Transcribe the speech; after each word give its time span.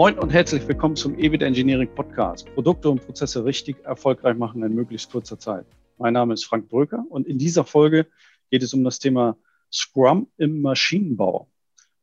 Moin 0.00 0.18
und 0.18 0.32
herzlich 0.32 0.66
willkommen 0.66 0.96
zum 0.96 1.18
EBIT 1.18 1.42
Engineering 1.42 1.94
Podcast. 1.94 2.50
Produkte 2.54 2.88
und 2.88 3.04
Prozesse 3.04 3.44
richtig 3.44 3.84
erfolgreich 3.84 4.34
machen 4.34 4.62
in 4.62 4.74
möglichst 4.74 5.12
kurzer 5.12 5.38
Zeit. 5.38 5.66
Mein 5.98 6.14
Name 6.14 6.32
ist 6.32 6.46
Frank 6.46 6.70
Bröker 6.70 7.04
und 7.10 7.26
in 7.26 7.36
dieser 7.36 7.66
Folge 7.66 8.06
geht 8.50 8.62
es 8.62 8.72
um 8.72 8.82
das 8.82 8.98
Thema 8.98 9.36
Scrum 9.70 10.26
im 10.38 10.62
Maschinenbau. 10.62 11.50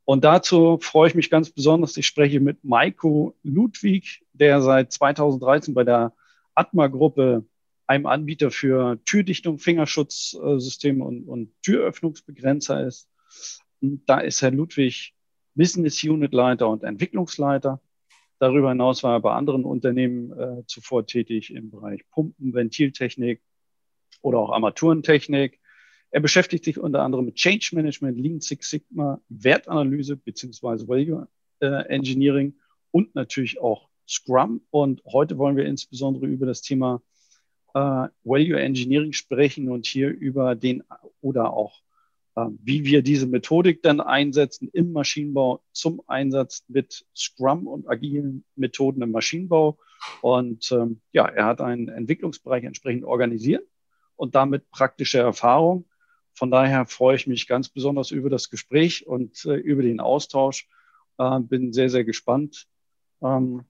Und 0.06 0.24
dazu 0.24 0.78
freue 0.80 1.08
ich 1.08 1.16
mich 1.16 1.32
ganz 1.32 1.50
besonders. 1.50 1.98
Ich 1.98 2.06
spreche 2.06 2.40
mit 2.40 2.64
Maiko 2.64 3.36
Ludwig, 3.42 4.24
der 4.32 4.62
seit 4.62 4.92
2013 4.92 5.74
bei 5.74 5.84
der 5.84 6.14
Atma-Gruppe, 6.54 7.46
einem 7.88 8.06
Anbieter 8.06 8.52
für 8.52 9.04
Türdichtung, 9.06 9.58
Fingerschutzsysteme 9.58 11.04
und, 11.04 11.24
und 11.28 11.52
Türöffnungsbegrenzer 11.64 12.86
ist. 12.86 13.10
Und 13.82 14.08
da 14.08 14.20
ist 14.20 14.44
Herr 14.44 14.52
Ludwig 14.52 15.16
Business 15.56 16.04
Unit 16.04 16.34
Leiter 16.34 16.70
und 16.70 16.84
Entwicklungsleiter. 16.84 17.82
Darüber 18.40 18.70
hinaus 18.70 19.04
war 19.04 19.14
er 19.14 19.20
bei 19.20 19.34
anderen 19.34 19.66
Unternehmen 19.66 20.32
äh, 20.32 20.64
zuvor 20.68 21.06
tätig 21.06 21.54
im 21.54 21.72
Bereich 21.72 22.08
Pumpen, 22.10 22.54
Ventiltechnik 22.54 23.42
oder 24.22 24.40
auch 24.40 24.52
Armaturentechnik. 24.52 25.60
Er 26.12 26.22
beschäftigt 26.22 26.64
sich 26.64 26.80
unter 26.80 27.02
anderem 27.02 27.26
mit 27.26 27.36
Change 27.36 27.70
Management, 27.74 28.18
Lean 28.18 28.40
Six 28.40 28.70
Sigma, 28.70 29.20
Wertanalyse 29.30 30.16
beziehungsweise 30.16 30.88
Value 30.88 31.28
äh, 31.60 31.88
Engineering 31.88 32.56
und 32.92 33.16
natürlich 33.16 33.60
auch 33.60 33.90
Scrum. 34.08 34.62
Und 34.70 35.04
heute 35.06 35.38
wollen 35.38 35.58
wir 35.58 35.66
insbesondere 35.66 36.28
über 36.28 36.46
das 36.46 36.62
Thema 36.62 37.02
äh, 37.74 38.08
Value 38.24 38.60
Engineering 38.60 39.14
sprechen 39.14 39.70
und 39.70 39.86
hier 39.86 40.10
über 40.10 40.56
den 40.56 40.84
oder 41.22 41.54
auch 41.54 41.82
wie 42.62 42.86
wir 42.86 43.02
diese 43.02 43.26
Methodik 43.26 43.82
dann 43.82 44.00
einsetzen 44.00 44.70
im 44.72 44.92
Maschinenbau 44.92 45.64
zum 45.72 46.02
Einsatz 46.08 46.64
mit 46.68 47.06
Scrum 47.16 47.66
und 47.66 47.90
agilen 47.90 48.46
Methoden 48.56 49.02
im 49.02 49.12
Maschinenbau. 49.12 49.80
Und 50.22 50.72
ähm, 50.72 51.02
ja, 51.12 51.26
er 51.26 51.46
hat 51.46 51.62
einen 51.62 51.88
Entwicklungsbereich 51.88 52.64
entsprechend 52.64 53.06
organisiert 53.06 53.68
und 54.16 54.36
damit 54.36 54.70
praktische 54.70 55.18
Erfahrung. 55.18 55.90
Von 56.34 56.52
daher 56.52 56.86
freue 56.86 57.16
ich 57.16 57.26
mich 57.26 57.48
ganz 57.48 57.70
besonders 57.70 58.12
über 58.12 58.30
das 58.30 58.52
Gespräch 58.52 59.08
und 59.08 59.44
äh, 59.46 59.56
über 59.56 59.82
den 59.82 60.00
Austausch. 60.00 60.70
Äh, 61.18 61.40
bin 61.40 61.74
sehr, 61.74 61.90
sehr 61.90 62.04
gespannt. 62.04 62.68
Ähm, 63.24 63.64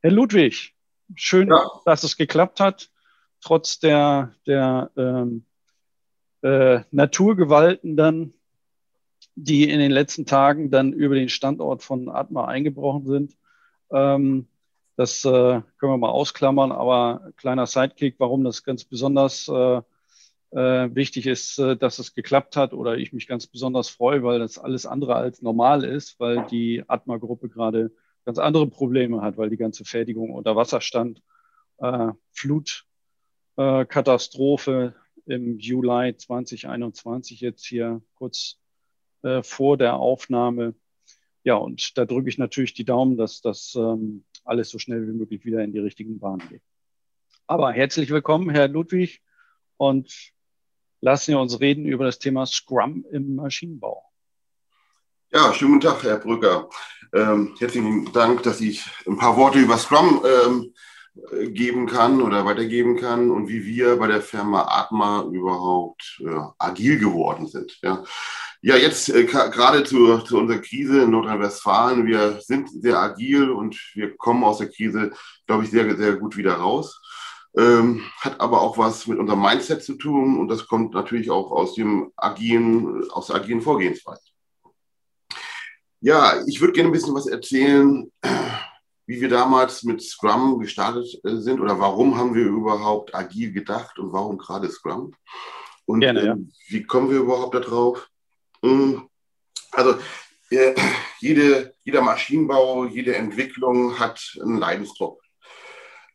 Herr 0.00 0.10
Ludwig, 0.10 0.74
schön, 1.14 1.48
ja. 1.48 1.64
dass 1.84 2.02
es 2.02 2.16
geklappt 2.16 2.58
hat, 2.58 2.90
trotz 3.40 3.78
der, 3.78 4.34
der 4.46 4.90
ähm, 4.96 5.46
äh, 6.44 6.84
Naturgewalten 6.90 7.96
dann, 7.96 8.34
die 9.34 9.68
in 9.68 9.80
den 9.80 9.90
letzten 9.90 10.26
Tagen 10.26 10.70
dann 10.70 10.92
über 10.92 11.14
den 11.14 11.30
Standort 11.30 11.82
von 11.82 12.10
Atma 12.10 12.44
eingebrochen 12.44 13.06
sind. 13.06 13.38
Ähm, 13.90 14.46
das 14.96 15.24
äh, 15.24 15.62
können 15.78 15.92
wir 15.92 15.96
mal 15.96 16.10
ausklammern, 16.10 16.70
aber 16.70 17.32
kleiner 17.36 17.66
Sidekick, 17.66 18.16
warum 18.18 18.44
das 18.44 18.62
ganz 18.62 18.84
besonders 18.84 19.48
äh, 19.48 19.80
äh, 20.50 20.94
wichtig 20.94 21.26
ist, 21.26 21.58
äh, 21.58 21.76
dass 21.76 21.98
es 21.98 22.14
geklappt 22.14 22.56
hat 22.56 22.74
oder 22.74 22.98
ich 22.98 23.14
mich 23.14 23.26
ganz 23.26 23.46
besonders 23.46 23.88
freue, 23.88 24.22
weil 24.22 24.38
das 24.38 24.58
alles 24.58 24.84
andere 24.86 25.16
als 25.16 25.40
normal 25.40 25.82
ist, 25.82 26.20
weil 26.20 26.46
die 26.50 26.84
Atma-Gruppe 26.86 27.48
gerade 27.48 27.90
ganz 28.26 28.38
andere 28.38 28.66
Probleme 28.66 29.22
hat, 29.22 29.38
weil 29.38 29.48
die 29.50 29.56
ganze 29.56 29.84
Fertigung 29.84 30.30
unter 30.30 30.56
Wasser 30.56 30.82
stand, 30.82 31.22
äh, 31.78 32.08
Flutkatastrophe 32.32 34.94
im 35.26 35.58
Juli 35.58 36.16
2021 36.16 37.40
jetzt 37.40 37.64
hier 37.64 38.02
kurz 38.14 38.58
äh, 39.22 39.42
vor 39.42 39.76
der 39.76 39.96
Aufnahme. 39.96 40.74
Ja, 41.42 41.56
und 41.56 41.96
da 41.98 42.04
drücke 42.04 42.28
ich 42.28 42.38
natürlich 42.38 42.74
die 42.74 42.84
Daumen, 42.84 43.16
dass 43.16 43.40
das 43.40 43.74
ähm, 43.76 44.24
alles 44.44 44.70
so 44.70 44.78
schnell 44.78 45.06
wie 45.06 45.12
möglich 45.12 45.44
wieder 45.44 45.62
in 45.62 45.72
die 45.72 45.78
richtigen 45.78 46.18
Bahnen 46.18 46.46
geht. 46.48 46.62
Aber 47.46 47.72
herzlich 47.72 48.10
willkommen, 48.10 48.50
Herr 48.50 48.68
Ludwig. 48.68 49.22
Und 49.76 50.32
lassen 51.00 51.32
Sie 51.32 51.38
uns 51.38 51.60
reden 51.60 51.84
über 51.84 52.04
das 52.04 52.18
Thema 52.18 52.46
Scrum 52.46 53.04
im 53.10 53.34
Maschinenbau. 53.34 54.02
Ja, 55.32 55.52
schönen 55.52 55.72
guten 55.72 55.86
Tag, 55.88 56.02
Herr 56.04 56.18
Brücker. 56.18 56.70
Ähm, 57.12 57.54
herzlichen 57.58 58.10
Dank, 58.12 58.42
dass 58.44 58.60
ich 58.60 58.84
ein 59.06 59.18
paar 59.18 59.36
Worte 59.36 59.58
über 59.58 59.76
Scrum 59.76 60.24
ähm, 60.24 60.74
geben 61.52 61.86
kann 61.86 62.20
oder 62.20 62.44
weitergeben 62.44 62.96
kann 62.96 63.30
und 63.30 63.48
wie 63.48 63.64
wir 63.64 63.96
bei 63.96 64.08
der 64.08 64.20
Firma 64.20 64.62
Atma 64.62 65.22
überhaupt 65.30 66.20
äh, 66.20 66.40
agil 66.58 66.98
geworden 66.98 67.46
sind. 67.46 67.78
Ja, 67.82 68.02
ja 68.62 68.76
jetzt 68.76 69.08
äh, 69.10 69.24
gerade 69.24 69.84
zu, 69.84 70.18
zu 70.18 70.38
unserer 70.38 70.58
Krise 70.58 71.02
in 71.02 71.10
Nordrhein-Westfalen, 71.10 72.06
wir 72.06 72.40
sind 72.40 72.68
sehr 72.70 72.98
agil 72.98 73.50
und 73.50 73.76
wir 73.94 74.16
kommen 74.16 74.42
aus 74.42 74.58
der 74.58 74.70
Krise, 74.70 75.12
glaube 75.46 75.64
ich, 75.64 75.70
sehr, 75.70 75.96
sehr 75.96 76.16
gut 76.16 76.36
wieder 76.36 76.54
raus 76.54 77.00
ähm, 77.56 78.02
hat 78.20 78.40
aber 78.40 78.60
auch 78.60 78.78
was 78.78 79.06
mit 79.06 79.18
unserem 79.18 79.40
Mindset 79.40 79.82
zu 79.84 79.94
tun 79.94 80.38
und 80.38 80.48
das 80.48 80.66
kommt 80.66 80.94
natürlich 80.94 81.30
auch 81.30 81.52
aus 81.52 81.74
dem 81.74 82.10
agilen, 82.16 83.08
aus 83.10 83.28
der 83.28 83.36
agilen 83.36 83.60
Vorgehensweise. 83.60 84.22
Ja, 86.00 86.42
ich 86.46 86.60
würde 86.60 86.72
gerne 86.72 86.90
ein 86.90 86.92
bisschen 86.92 87.14
was 87.14 87.26
erzählen, 87.26 88.10
wie 89.06 89.20
wir 89.20 89.28
damals 89.28 89.82
mit 89.82 90.02
Scrum 90.02 90.58
gestartet 90.58 91.20
äh, 91.24 91.36
sind 91.36 91.60
oder 91.60 91.78
warum 91.78 92.16
haben 92.16 92.34
wir 92.34 92.46
überhaupt 92.46 93.14
agil 93.14 93.52
gedacht 93.52 93.98
und 93.98 94.12
warum 94.12 94.38
gerade 94.38 94.70
Scrum? 94.70 95.14
Und 95.86 96.00
gerne, 96.00 96.24
ja. 96.24 96.32
äh, 96.34 96.38
wie 96.68 96.84
kommen 96.84 97.10
wir 97.10 97.18
überhaupt 97.18 97.54
darauf? 97.54 98.08
Hm, 98.62 99.08
also 99.72 99.96
äh, 100.50 100.74
jede, 101.20 101.74
jeder 101.84 102.02
Maschinenbau, 102.02 102.86
jede 102.86 103.16
Entwicklung 103.16 103.98
hat 103.98 104.38
einen 104.40 104.58
Leidensdruck. 104.58 105.22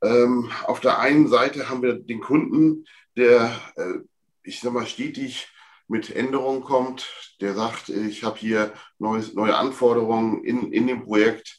Ähm, 0.01 0.49
auf 0.65 0.79
der 0.79 0.99
einen 0.99 1.27
Seite 1.27 1.69
haben 1.69 1.81
wir 1.81 1.93
den 1.93 2.21
Kunden, 2.21 2.85
der, 3.17 3.51
äh, 3.75 3.99
ich 4.43 4.61
sag 4.61 4.73
mal, 4.73 4.87
stetig 4.87 5.49
mit 5.87 6.15
Änderungen 6.15 6.61
kommt, 6.61 7.11
der 7.41 7.53
sagt, 7.53 7.89
ich 7.89 8.23
habe 8.23 8.37
hier 8.37 8.73
neues, 8.99 9.33
neue 9.33 9.55
Anforderungen 9.55 10.43
in, 10.43 10.71
in 10.71 10.87
dem 10.87 11.03
Projekt. 11.03 11.58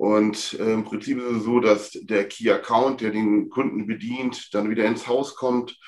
Und 0.00 0.58
äh, 0.58 0.72
im 0.72 0.84
Prinzip 0.84 1.18
ist 1.18 1.36
es 1.36 1.44
so, 1.44 1.60
dass 1.60 1.90
der 1.90 2.26
Key 2.26 2.50
Account, 2.50 3.02
der 3.02 3.10
den 3.10 3.50
Kunden 3.50 3.86
bedient, 3.86 4.48
dann 4.54 4.70
wieder 4.70 4.86
ins 4.86 5.06
Haus 5.06 5.36
kommt 5.36 5.78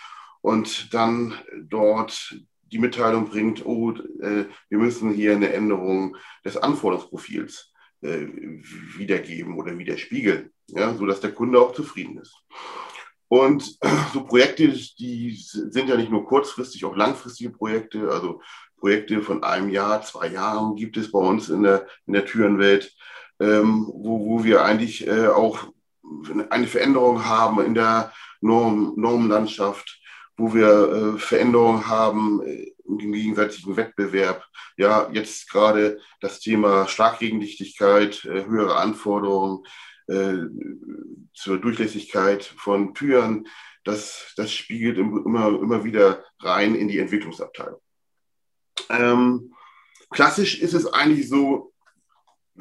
und 0.42 0.92
dann 0.92 1.32
dort 1.62 2.36
die 2.64 2.78
Mitteilung 2.78 3.30
bringt, 3.30 3.64
oh, 3.64 3.92
äh, 3.92 4.44
wir 4.68 4.78
müssen 4.78 5.14
hier 5.14 5.32
eine 5.32 5.54
Änderung 5.54 6.18
des 6.44 6.58
Anforderungsprofils 6.58 7.72
äh, 8.02 8.26
wiedergeben 8.98 9.56
oder 9.56 9.78
widerspiegeln, 9.78 10.50
ja, 10.66 10.92
sodass 10.92 11.20
der 11.20 11.32
Kunde 11.32 11.58
auch 11.58 11.72
zufrieden 11.72 12.18
ist. 12.18 12.36
Und 13.28 13.78
so 14.12 14.24
Projekte, 14.24 14.68
die 14.98 15.34
sind 15.38 15.88
ja 15.88 15.96
nicht 15.96 16.10
nur 16.10 16.26
kurzfristig, 16.26 16.84
auch 16.84 16.96
langfristige 16.96 17.48
Projekte, 17.48 18.10
also 18.10 18.42
Projekte 18.76 19.22
von 19.22 19.42
einem 19.42 19.70
Jahr, 19.70 20.02
zwei 20.02 20.26
Jahren 20.26 20.76
gibt 20.76 20.98
es 20.98 21.10
bei 21.10 21.18
uns 21.18 21.48
in 21.48 21.62
der, 21.62 21.86
in 22.04 22.12
der 22.12 22.26
Türenwelt, 22.26 22.94
ähm, 23.42 23.90
wo, 23.92 24.24
wo 24.26 24.44
wir 24.44 24.64
eigentlich 24.64 25.06
äh, 25.06 25.26
auch 25.26 25.72
eine 26.50 26.66
Veränderung 26.66 27.24
haben 27.24 27.64
in 27.64 27.74
der 27.74 28.12
Norm, 28.40 28.94
Normlandschaft, 28.96 30.00
wo 30.36 30.54
wir 30.54 30.68
äh, 31.16 31.18
Veränderungen 31.18 31.88
haben 31.88 32.42
äh, 32.42 32.72
im 32.86 33.12
gegenseitigen 33.12 33.76
Wettbewerb. 33.76 34.44
Ja, 34.76 35.10
jetzt 35.12 35.50
gerade 35.50 36.00
das 36.20 36.40
Thema 36.40 36.86
Schlaggegendichtigkeit, 36.86 38.24
äh, 38.24 38.44
höhere 38.46 38.76
Anforderungen 38.76 39.64
äh, 40.06 40.34
zur 41.34 41.58
Durchlässigkeit 41.58 42.44
von 42.44 42.94
Türen. 42.94 43.48
Das, 43.84 44.32
das 44.36 44.52
spiegelt 44.52 44.98
immer, 44.98 45.48
immer 45.48 45.84
wieder 45.84 46.24
rein 46.40 46.76
in 46.76 46.88
die 46.88 46.98
Entwicklungsabteilung. 46.98 47.80
Ähm, 48.88 49.54
klassisch 50.10 50.60
ist 50.60 50.74
es 50.74 50.86
eigentlich 50.86 51.28
so, 51.28 51.71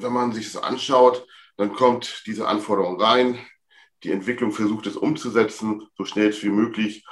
wenn 0.01 0.13
man 0.13 0.33
sich 0.33 0.51
das 0.51 0.61
anschaut, 0.61 1.25
dann 1.57 1.73
kommt 1.73 2.23
diese 2.25 2.47
Anforderung 2.47 2.99
rein, 3.01 3.39
die 4.03 4.11
Entwicklung 4.11 4.51
versucht 4.51 4.87
es 4.87 4.97
umzusetzen, 4.97 5.87
so 5.95 6.05
schnell 6.05 6.33
wie 6.41 6.49
möglich 6.49 7.05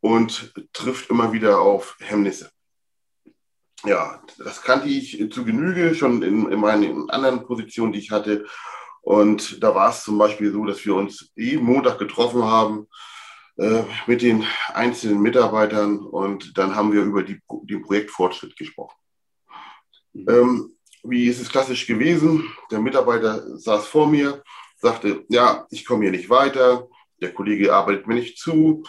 und 0.00 0.52
trifft 0.72 1.10
immer 1.10 1.32
wieder 1.32 1.60
auf 1.60 1.96
Hemmnisse. 2.00 2.50
Ja, 3.84 4.22
das 4.38 4.62
kannte 4.62 4.88
ich 4.88 5.30
zu 5.32 5.44
Genüge 5.44 5.94
schon 5.94 6.22
in, 6.22 6.50
in 6.50 6.60
meinen 6.60 7.10
anderen 7.10 7.44
Positionen, 7.44 7.92
die 7.92 7.98
ich 7.98 8.10
hatte. 8.10 8.46
Und 9.00 9.62
da 9.62 9.74
war 9.74 9.90
es 9.90 10.04
zum 10.04 10.18
Beispiel 10.18 10.52
so, 10.52 10.64
dass 10.64 10.84
wir 10.84 10.94
uns 10.94 11.32
jeden 11.34 11.64
Montag 11.64 11.98
getroffen 11.98 12.44
haben 12.44 12.86
äh, 13.56 13.82
mit 14.06 14.22
den 14.22 14.46
einzelnen 14.72 15.20
Mitarbeitern 15.20 15.98
und 15.98 16.56
dann 16.56 16.76
haben 16.76 16.92
wir 16.92 17.02
über 17.02 17.24
die, 17.24 17.40
den 17.64 17.82
Projektfortschritt 17.82 18.56
gesprochen. 18.56 18.96
Mhm. 20.12 20.28
Ähm, 20.28 20.76
wie 21.02 21.26
ist 21.26 21.40
es 21.40 21.48
klassisch 21.48 21.86
gewesen? 21.86 22.48
Der 22.70 22.80
Mitarbeiter 22.80 23.58
saß 23.58 23.86
vor 23.86 24.06
mir, 24.06 24.42
sagte, 24.76 25.24
ja, 25.28 25.66
ich 25.70 25.84
komme 25.84 26.04
hier 26.04 26.12
nicht 26.12 26.30
weiter, 26.30 26.88
der 27.20 27.32
Kollege 27.32 27.74
arbeitet 27.74 28.06
mir 28.06 28.14
nicht 28.14 28.38
zu 28.38 28.84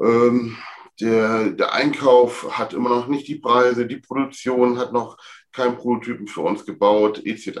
ähm, 0.00 0.56
der, 1.00 1.50
der 1.50 1.72
Einkauf 1.72 2.58
hat 2.58 2.72
immer 2.72 2.88
noch 2.88 3.06
nicht 3.06 3.28
die 3.28 3.36
Preise, 3.36 3.86
die 3.86 3.98
Produktion 3.98 4.78
hat 4.78 4.92
noch 4.92 5.18
keinen 5.52 5.76
Prototypen 5.76 6.26
für 6.26 6.40
uns 6.42 6.64
gebaut, 6.64 7.24
etc. 7.24 7.60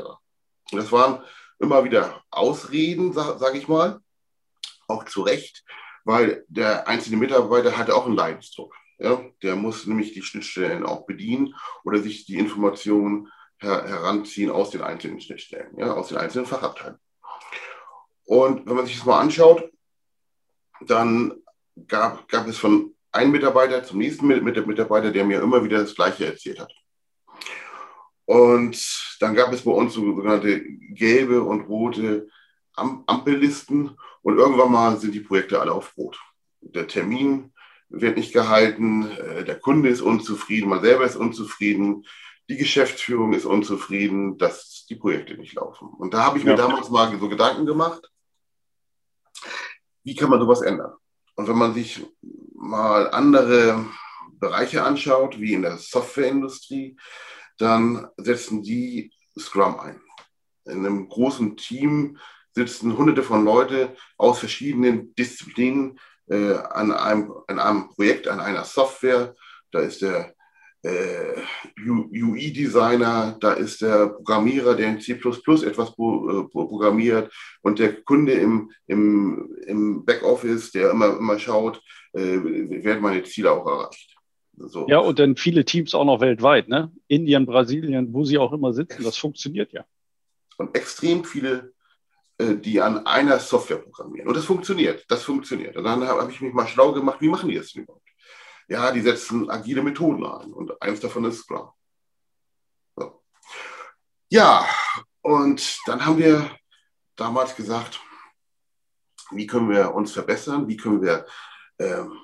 Das 0.72 0.92
waren 0.92 1.22
immer 1.58 1.84
wieder 1.84 2.22
Ausreden, 2.30 3.12
sage 3.12 3.38
sag 3.38 3.54
ich 3.54 3.68
mal, 3.68 4.00
auch 4.88 5.04
zu 5.04 5.22
Recht, 5.22 5.64
weil 6.04 6.44
der 6.48 6.88
einzelne 6.88 7.16
Mitarbeiter 7.16 7.76
hatte 7.76 7.94
auch 7.94 8.06
einen 8.06 8.16
Leidensdruck. 8.16 8.74
Ja? 8.98 9.20
Der 9.42 9.56
muss 9.56 9.86
nämlich 9.86 10.12
die 10.12 10.22
Schnittstellen 10.22 10.84
auch 10.84 11.06
bedienen 11.06 11.54
oder 11.84 11.98
sich 11.98 12.26
die 12.26 12.38
Informationen 12.38 13.28
her 13.60 13.84
heranziehen 13.86 14.50
aus 14.50 14.70
den 14.70 14.82
einzelnen 14.82 15.20
Schnittstellen, 15.20 15.76
ja? 15.76 15.92
aus 15.92 16.08
den 16.08 16.18
einzelnen 16.18 16.46
Fachabteilungen. 16.46 17.00
Und 18.24 18.66
wenn 18.66 18.76
man 18.76 18.86
sich 18.86 18.96
das 18.96 19.06
mal 19.06 19.20
anschaut, 19.20 19.70
dann 20.86 21.34
gab, 21.88 22.28
gab 22.28 22.46
es 22.46 22.56
von 22.56 22.94
einem 23.12 23.32
Mitarbeiter 23.32 23.82
zum 23.84 23.98
nächsten 23.98 24.26
Mitarbeiter, 24.26 25.10
der 25.10 25.24
mir 25.24 25.42
immer 25.42 25.64
wieder 25.64 25.78
das 25.78 25.94
Gleiche 25.94 26.26
erzählt 26.26 26.60
hat. 26.60 26.72
Und 28.24 29.16
dann 29.18 29.34
gab 29.34 29.52
es 29.52 29.62
bei 29.62 29.72
uns 29.72 29.94
sogenannte 29.94 30.62
gelbe 30.62 31.42
und 31.42 31.62
rote 31.62 32.28
Ampellisten 32.74 33.98
und 34.22 34.38
irgendwann 34.38 34.70
mal 34.70 34.96
sind 34.98 35.14
die 35.14 35.20
Projekte 35.20 35.60
alle 35.60 35.72
auf 35.72 35.96
Rot. 35.96 36.18
Der 36.60 36.86
Termin 36.86 37.52
wird 37.88 38.16
nicht 38.16 38.32
gehalten, 38.32 39.10
äh, 39.10 39.44
der 39.44 39.58
Kunde 39.58 39.88
ist 39.88 40.00
unzufrieden, 40.00 40.68
man 40.68 40.80
selber 40.80 41.04
ist 41.04 41.16
unzufrieden, 41.16 42.06
die 42.50 42.56
Geschäftsführung 42.56 43.32
ist 43.32 43.44
unzufrieden, 43.44 44.36
dass 44.36 44.84
die 44.88 44.96
Projekte 44.96 45.34
nicht 45.34 45.54
laufen. 45.54 45.88
Und 45.88 46.14
da 46.14 46.24
habe 46.24 46.38
ich 46.38 46.44
ja. 46.44 46.50
mir 46.50 46.56
damals 46.56 46.90
mal 46.90 47.16
so 47.16 47.28
Gedanken 47.28 47.64
gemacht, 47.64 48.10
wie 50.02 50.16
kann 50.16 50.30
man 50.30 50.40
sowas 50.40 50.60
ändern? 50.60 50.94
Und 51.36 51.46
wenn 51.46 51.56
man 51.56 51.74
sich 51.74 52.04
mal 52.54 53.08
andere 53.10 53.86
Bereiche 54.32 54.82
anschaut, 54.82 55.38
wie 55.38 55.54
in 55.54 55.62
der 55.62 55.78
Softwareindustrie, 55.78 56.96
dann 57.56 58.08
setzen 58.16 58.64
die 58.64 59.12
Scrum 59.38 59.78
ein. 59.78 60.00
In 60.64 60.84
einem 60.84 61.08
großen 61.08 61.56
Team 61.56 62.18
sitzen 62.50 62.98
hunderte 62.98 63.22
von 63.22 63.44
Leuten 63.44 63.90
aus 64.18 64.40
verschiedenen 64.40 65.14
Disziplinen 65.14 66.00
äh, 66.26 66.54
an, 66.54 66.90
einem, 66.90 67.32
an 67.46 67.60
einem 67.60 67.88
Projekt, 67.90 68.26
an 68.26 68.40
einer 68.40 68.64
Software. 68.64 69.36
Da 69.70 69.78
ist 69.78 70.02
der 70.02 70.34
UI-Designer, 70.86 73.36
da 73.38 73.52
ist 73.52 73.82
der 73.82 74.08
Programmierer, 74.08 74.74
der 74.74 74.88
in 74.88 75.00
C 75.00 75.12
etwas 75.12 75.38
äh, 75.38 75.92
programmiert 75.92 77.32
und 77.62 77.78
der 77.78 78.02
Kunde 78.02 78.32
im, 78.32 78.70
im, 78.86 79.54
im 79.66 80.04
Backoffice, 80.04 80.72
der 80.72 80.90
immer, 80.90 81.18
immer 81.18 81.38
schaut, 81.38 81.82
äh, 82.12 82.38
werden 82.82 83.02
meine 83.02 83.22
Ziele 83.24 83.52
auch 83.52 83.66
erreicht. 83.66 84.16
So. 84.56 84.86
Ja, 84.88 84.98
und 84.98 85.18
dann 85.18 85.36
viele 85.36 85.64
Teams 85.64 85.94
auch 85.94 86.04
noch 86.04 86.20
weltweit, 86.20 86.68
ne? 86.68 86.92
Indien, 87.08 87.46
Brasilien, 87.46 88.12
wo 88.12 88.24
sie 88.24 88.38
auch 88.38 88.52
immer 88.52 88.72
sitzen, 88.72 89.04
das 89.04 89.16
funktioniert 89.16 89.72
ja. 89.72 89.84
Und 90.58 90.76
extrem 90.76 91.24
viele, 91.24 91.72
äh, 92.38 92.56
die 92.56 92.80
an 92.80 93.06
einer 93.06 93.38
Software 93.38 93.78
programmieren. 93.78 94.28
Und 94.28 94.36
das 94.36 94.44
funktioniert, 94.44 95.04
das 95.08 95.22
funktioniert. 95.22 95.76
Und 95.76 95.84
dann 95.84 96.06
habe 96.06 96.30
ich 96.30 96.40
mich 96.40 96.52
mal 96.52 96.66
schlau 96.66 96.92
gemacht, 96.92 97.20
wie 97.20 97.28
machen 97.28 97.48
die 97.48 97.56
das 97.56 97.72
denn 97.72 97.84
überhaupt? 97.84 98.09
Ja, 98.70 98.92
die 98.92 99.00
setzen 99.00 99.50
agile 99.50 99.82
Methoden 99.82 100.24
ein 100.24 100.52
und 100.52 100.80
eins 100.80 101.00
davon 101.00 101.24
ist 101.24 101.40
Scrum. 101.40 101.70
So. 102.94 103.20
Ja, 104.28 104.64
und 105.22 105.80
dann 105.86 106.06
haben 106.06 106.18
wir 106.18 106.48
damals 107.16 107.56
gesagt, 107.56 108.00
wie 109.32 109.48
können 109.48 109.70
wir 109.70 109.92
uns 109.92 110.12
verbessern, 110.12 110.68
wie 110.68 110.76
können 110.76 111.02
wir 111.02 111.26
ähm, 111.80 112.16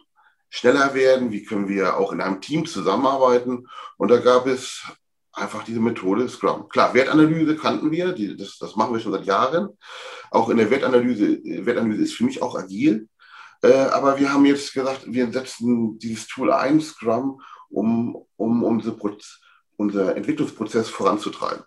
schneller 0.49 0.95
werden, 0.95 1.33
wie 1.33 1.45
können 1.45 1.69
wir 1.69 1.97
auch 1.97 2.13
in 2.13 2.21
einem 2.21 2.41
Team 2.41 2.65
zusammenarbeiten. 2.65 3.67
Und 3.97 4.13
da 4.13 4.19
gab 4.19 4.47
es 4.47 4.85
einfach 5.33 5.65
diese 5.65 5.81
Methode 5.81 6.29
Scrum. 6.29 6.69
Klar, 6.69 6.95
Wertanalyse 6.95 7.57
kannten 7.57 7.91
wir, 7.91 8.13
die, 8.13 8.37
das, 8.37 8.57
das 8.59 8.77
machen 8.77 8.93
wir 8.95 9.01
schon 9.01 9.13
seit 9.13 9.27
Jahren. 9.27 9.77
Auch 10.31 10.49
in 10.49 10.59
der 10.59 10.71
Wertanalyse, 10.71 11.43
Wertanalyse 11.67 12.03
ist 12.03 12.15
für 12.15 12.25
mich 12.25 12.41
auch 12.41 12.57
agil. 12.57 13.09
Äh, 13.67 13.89
aber 13.91 14.19
wir 14.19 14.33
haben 14.33 14.45
jetzt 14.45 14.73
gesagt, 14.73 15.03
wir 15.07 15.31
setzen 15.33 15.99
dieses 15.99 16.27
Tool 16.29 16.53
ein, 16.53 16.81
Scrum, 16.81 17.41
um, 17.69 18.25
um 18.37 18.63
unsere 18.63 18.97
unser 19.77 20.17
Entwicklungsprozess 20.17 20.89
voranzutreiben. 20.89 21.65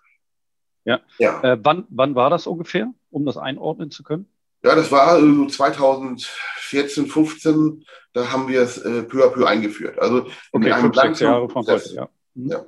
Ja. 0.84 1.00
ja. 1.18 1.42
Äh, 1.42 1.58
wann, 1.62 1.86
wann 1.90 2.14
war 2.14 2.30
das 2.30 2.46
ungefähr, 2.46 2.92
um 3.10 3.26
das 3.26 3.36
einordnen 3.36 3.90
zu 3.90 4.02
können? 4.02 4.26
Ja, 4.62 4.74
das 4.74 4.90
war 4.90 5.20
so 5.20 5.46
2014, 5.46 7.06
15, 7.06 7.84
da 8.12 8.30
haben 8.30 8.48
wir 8.48 8.62
es 8.62 8.78
äh, 8.78 9.02
peu 9.02 9.24
à 9.24 9.30
peu 9.30 9.46
eingeführt. 9.46 9.98
Also 9.98 10.26
okay, 10.52 10.66
in 10.66 10.72
einem 10.72 10.92
fünf, 10.92 11.20
Jahre 11.20 11.48
von 11.48 11.66
heute, 11.66 11.94
ja. 11.94 12.08
Mhm. 12.34 12.50
ja. 12.50 12.64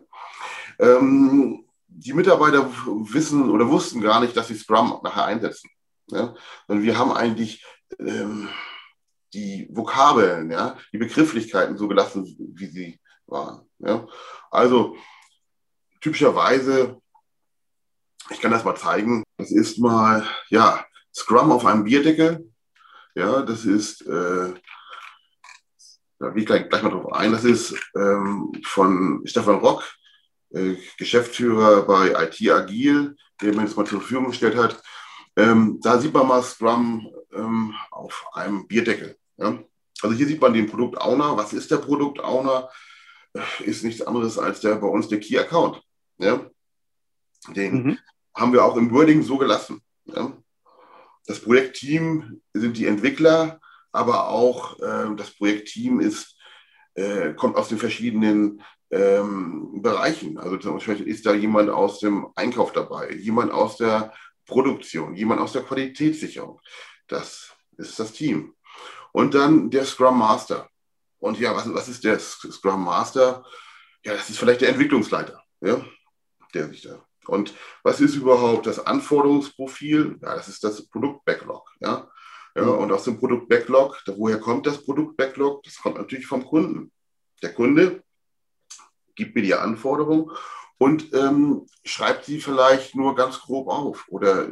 Ähm, 0.79 1.65
die 1.89 2.13
Mitarbeiter 2.15 2.71
wissen 2.87 3.51
oder 3.51 3.69
wussten 3.69 4.01
gar 4.01 4.21
nicht, 4.21 4.37
dass 4.37 4.49
sie 4.49 4.55
Scrum 4.55 5.01
nachher 5.03 5.27
einsetzen. 5.27 5.71
Ja? 6.11 6.35
Und 6.67 6.83
wir 6.83 6.99
haben 6.99 7.13
eigentlich 7.13 7.65
ähm, 7.99 8.49
die 9.35 9.69
Vokabeln, 9.71 10.51
ja, 10.51 10.77
die 10.93 10.99
Begrifflichkeiten 10.99 11.77
so 11.77 11.89
gelassen, 11.89 12.25
wie 12.55 12.67
sie 12.67 13.01
waren. 13.27 13.69
Ja. 13.79 14.07
Also 14.51 14.97
typischerweise, 16.01 17.01
ich 18.31 18.41
kann 18.41 18.51
das 18.51 18.65
mal 18.65 18.77
zeigen, 18.77 19.25
das 19.39 19.51
ist 19.51 19.79
mal, 19.79 20.27
ja, 20.51 20.85
Scrum 21.15 21.53
auf 21.53 21.67
einem 21.67 21.85
Bierdeckel. 21.85 22.49
Ja, 23.15 23.43
das 23.43 23.65
ist, 23.65 24.03
äh, 24.03 24.55
da 26.19 26.31
gehe 26.31 26.41
ich 26.43 26.47
gleich, 26.47 26.69
gleich 26.69 26.83
mal 26.83 26.91
drauf 26.91 27.13
ein, 27.13 27.33
das 27.33 27.45
ist 27.45 27.75
ähm, 27.95 28.53
von 28.65 29.23
Stefan 29.27 29.57
Rock, 29.57 29.85
äh, 30.51 30.77
Geschäftsführer 30.97 31.83
bei 31.83 32.09
IT 32.25 32.51
Agil, 32.51 33.17
der 33.41 33.55
mir 33.55 33.63
das 33.63 33.77
mal 33.77 33.87
zur 33.87 34.01
Verfügung 34.01 34.29
gestellt 34.29 34.57
hat. 34.57 34.83
Ähm, 35.37 35.79
da 35.83 35.99
sieht 35.99 36.13
man 36.13 36.27
mal 36.27 36.43
Scrum 36.43 37.11
ähm, 37.33 37.75
auf 37.91 38.27
einem 38.33 38.67
Bierdeckel. 38.67 39.17
Ja? 39.37 39.59
Also 40.03 40.17
hier 40.17 40.27
sieht 40.27 40.41
man 40.41 40.53
den 40.53 40.67
Produkt 40.67 41.01
Owner. 41.01 41.37
Was 41.37 41.53
ist 41.53 41.71
der 41.71 41.79
Produkt 41.79 42.21
Owner? 42.21 42.71
Ist 43.61 43.85
nichts 43.85 44.03
anderes 44.03 44.39
als 44.39 44.61
der 44.61 44.77
bei 44.77 44.87
uns 44.87 45.09
der 45.09 45.21
Key 45.21 45.39
Account. 45.39 45.83
Ja? 46.19 46.51
Den 47.55 47.85
mhm. 47.85 47.99
haben 48.35 48.53
wir 48.53 48.65
auch 48.65 48.77
im 48.77 48.93
Wording 48.93 49.23
so 49.23 49.39
gelassen. 49.39 49.81
Ja? 50.05 50.37
Das 51.27 51.41
Projektteam 51.41 52.43
sind 52.53 52.77
die 52.77 52.87
Entwickler, 52.87 53.61
aber 53.93 54.29
auch 54.29 54.79
äh, 54.81 55.15
das 55.17 55.37
Projektteam 55.37 56.01
ist, 56.01 56.37
äh, 56.95 57.33
kommt 57.35 57.57
aus 57.57 57.69
den 57.69 57.79
verschiedenen 57.79 58.63
ähm, 58.91 59.81
Bereichen. 59.83 60.39
Also 60.39 60.57
zum 60.59 60.75
Beispiel 60.75 61.07
ist 61.07 61.25
da 61.27 61.33
jemand 61.33 61.71
aus 61.71 62.01
dem 62.01 62.29
Einkauf 62.35 62.73
dabei, 62.73 63.13
jemand 63.13 63.53
aus 63.53 63.77
der 63.77 64.13
Produktion, 64.47 65.15
jemand 65.15 65.41
aus 65.41 65.53
der 65.53 65.63
Qualitätssicherung. 65.63 66.61
Das 67.07 67.55
ist 67.79 67.99
das 67.99 68.13
Team. 68.13 68.55
Und 69.13 69.35
dann 69.35 69.71
der 69.71 69.85
Scrum 69.85 70.19
Master. 70.19 70.69
Und 71.19 71.39
ja, 71.39 71.55
was, 71.55 71.73
was 71.73 71.89
ist 71.89 72.05
der 72.05 72.19
Scrum 72.19 72.85
Master? 72.85 73.45
Ja, 74.05 74.15
das 74.15 74.29
ist 74.31 74.39
vielleicht 74.39 74.63
der 74.63 74.71
Entwicklungsleiter, 74.71 75.43
ja, 75.61 75.85
der 76.55 76.69
sich 76.69 76.83
da. 76.83 77.05
Und 77.27 77.55
was 77.85 78.01
ist 78.01 78.17
überhaupt 78.17 78.67
das 78.67 78.85
Anforderungsprofil? 78.85 80.19
Ja, 80.21 80.35
das 80.35 80.49
ist 80.49 80.65
das 80.65 80.89
Produkt-Backlog, 80.89 81.71
ja. 81.81 82.09
Ja, 82.55 82.65
und 82.65 82.93
aus 82.93 83.05
dem 83.05 83.19
Produkt-Backlog, 83.19 84.03
woher 84.17 84.39
kommt 84.39 84.67
das 84.67 84.85
Produkt-Backlog? 84.85 85.63
Das 85.63 85.79
kommt 85.79 85.97
natürlich 85.97 86.27
vom 86.27 86.45
Kunden. 86.45 86.93
Der 87.41 87.55
Kunde 87.55 88.03
gibt 89.15 89.35
mir 89.35 89.43
die 89.43 89.55
Anforderung 89.55 90.31
und 90.77 91.15
ähm, 91.15 91.67
schreibt 91.85 92.27
sie 92.27 92.41
vielleicht 92.41 92.95
nur 92.95 93.15
ganz 93.15 93.41
grob 93.41 93.69
auf 93.69 94.07
oder 94.09 94.49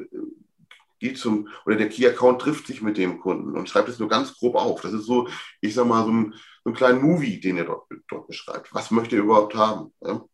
geht 1.01 1.19
zum, 1.19 1.49
oder 1.67 1.77
der 1.77 1.89
Key-Account 1.89 2.41
trifft 2.41 2.67
sich 2.69 2.83
mit 2.83 2.97
dem 2.97 3.19
Kunden 3.19 3.57
und 3.57 3.69
schreibt 3.69 3.89
es 3.89 3.99
nur 3.99 4.09
ganz 4.09 4.39
grob 4.39 4.55
auf. 4.55 4.83
Das 4.83 4.93
ist 4.93 5.07
so, 5.07 5.29
ich 5.61 5.75
sag 5.75 5.87
mal, 5.87 6.05
so 6.05 6.13
ein, 6.13 6.35
so 6.63 6.71
ein 6.71 6.75
kleiner 6.75 7.01
Movie, 7.01 7.41
den 7.41 7.57
er 7.57 7.65
dort, 7.65 7.91
dort 8.09 8.29
beschreibt. 8.29 8.73
Was 8.73 8.91
möchte 8.91 9.17
er 9.17 9.23
überhaupt 9.23 9.55
haben? 9.55 9.93
Ja? 10.03 10.25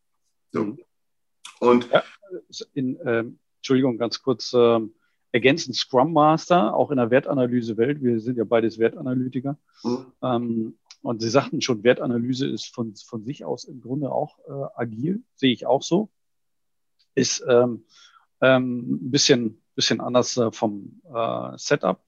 So. 0.51 0.63
Mhm. 0.63 0.79
Und 1.59 1.89
ja, 1.89 2.03
in, 2.73 2.99
äh, 2.99 3.23
Entschuldigung, 3.57 3.97
ganz 3.97 4.21
kurz 4.21 4.53
äh, 4.53 4.79
ergänzend 5.31 5.75
Scrum 5.75 6.13
Master, 6.13 6.75
auch 6.75 6.91
in 6.91 6.97
der 6.97 7.09
Wertanalyse-Welt. 7.09 8.03
Wir 8.03 8.19
sind 8.19 8.37
ja 8.37 8.43
beides 8.43 8.77
Wertanalytiker. 8.77 9.57
Mhm. 9.83 10.05
Ähm, 10.21 10.77
und 11.01 11.21
Sie 11.21 11.29
sagten 11.29 11.61
schon, 11.61 11.83
Wertanalyse 11.83 12.47
ist 12.47 12.73
von, 12.73 12.95
von 12.95 13.23
sich 13.23 13.45
aus 13.45 13.63
im 13.63 13.81
Grunde 13.81 14.11
auch 14.11 14.39
äh, 14.47 14.67
agil, 14.75 15.23
sehe 15.35 15.53
ich 15.53 15.65
auch 15.65 15.81
so. 15.81 16.09
Ist 17.15 17.43
ähm, 17.47 17.85
ähm, 18.41 18.93
ein 18.93 19.11
bisschen 19.11 19.61
bisschen 19.77 20.01
anders 20.01 20.35
äh, 20.35 20.51
vom 20.51 21.01
äh, 21.13 21.51
Setup. 21.55 22.01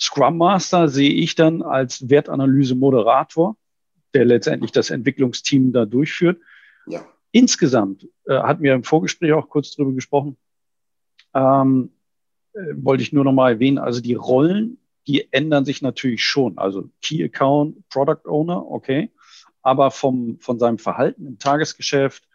Scrum 0.00 0.38
Master 0.38 0.88
sehe 0.88 1.12
ich 1.12 1.34
dann 1.34 1.60
als 1.60 2.08
Wertanalyse-Moderator, 2.08 3.56
der 4.14 4.24
letztendlich 4.24 4.72
das 4.72 4.88
Entwicklungsteam 4.88 5.72
da 5.72 5.84
durchführt. 5.84 6.40
Ja. 6.86 7.04
Insgesamt 7.32 8.08
äh, 8.24 8.38
hatten 8.38 8.62
wir 8.62 8.74
im 8.74 8.84
Vorgespräch 8.84 9.32
auch 9.32 9.50
kurz 9.50 9.74
drüber 9.74 9.92
gesprochen. 9.92 10.38
Ähm, 11.34 11.90
äh, 12.54 12.60
wollte 12.76 13.02
ich 13.02 13.12
nur 13.12 13.24
noch 13.24 13.32
mal 13.32 13.52
erwähnen, 13.52 13.78
also 13.78 14.00
die 14.00 14.14
Rollen, 14.14 14.78
die 15.08 15.32
ändern 15.32 15.64
sich 15.64 15.82
natürlich 15.82 16.24
schon. 16.24 16.58
Also 16.58 16.90
Key 17.02 17.22
Account, 17.24 17.88
Product 17.88 18.26
Owner, 18.26 18.70
okay. 18.70 19.10
Aber 19.62 19.90
vom, 19.90 20.38
von 20.38 20.58
seinem 20.58 20.78
Verhalten 20.78 21.26
im 21.26 21.38
Tagesgeschäft, 21.38 22.27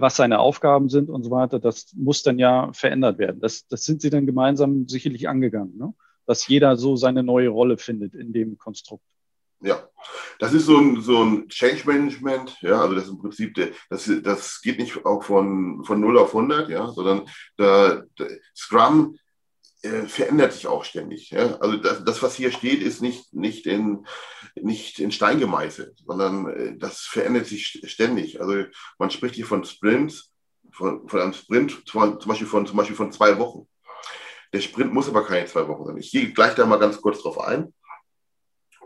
was 0.00 0.16
seine 0.16 0.38
Aufgaben 0.38 0.88
sind 0.88 1.10
und 1.10 1.24
so 1.24 1.30
weiter, 1.30 1.58
das 1.58 1.92
muss 1.94 2.22
dann 2.22 2.38
ja 2.38 2.72
verändert 2.72 3.18
werden. 3.18 3.40
Das, 3.40 3.66
das 3.68 3.84
sind 3.84 4.00
Sie 4.00 4.10
dann 4.10 4.26
gemeinsam 4.26 4.88
sicherlich 4.88 5.28
angegangen, 5.28 5.76
ne? 5.76 5.92
dass 6.26 6.48
jeder 6.48 6.76
so 6.76 6.96
seine 6.96 7.22
neue 7.22 7.50
Rolle 7.50 7.76
findet 7.76 8.14
in 8.14 8.32
dem 8.32 8.56
Konstrukt. 8.56 9.04
Ja, 9.60 9.88
das 10.38 10.52
ist 10.52 10.66
so 10.66 10.78
ein, 10.78 11.00
so 11.00 11.22
ein 11.22 11.48
Change 11.48 11.86
Management, 11.86 12.56
ja, 12.60 12.80
also 12.80 12.94
das 12.94 13.04
ist 13.04 13.10
im 13.10 13.18
Prinzip, 13.18 13.54
der, 13.54 13.68
das, 13.88 14.10
das 14.22 14.60
geht 14.60 14.78
nicht 14.78 15.04
auch 15.06 15.22
von, 15.22 15.84
von 15.84 16.00
0 16.00 16.18
auf 16.18 16.34
100, 16.34 16.68
ja, 16.68 16.90
sondern 16.90 17.22
da 17.56 18.02
Scrum 18.54 19.16
äh, 19.84 20.06
verändert 20.08 20.54
sich 20.54 20.66
auch 20.66 20.84
ständig. 20.84 21.30
Ja? 21.30 21.56
Also 21.56 21.76
das, 21.76 22.04
das, 22.04 22.22
was 22.22 22.34
hier 22.34 22.50
steht, 22.50 22.82
ist 22.82 23.02
nicht, 23.02 23.34
nicht, 23.34 23.66
in, 23.66 24.06
nicht 24.54 24.98
in 24.98 25.12
Stein 25.12 25.38
gemeißelt, 25.38 25.98
sondern 26.06 26.48
äh, 26.48 26.76
das 26.78 27.00
verändert 27.00 27.46
sich 27.46 27.82
ständig. 27.84 28.40
Also 28.40 28.64
man 28.98 29.10
spricht 29.10 29.34
hier 29.34 29.46
von 29.46 29.64
Sprints, 29.64 30.32
von, 30.72 31.06
von 31.08 31.20
einem 31.20 31.34
Sprint, 31.34 31.82
zum 31.86 32.18
Beispiel 32.24 32.46
von, 32.46 32.66
zum 32.66 32.76
Beispiel 32.76 32.96
von 32.96 33.12
zwei 33.12 33.38
Wochen. 33.38 33.68
Der 34.54 34.60
Sprint 34.60 34.94
muss 34.94 35.08
aber 35.08 35.24
keine 35.26 35.46
zwei 35.46 35.68
Wochen 35.68 35.84
sein. 35.84 35.96
Ich 35.98 36.10
gehe 36.10 36.32
gleich 36.32 36.54
da 36.54 36.64
mal 36.64 36.78
ganz 36.78 37.00
kurz 37.00 37.20
drauf 37.20 37.38
ein. 37.40 37.74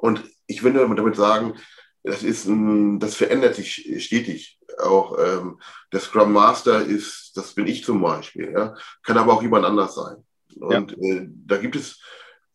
Und 0.00 0.24
ich 0.46 0.62
will 0.62 0.72
damit 0.72 1.16
sagen, 1.16 1.54
das, 2.02 2.22
ist 2.22 2.46
ein, 2.46 2.98
das 2.98 3.14
verändert 3.14 3.54
sich 3.54 4.04
stetig. 4.04 4.58
Auch 4.78 5.16
ähm, 5.18 5.60
der 5.92 6.00
Scrum 6.00 6.32
Master 6.32 6.82
ist, 6.82 7.32
das 7.36 7.54
bin 7.54 7.66
ich 7.66 7.84
zum 7.84 8.00
Beispiel, 8.00 8.52
ja? 8.52 8.74
kann 9.02 9.18
aber 9.18 9.32
auch 9.32 9.42
jemand 9.42 9.64
anders 9.64 9.94
sein. 9.94 10.24
Und 10.56 10.92
ja. 10.92 10.98
äh, 10.98 11.28
da 11.46 11.56
gibt 11.56 11.76
es 11.76 12.00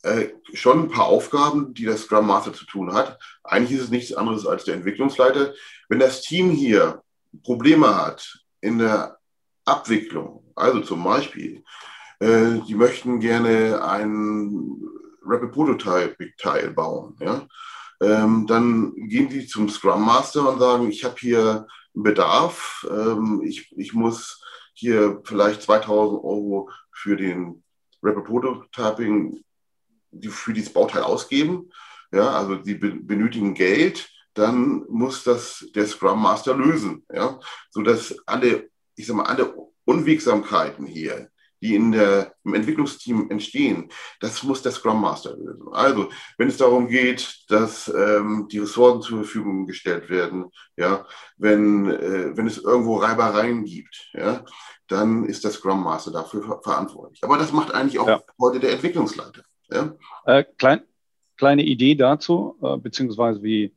äh, 0.04 0.30
schon 0.54 0.84
ein 0.84 0.90
paar 0.90 1.06
Aufgaben, 1.06 1.74
die 1.74 1.86
der 1.86 1.98
Scrum 1.98 2.28
Master 2.28 2.54
zu 2.54 2.66
tun 2.66 2.94
hat. 2.94 3.18
Eigentlich 3.44 3.78
ist 3.78 3.86
es 3.86 3.90
nichts 3.90 4.14
anderes 4.14 4.46
als 4.46 4.66
der 4.66 4.76
Entwicklungsleiter. 4.76 5.54
Wenn 5.90 6.00
das 6.00 6.22
Team 6.22 6.52
hier 6.52 7.02
Probleme 7.44 7.96
hat 7.96 8.40
in 8.62 8.80
der 8.80 9.18
Abwicklung, 9.66 10.52
also 10.56 10.82
zum 10.82 11.04
Beispiel, 11.04 11.64
äh, 12.20 12.60
die 12.68 12.76
möchten 12.76 13.20
gerne 13.20 13.84
ein 13.84 14.82
Rapid 15.26 15.52
Prototype-Teil 15.52 16.72
bauen, 16.72 17.16
ja? 17.20 17.48
Ähm, 18.02 18.46
dann 18.48 18.94
gehen 18.96 19.30
die 19.30 19.48
zum 19.48 19.70
Scrum 19.70 20.06
Master 20.06 20.50
und 20.50 20.60
sagen, 20.60 20.90
ich 20.90 21.06
habe 21.06 21.16
hier 21.18 21.66
einen 21.96 22.04
Bedarf, 22.04 22.86
ähm, 22.90 23.42
ich, 23.46 23.72
ich 23.78 23.94
muss 23.94 24.42
hier 24.74 25.22
vielleicht 25.24 25.62
2000 25.62 26.22
Euro 26.22 26.70
für 26.92 27.16
den 27.16 27.62
Rapid 28.03 28.25
Prototyping 28.25 29.43
die, 30.12 30.27
für 30.29 30.53
dieses 30.53 30.72
Bauteil 30.72 31.03
ausgeben. 31.03 31.72
Ja, 32.12 32.31
also 32.31 32.55
die 32.55 32.75
benötigen 32.75 33.55
Geld, 33.55 34.07
dann 34.36 34.86
muss 34.88 35.24
das 35.24 35.65
der 35.74 35.88
Scrum 35.88 36.22
Master 36.22 36.55
lösen, 36.55 37.03
ja, 37.12 37.39
sodass 37.72 38.15
alle, 38.27 38.69
ich 38.95 39.07
sag 39.07 39.15
mal, 39.15 39.25
alle 39.25 39.55
Unwegsamkeiten 39.86 40.86
hier, 40.86 41.31
die 41.63 41.75
in 41.75 41.93
der, 41.93 42.36
im 42.43 42.53
Entwicklungsteam 42.53 43.32
entstehen, 43.32 43.89
das 44.20 44.43
muss 44.43 44.62
der 44.62 44.74
Scrum 44.74 45.00
Master 45.00 45.36
lösen. 45.38 45.67
Also, 45.72 46.10
wenn 46.38 46.50
es 46.50 46.58
darum 46.58 46.89
geht, 46.89 47.46
dass 47.48 47.88
ähm, 47.88 48.48
die 48.51 48.60
Ressourcen 48.60 49.01
zur 49.01 49.20
Verfügung 49.20 49.65
gestellt 49.65 50.10
werden, 50.10 50.51
ja, 50.75 51.05
wenn, 51.38 51.89
äh, 51.89 52.36
wenn 52.36 52.48
es 52.48 52.58
irgendwo 52.58 52.98
Reibereien 52.98 53.63
gibt, 53.63 54.12
ja, 54.13 54.43
dann 54.88 55.24
ist 55.24 55.46
der 55.46 55.51
Scrum 55.51 55.82
Master 55.82 56.12
dafür 56.12 56.60
verantwortlich. 56.62 57.24
Aber 57.24 57.38
das 57.38 57.53
macht 57.53 57.74
eigentlich 57.74 58.00
auch 58.00 58.08
ja. 58.08 58.22
heute 58.39 58.60
der 58.60 58.74
Entwicklungsleiter. 58.74 59.43
Ja? 59.72 59.96
Äh, 60.25 60.43
klein, 60.58 60.82
kleine 61.38 61.63
Idee 61.63 61.96
dazu, 61.96 62.58
äh, 62.62 62.77
beziehungsweise 62.77 63.41
wie 63.41 63.74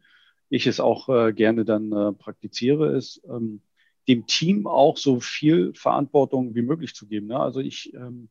ich 0.48 0.66
es 0.66 0.80
auch 0.80 1.08
äh, 1.08 1.32
gerne 1.32 1.64
dann 1.64 1.92
äh, 1.92 2.12
praktiziere, 2.12 2.96
ist, 2.96 3.22
ähm, 3.28 3.60
dem 4.08 4.26
Team 4.26 4.66
auch 4.66 4.96
so 4.96 5.20
viel 5.20 5.74
Verantwortung 5.74 6.54
wie 6.54 6.62
möglich 6.62 6.94
zu 6.94 7.06
geben. 7.06 7.26
Ne? 7.28 7.38
Also 7.38 7.60
ich 7.60 7.92
ähm, 7.94 8.28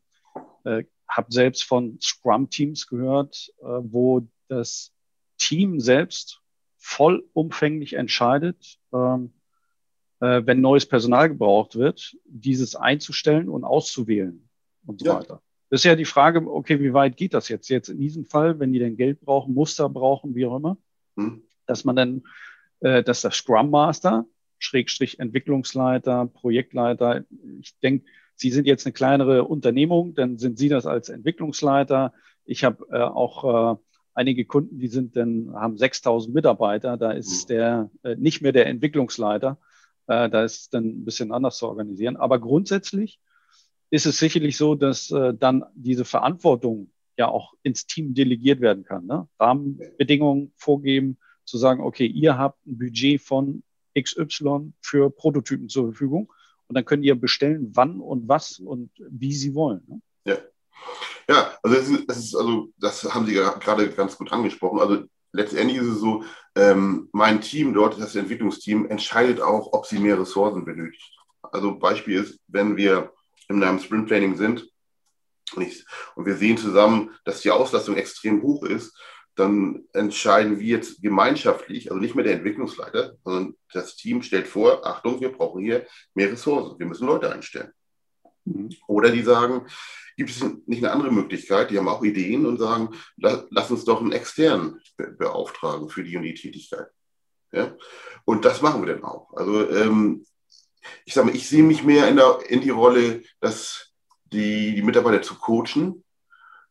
äh, 0.63 0.83
habe 1.07 1.31
selbst 1.31 1.63
von 1.63 1.99
Scrum-Teams 2.01 2.87
gehört, 2.87 3.51
äh, 3.59 3.65
wo 3.65 4.27
das 4.47 4.93
Team 5.37 5.79
selbst 5.79 6.41
vollumfänglich 6.77 7.93
entscheidet, 7.93 8.77
ähm, 8.93 9.33
äh, 10.21 10.41
wenn 10.45 10.61
neues 10.61 10.85
Personal 10.85 11.29
gebraucht 11.29 11.75
wird, 11.75 12.15
dieses 12.25 12.75
einzustellen 12.75 13.49
und 13.49 13.63
auszuwählen 13.63 14.47
und 14.85 14.99
so 14.99 15.07
ja. 15.07 15.19
weiter. 15.19 15.41
Das 15.69 15.81
ist 15.81 15.85
ja 15.85 15.95
die 15.95 16.05
Frage, 16.05 16.47
okay, 16.47 16.79
wie 16.79 16.93
weit 16.93 17.17
geht 17.17 17.33
das 17.33 17.49
jetzt? 17.49 17.69
Jetzt 17.69 17.89
in 17.89 17.99
diesem 17.99 18.25
Fall, 18.25 18.59
wenn 18.59 18.71
die 18.71 18.79
denn 18.79 18.97
Geld 18.97 19.19
brauchen, 19.21 19.53
Muster 19.53 19.89
brauchen, 19.89 20.35
wie 20.35 20.45
auch 20.45 20.57
immer, 20.57 20.77
hm. 21.17 21.41
dass 21.65 21.83
man 21.85 21.95
dann, 21.95 22.23
äh, 22.81 23.03
dass 23.03 23.21
der 23.21 23.31
Scrum 23.31 23.71
Master 23.71 24.25
Schrägstrich 24.59 25.19
Entwicklungsleiter, 25.19 26.27
Projektleiter. 26.27 27.23
Ich 27.59 27.77
denke, 27.79 28.05
Sie 28.35 28.51
sind 28.51 28.67
jetzt 28.67 28.85
eine 28.85 28.93
kleinere 28.93 29.45
Unternehmung, 29.45 30.13
dann 30.13 30.37
sind 30.37 30.57
Sie 30.57 30.69
das 30.69 30.85
als 30.85 31.09
Entwicklungsleiter. 31.09 32.13
Ich 32.43 32.63
habe 32.63 32.85
äh, 32.91 32.99
auch 32.99 33.75
äh, 33.75 33.77
einige 34.13 34.45
Kunden, 34.45 34.79
die 34.79 34.87
sind 34.87 35.15
dann, 35.15 35.53
haben 35.53 35.77
6000 35.77 36.33
Mitarbeiter. 36.33 36.97
Da 36.97 37.11
ist 37.11 37.49
mhm. 37.49 37.53
der 37.53 37.89
äh, 38.03 38.15
nicht 38.15 38.41
mehr 38.41 38.51
der 38.51 38.67
Entwicklungsleiter. 38.67 39.57
Äh, 40.07 40.29
da 40.29 40.43
ist 40.43 40.61
es 40.61 40.69
dann 40.69 40.85
ein 40.85 41.05
bisschen 41.05 41.31
anders 41.31 41.57
zu 41.57 41.67
organisieren. 41.67 42.17
Aber 42.17 42.39
grundsätzlich 42.39 43.19
ist 43.89 44.05
es 44.05 44.19
sicherlich 44.19 44.57
so, 44.57 44.75
dass 44.75 45.11
äh, 45.11 45.33
dann 45.33 45.63
diese 45.73 46.05
Verantwortung 46.05 46.91
ja 47.17 47.29
auch 47.29 47.53
ins 47.63 47.85
Team 47.85 48.13
delegiert 48.13 48.59
werden 48.59 48.83
kann. 48.83 49.05
Ne? 49.05 49.27
Rahmenbedingungen 49.39 50.51
vorgeben, 50.55 51.17
zu 51.45 51.57
sagen, 51.57 51.81
okay, 51.81 52.07
ihr 52.07 52.37
habt 52.37 52.65
ein 52.65 52.77
Budget 52.77 53.21
von 53.21 53.63
XY 53.97 54.73
für 54.81 55.09
Prototypen 55.09 55.69
zur 55.69 55.85
Verfügung. 55.85 56.31
Und 56.67 56.75
dann 56.75 56.85
könnt 56.85 57.03
ihr 57.03 57.15
bestellen, 57.15 57.71
wann 57.73 57.99
und 57.99 58.27
was 58.27 58.59
und 58.59 58.89
wie 58.97 59.33
sie 59.33 59.53
wollen. 59.53 59.83
Ne? 59.87 60.01
Ja. 60.25 60.37
Ja, 61.27 61.57
also 61.63 61.75
das, 61.75 61.89
ist, 61.89 62.09
das 62.09 62.17
ist, 62.17 62.35
also 62.35 62.69
das 62.77 63.03
haben 63.13 63.25
Sie 63.25 63.33
gerade 63.33 63.89
ganz 63.89 64.17
gut 64.17 64.31
angesprochen. 64.31 64.79
Also 64.79 65.05
letztendlich 65.31 65.77
ist 65.77 65.87
es 65.87 65.99
so, 65.99 66.23
ähm, 66.55 67.09
mein 67.11 67.41
Team 67.41 67.73
dort, 67.73 67.99
das 67.99 68.15
Entwicklungsteam, 68.15 68.85
entscheidet 68.85 69.41
auch, 69.41 69.73
ob 69.73 69.85
sie 69.85 69.99
mehr 69.99 70.19
Ressourcen 70.19 70.65
benötigt. 70.65 71.17
Also 71.41 71.77
Beispiel 71.77 72.21
ist, 72.21 72.39
wenn 72.47 72.77
wir 72.77 73.11
in 73.49 73.63
einem 73.63 73.79
Sprint 73.79 74.07
Planning 74.07 74.37
sind 74.37 74.67
und, 75.55 75.63
ich, 75.63 75.85
und 76.15 76.25
wir 76.25 76.35
sehen 76.35 76.57
zusammen, 76.57 77.11
dass 77.23 77.41
die 77.41 77.51
Auslastung 77.51 77.95
extrem 77.95 78.41
hoch 78.41 78.63
ist, 78.63 78.97
dann 79.35 79.83
entscheiden 79.93 80.59
wir 80.59 80.65
jetzt 80.65 81.01
gemeinschaftlich, 81.01 81.91
also 81.91 82.01
nicht 82.01 82.15
mehr 82.15 82.23
der 82.23 82.35
Entwicklungsleiter, 82.35 83.15
sondern 83.23 83.55
das 83.73 83.95
Team 83.95 84.21
stellt 84.21 84.47
vor, 84.47 84.85
Achtung, 84.85 85.19
wir 85.19 85.31
brauchen 85.31 85.61
hier 85.61 85.85
mehr 86.13 86.31
Ressourcen, 86.31 86.79
wir 86.79 86.85
müssen 86.85 87.07
Leute 87.07 87.31
einstellen. 87.31 87.71
Mhm. 88.45 88.69
Oder 88.87 89.11
die 89.11 89.23
sagen, 89.23 89.67
gibt 90.15 90.29
es 90.29 90.41
nicht 90.65 90.83
eine 90.83 90.91
andere 90.93 91.11
Möglichkeit, 91.11 91.69
die 91.69 91.77
haben 91.77 91.89
auch 91.89 92.03
Ideen 92.03 92.45
und 92.45 92.57
sagen, 92.57 92.95
lass 93.17 93.71
uns 93.71 93.83
doch 93.83 93.99
einen 93.99 94.13
externen 94.13 94.79
beauftragen 94.97 95.89
für 95.89 96.03
die 96.03 96.15
und 96.15 96.23
die 96.23 96.33
Tätigkeit. 96.33 96.87
Ja? 97.51 97.75
Und 98.23 98.45
das 98.45 98.61
machen 98.61 98.85
wir 98.85 98.93
dann 98.93 99.03
auch. 99.03 99.33
Also 99.33 99.69
ähm, 99.69 100.25
ich 101.03 101.13
sage 101.13 101.27
mal, 101.27 101.35
ich 101.35 101.49
sehe 101.49 101.63
mich 101.63 101.83
mehr 101.83 102.07
in, 102.07 102.15
der, 102.15 102.39
in 102.47 102.61
die 102.61 102.69
Rolle, 102.69 103.23
dass 103.41 103.91
die, 104.23 104.75
die 104.75 104.81
Mitarbeiter 104.83 105.21
zu 105.21 105.35
coachen, 105.35 106.03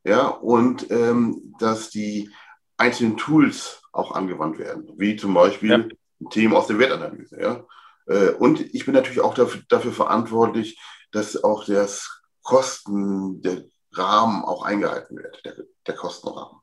ja, 0.06 0.26
und 0.26 0.90
ähm, 0.90 1.54
dass 1.58 1.88
die 1.88 2.30
einzelnen 2.76 3.16
Tools 3.16 3.82
auch 3.92 4.12
angewandt 4.12 4.58
werden, 4.58 4.90
wie 4.96 5.16
zum 5.16 5.34
Beispiel 5.34 5.70
ja. 5.70 6.28
Themen 6.30 6.54
aus 6.54 6.66
der 6.66 6.78
Wertanalyse. 6.78 7.40
Ja? 7.40 7.64
Äh, 8.06 8.30
und 8.30 8.60
ich 8.74 8.84
bin 8.84 8.94
natürlich 8.94 9.20
auch 9.20 9.34
dafür, 9.34 9.62
dafür 9.68 9.92
verantwortlich, 9.92 10.80
dass 11.12 11.42
auch 11.42 11.64
das 11.64 12.22
Kosten, 12.42 13.40
der 13.42 13.64
Rahmen 13.92 14.44
auch 14.44 14.64
eingehalten 14.64 15.16
wird, 15.16 15.44
der, 15.44 15.56
der 15.86 15.94
Kostenrahmen. 15.94 16.60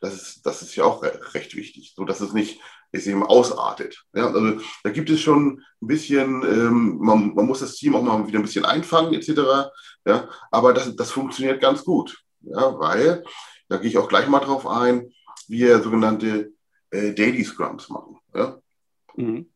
Das 0.00 0.14
ist, 0.14 0.44
das 0.44 0.60
ist 0.60 0.76
ja 0.76 0.84
auch 0.84 1.02
recht 1.02 1.56
wichtig, 1.56 1.94
so 1.96 2.04
dass 2.04 2.20
es 2.20 2.32
nicht 2.32 2.60
ist 2.92 3.06
eben 3.06 3.24
ausartet. 3.24 4.04
Ja, 4.14 4.26
also 4.26 4.60
da 4.84 4.90
gibt 4.90 5.10
es 5.10 5.20
schon 5.20 5.62
ein 5.82 5.86
bisschen, 5.86 6.42
ähm, 6.42 6.98
man, 7.00 7.34
man, 7.34 7.46
muss 7.46 7.60
das 7.60 7.74
Team 7.74 7.94
auch 7.94 8.02
mal 8.02 8.26
wieder 8.26 8.38
ein 8.38 8.44
bisschen 8.44 8.64
einfangen 8.64 9.14
etc. 9.14 9.70
Ja, 10.06 10.28
aber 10.50 10.72
das, 10.72 10.94
das 10.96 11.10
funktioniert 11.10 11.60
ganz 11.60 11.84
gut, 11.84 12.18
ja, 12.40 12.78
weil 12.78 13.24
da 13.68 13.78
gehe 13.78 13.90
ich 13.90 13.98
auch 13.98 14.08
gleich 14.08 14.28
mal 14.28 14.40
drauf 14.40 14.66
ein 14.66 15.12
wir 15.48 15.82
sogenannte 15.82 16.52
äh, 16.90 17.12
Daily 17.14 17.44
Scrums 17.44 17.88
machen. 17.88 18.18
Ja? 18.34 18.60
Mhm. 19.16 19.50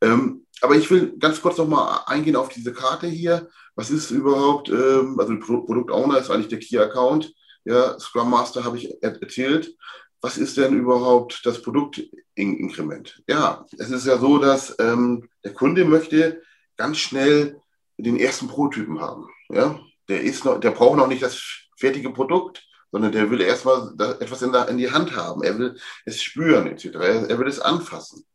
Ähm, 0.00 0.46
aber 0.60 0.76
ich 0.76 0.90
will 0.90 1.16
ganz 1.18 1.40
kurz 1.40 1.58
noch 1.58 1.68
mal 1.68 2.02
eingehen 2.06 2.36
auf 2.36 2.48
diese 2.48 2.72
Karte 2.72 3.06
hier. 3.06 3.48
Was 3.74 3.90
ist 3.90 4.10
überhaupt, 4.10 4.68
ähm, 4.68 5.18
also 5.18 5.38
Produkt 5.38 5.90
Owner 5.90 6.18
ist 6.18 6.30
eigentlich 6.30 6.48
der 6.48 6.58
Key 6.58 6.78
Account. 6.78 7.32
Ja, 7.64 7.98
Scrum 7.98 8.30
Master 8.30 8.64
habe 8.64 8.76
ich 8.78 9.02
erzählt. 9.02 9.76
Was 10.20 10.36
ist 10.36 10.56
denn 10.56 10.76
überhaupt 10.76 11.42
das 11.44 11.62
Produktinkrement? 11.62 13.22
Ja, 13.28 13.66
es 13.78 13.90
ist 13.90 14.06
ja 14.06 14.18
so, 14.18 14.38
dass 14.38 14.74
ähm, 14.80 15.28
der 15.44 15.54
Kunde 15.54 15.84
möchte 15.84 16.42
ganz 16.76 16.98
schnell 16.98 17.60
den 17.98 18.18
ersten 18.18 18.48
Prototypen 18.48 19.00
haben. 19.00 19.28
Ja, 19.48 19.78
der 20.08 20.22
ist 20.22 20.44
noch, 20.44 20.58
der 20.58 20.70
braucht 20.70 20.96
noch 20.96 21.06
nicht 21.06 21.22
das 21.22 21.40
fertige 21.76 22.10
Produkt, 22.10 22.67
sondern 22.90 23.12
der 23.12 23.30
will 23.30 23.40
erstmal 23.40 23.92
etwas 24.20 24.42
in, 24.42 24.52
der, 24.52 24.68
in, 24.68 24.78
die 24.78 24.90
Hand 24.90 25.14
haben. 25.14 25.42
Er 25.42 25.58
will 25.58 25.78
es 26.04 26.22
spüren, 26.22 26.66
etc. 26.66 26.86
Er, 26.94 27.30
er 27.30 27.38
will 27.38 27.48
es 27.48 27.60
anfassen. 27.60 28.26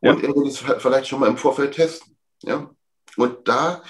Und 0.00 0.22
ja. 0.22 0.28
er 0.28 0.36
will 0.36 0.46
es 0.46 0.58
vielleicht 0.58 1.08
schon 1.08 1.20
mal 1.20 1.28
im 1.28 1.36
Vorfeld 1.36 1.74
testen. 1.74 2.16
Ja? 2.42 2.70
Und 3.16 3.48
da 3.48 3.82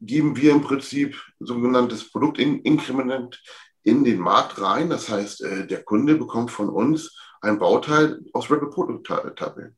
geben 0.00 0.36
wir 0.36 0.52
im 0.52 0.62
Prinzip 0.62 1.20
sogenanntes 1.38 2.10
Produktinkrement 2.10 3.42
in 3.82 4.04
den 4.04 4.18
Markt 4.18 4.60
rein. 4.60 4.90
Das 4.90 5.08
heißt, 5.08 5.42
äh, 5.42 5.66
der 5.66 5.84
Kunde 5.84 6.16
bekommt 6.16 6.50
von 6.50 6.68
uns 6.68 7.16
ein 7.40 7.58
Bauteil 7.58 8.20
aus 8.32 8.50
Rapid 8.50 8.70
Prototype. 8.70 9.74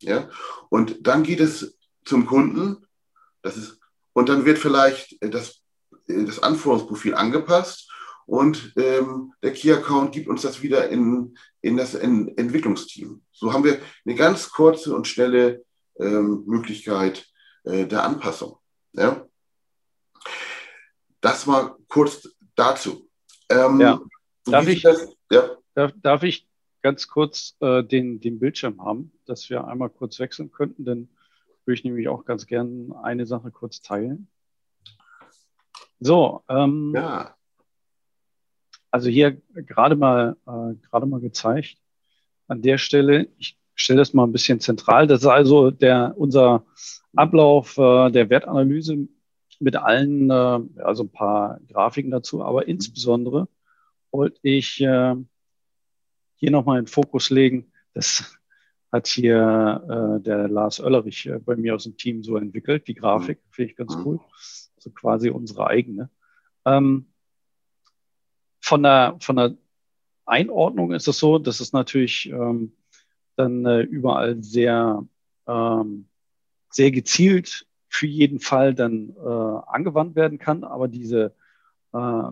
Ja? 0.00 0.28
Und 0.70 1.06
dann 1.06 1.22
geht 1.22 1.40
es 1.40 1.76
zum 2.04 2.26
Kunden. 2.26 2.86
Das 3.42 3.56
ist, 3.56 3.78
und 4.14 4.28
dann 4.28 4.44
wird 4.44 4.58
vielleicht 4.58 5.16
das, 5.20 5.62
das 6.06 6.42
Anforderungsprofil 6.42 7.14
angepasst 7.14 7.91
und 8.32 8.72
ähm, 8.78 9.34
der 9.42 9.52
Key-Account 9.52 10.12
gibt 10.12 10.26
uns 10.26 10.40
das 10.40 10.62
wieder 10.62 10.88
in, 10.88 11.36
in 11.60 11.76
das 11.76 11.92
in 11.92 12.34
Entwicklungsteam. 12.38 13.20
So 13.30 13.52
haben 13.52 13.62
wir 13.62 13.78
eine 14.06 14.14
ganz 14.14 14.48
kurze 14.48 14.96
und 14.96 15.06
schnelle 15.06 15.62
ähm, 16.00 16.42
Möglichkeit 16.46 17.26
äh, 17.64 17.84
der 17.84 18.04
Anpassung. 18.04 18.56
Ja? 18.94 19.26
Das 21.20 21.44
mal 21.44 21.76
kurz 21.88 22.26
dazu. 22.54 23.06
Ähm, 23.50 23.78
ja. 23.78 24.00
Darf, 24.46 24.66
ich, 24.66 24.82
ja. 24.82 25.50
Darf, 25.74 25.92
darf, 25.96 26.22
ich 26.22 26.48
ganz 26.80 27.08
kurz 27.08 27.54
äh, 27.60 27.84
den, 27.84 28.18
den 28.20 28.40
Bildschirm 28.40 28.82
haben, 28.82 29.12
dass 29.26 29.50
wir 29.50 29.66
einmal 29.68 29.90
kurz 29.90 30.18
wechseln 30.18 30.50
könnten? 30.50 30.86
Denn 30.86 31.10
würde 31.66 31.74
ich 31.74 31.84
nämlich 31.84 32.08
auch 32.08 32.24
ganz 32.24 32.46
gern 32.46 32.94
eine 32.94 33.26
Sache 33.26 33.50
kurz 33.50 33.82
teilen. 33.82 34.26
So, 36.00 36.42
ähm, 36.48 36.94
ja. 36.96 37.36
Also 38.92 39.08
hier 39.08 39.40
gerade 39.54 39.96
mal, 39.96 40.36
äh, 40.46 40.74
gerade 40.88 41.06
mal 41.06 41.20
gezeigt. 41.20 41.78
An 42.46 42.62
der 42.62 42.78
Stelle, 42.78 43.28
ich 43.38 43.58
stelle 43.74 43.98
das 43.98 44.12
mal 44.12 44.24
ein 44.24 44.32
bisschen 44.32 44.60
zentral. 44.60 45.06
Das 45.06 45.22
ist 45.22 45.26
also 45.26 45.70
der, 45.70 46.14
unser 46.16 46.64
Ablauf 47.16 47.78
äh, 47.78 48.10
der 48.10 48.30
Wertanalyse 48.30 49.08
mit 49.58 49.76
allen, 49.76 50.30
äh, 50.30 50.60
also 50.82 51.04
ein 51.04 51.10
paar 51.12 51.58
Grafiken 51.68 52.10
dazu, 52.10 52.44
aber 52.44 52.68
insbesondere 52.68 53.48
wollte 54.10 54.40
ich 54.42 54.80
äh, 54.82 55.16
hier 56.36 56.50
nochmal 56.50 56.78
in 56.78 56.86
Fokus 56.86 57.30
legen. 57.30 57.72
Das 57.94 58.36
hat 58.90 59.06
hier 59.06 60.18
äh, 60.18 60.22
der 60.22 60.48
Lars 60.48 60.80
Oellerich 60.80 61.26
äh, 61.26 61.38
bei 61.38 61.56
mir 61.56 61.74
aus 61.74 61.84
dem 61.84 61.96
Team 61.96 62.22
so 62.22 62.36
entwickelt, 62.36 62.86
die 62.88 62.94
Grafik, 62.94 63.38
mhm. 63.38 63.52
finde 63.52 63.70
ich 63.70 63.76
ganz 63.76 63.96
mhm. 63.96 64.02
cool. 64.04 64.20
So 64.78 64.90
quasi 64.90 65.30
unsere 65.30 65.68
eigene. 65.68 66.10
Ähm, 66.66 67.06
von, 68.62 68.82
der, 68.84 69.16
von 69.20 69.36
der 69.36 69.56
Einordnung 70.24 70.92
ist 70.92 71.08
es 71.08 71.18
so, 71.18 71.38
dass 71.38 71.60
es 71.60 71.72
natürlich 71.72 72.30
ähm, 72.30 72.72
dann 73.36 73.66
äh, 73.66 73.80
überall 73.80 74.42
sehr, 74.42 75.06
ähm, 75.46 76.06
sehr 76.70 76.90
gezielt 76.92 77.66
für 77.88 78.06
jeden 78.06 78.38
Fall 78.38 78.74
dann 78.74 79.14
äh, 79.16 79.60
angewandt 79.66 80.14
werden 80.14 80.38
kann. 80.38 80.64
Aber 80.64 80.88
diese 80.88 81.34
äh, 81.92 82.22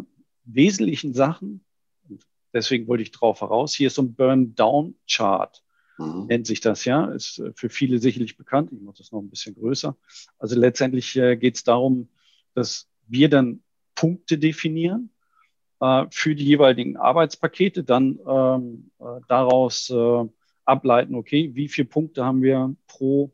wesentlichen 0.45 1.13
Sachen, 1.13 1.65
deswegen 2.55 2.87
wollte 2.87 3.03
ich 3.03 3.11
drauf 3.11 3.41
heraus, 3.41 3.75
hier 3.75 3.89
ist 3.89 3.97
so 3.97 4.03
ein 4.03 4.15
Burn-Down-Chart, 4.15 5.63
mhm. 5.99 6.27
nennt 6.27 6.47
sich 6.47 6.61
das 6.61 6.85
ja, 6.85 7.07
ist 7.07 7.41
äh, 7.41 7.53
für 7.55 7.69
viele 7.69 7.99
sicherlich 7.99 8.37
bekannt. 8.37 8.71
Ich 8.73 8.81
mache 8.81 8.99
das 8.99 9.11
noch 9.11 9.21
ein 9.21 9.31
bisschen 9.31 9.57
größer. 9.57 9.97
Also 10.39 10.59
letztendlich 10.59 11.17
äh, 11.17 11.37
geht 11.37 11.57
es 11.57 11.65
darum, 11.65 12.09
dass 12.55 12.89
wir 13.09 13.29
dann 13.29 13.63
Punkte 13.97 14.39
definieren 14.39 15.11
äh, 15.81 16.07
für 16.11 16.35
die 16.35 16.45
jeweiligen 16.45 16.97
Arbeitspakete, 16.97 17.85
dann 17.85 18.19
ähm, 18.27 18.91
äh, 19.01 19.21
daraus 19.29 19.91
äh, 19.91 20.25
ableiten, 20.65 21.15
okay, 21.15 21.51
wie 21.55 21.69
viele 21.69 21.89
Punkte 21.89 22.25
haben 22.25 22.43
wir 22.43 22.75
pro 22.87 23.31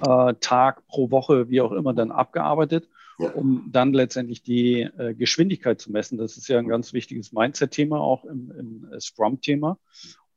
äh, 0.00 0.34
Tag, 0.40 0.86
pro 0.86 1.10
Woche, 1.10 1.50
wie 1.50 1.60
auch 1.60 1.72
immer, 1.72 1.92
dann 1.92 2.10
abgearbeitet, 2.12 2.88
um 3.34 3.68
dann 3.70 3.92
letztendlich 3.92 4.42
die 4.42 4.82
äh, 4.82 5.14
Geschwindigkeit 5.14 5.80
zu 5.80 5.92
messen. 5.92 6.16
Das 6.16 6.36
ist 6.36 6.48
ja 6.48 6.58
ein 6.58 6.68
ganz 6.68 6.92
wichtiges 6.92 7.32
Mindset-Thema, 7.32 8.00
auch 8.00 8.24
im, 8.24 8.52
im 8.56 8.92
äh, 8.92 9.00
Scrum-Thema. 9.00 9.78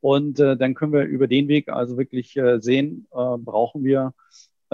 Und 0.00 0.38
äh, 0.38 0.56
dann 0.56 0.74
können 0.74 0.92
wir 0.92 1.04
über 1.04 1.26
den 1.28 1.48
Weg 1.48 1.70
also 1.70 1.96
wirklich 1.96 2.36
äh, 2.36 2.60
sehen, 2.60 3.06
äh, 3.12 3.38
brauchen 3.38 3.84
wir 3.84 4.12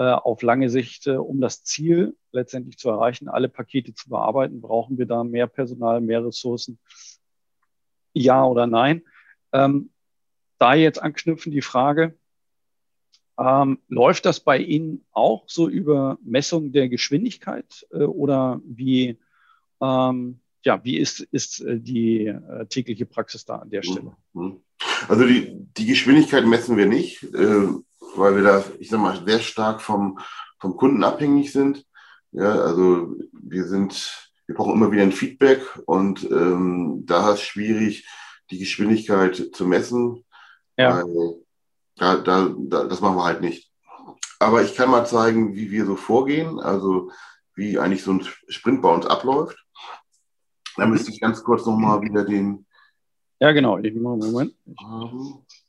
auf 0.01 0.41
lange 0.41 0.69
Sicht, 0.69 1.07
äh, 1.07 1.17
um 1.17 1.41
das 1.41 1.63
Ziel 1.63 2.15
letztendlich 2.31 2.77
zu 2.77 2.89
erreichen, 2.89 3.27
alle 3.27 3.49
Pakete 3.49 3.93
zu 3.93 4.09
bearbeiten, 4.09 4.61
brauchen 4.61 4.97
wir 4.97 5.05
da 5.05 5.23
mehr 5.23 5.47
Personal, 5.47 6.01
mehr 6.01 6.25
Ressourcen? 6.25 6.79
Ja 8.13 8.45
oder 8.45 8.67
nein? 8.67 9.03
Ähm, 9.53 9.91
da 10.57 10.73
jetzt 10.75 11.01
anknüpfen 11.01 11.51
die 11.51 11.61
Frage, 11.61 12.17
ähm, 13.39 13.79
läuft 13.87 14.25
das 14.25 14.39
bei 14.39 14.57
Ihnen 14.59 15.03
auch 15.11 15.45
so 15.47 15.67
über 15.67 16.17
Messung 16.23 16.71
der 16.71 16.89
Geschwindigkeit 16.89 17.87
äh, 17.91 18.03
oder 18.03 18.61
wie, 18.65 19.17
ähm, 19.81 20.39
ja, 20.63 20.83
wie 20.83 20.97
ist, 20.97 21.21
ist 21.21 21.61
äh, 21.61 21.79
die 21.79 22.27
äh, 22.27 22.65
tägliche 22.67 23.05
Praxis 23.05 23.45
da 23.45 23.57
an 23.57 23.69
der 23.69 23.81
Stelle? 23.81 24.15
Mhm. 24.33 24.61
Also 25.07 25.25
die, 25.25 25.65
die 25.77 25.85
Geschwindigkeit 25.85 26.45
messen 26.45 26.77
wir 26.77 26.85
nicht, 26.85 27.23
äh, 27.33 27.67
weil 28.15 28.35
wir 28.35 28.43
da, 28.43 28.63
ich 28.79 28.89
sag 28.89 28.99
mal, 28.99 29.21
sehr 29.25 29.39
stark 29.39 29.81
vom, 29.81 30.19
vom 30.59 30.75
Kunden 30.77 31.03
abhängig 31.03 31.51
sind. 31.51 31.85
Ja, 32.31 32.51
also 32.61 33.15
wir 33.31 33.65
sind, 33.65 34.31
wir 34.45 34.55
brauchen 34.55 34.73
immer 34.73 34.91
wieder 34.91 35.03
ein 35.03 35.11
Feedback 35.11 35.61
und 35.85 36.23
ähm, 36.31 37.03
da 37.05 37.33
ist 37.33 37.39
es 37.39 37.41
schwierig, 37.43 38.07
die 38.49 38.59
Geschwindigkeit 38.59 39.51
zu 39.53 39.65
messen. 39.65 40.23
Ja. 40.77 41.03
Da, 41.97 42.17
da, 42.17 42.55
da, 42.57 42.83
das 42.85 43.01
machen 43.01 43.17
wir 43.17 43.25
halt 43.25 43.41
nicht. 43.41 43.71
Aber 44.39 44.63
ich 44.63 44.75
kann 44.75 44.89
mal 44.89 45.05
zeigen, 45.05 45.55
wie 45.55 45.69
wir 45.69 45.85
so 45.85 45.95
vorgehen, 45.95 46.59
also 46.59 47.11
wie 47.53 47.77
eigentlich 47.77 48.03
so 48.03 48.13
ein 48.13 48.27
Sprint 48.47 48.81
bei 48.81 48.93
uns 48.93 49.05
abläuft. 49.05 49.57
Da 50.77 50.87
müsste 50.87 51.11
ich 51.11 51.19
ganz 51.19 51.43
kurz 51.43 51.65
nochmal 51.65 52.01
wieder 52.01 52.23
den. 52.23 52.65
Ja, 53.39 53.51
genau. 53.51 53.77
Ich 53.77 53.93
mache 53.93 54.17
Moment. 54.17 54.55
Ich 54.65 54.75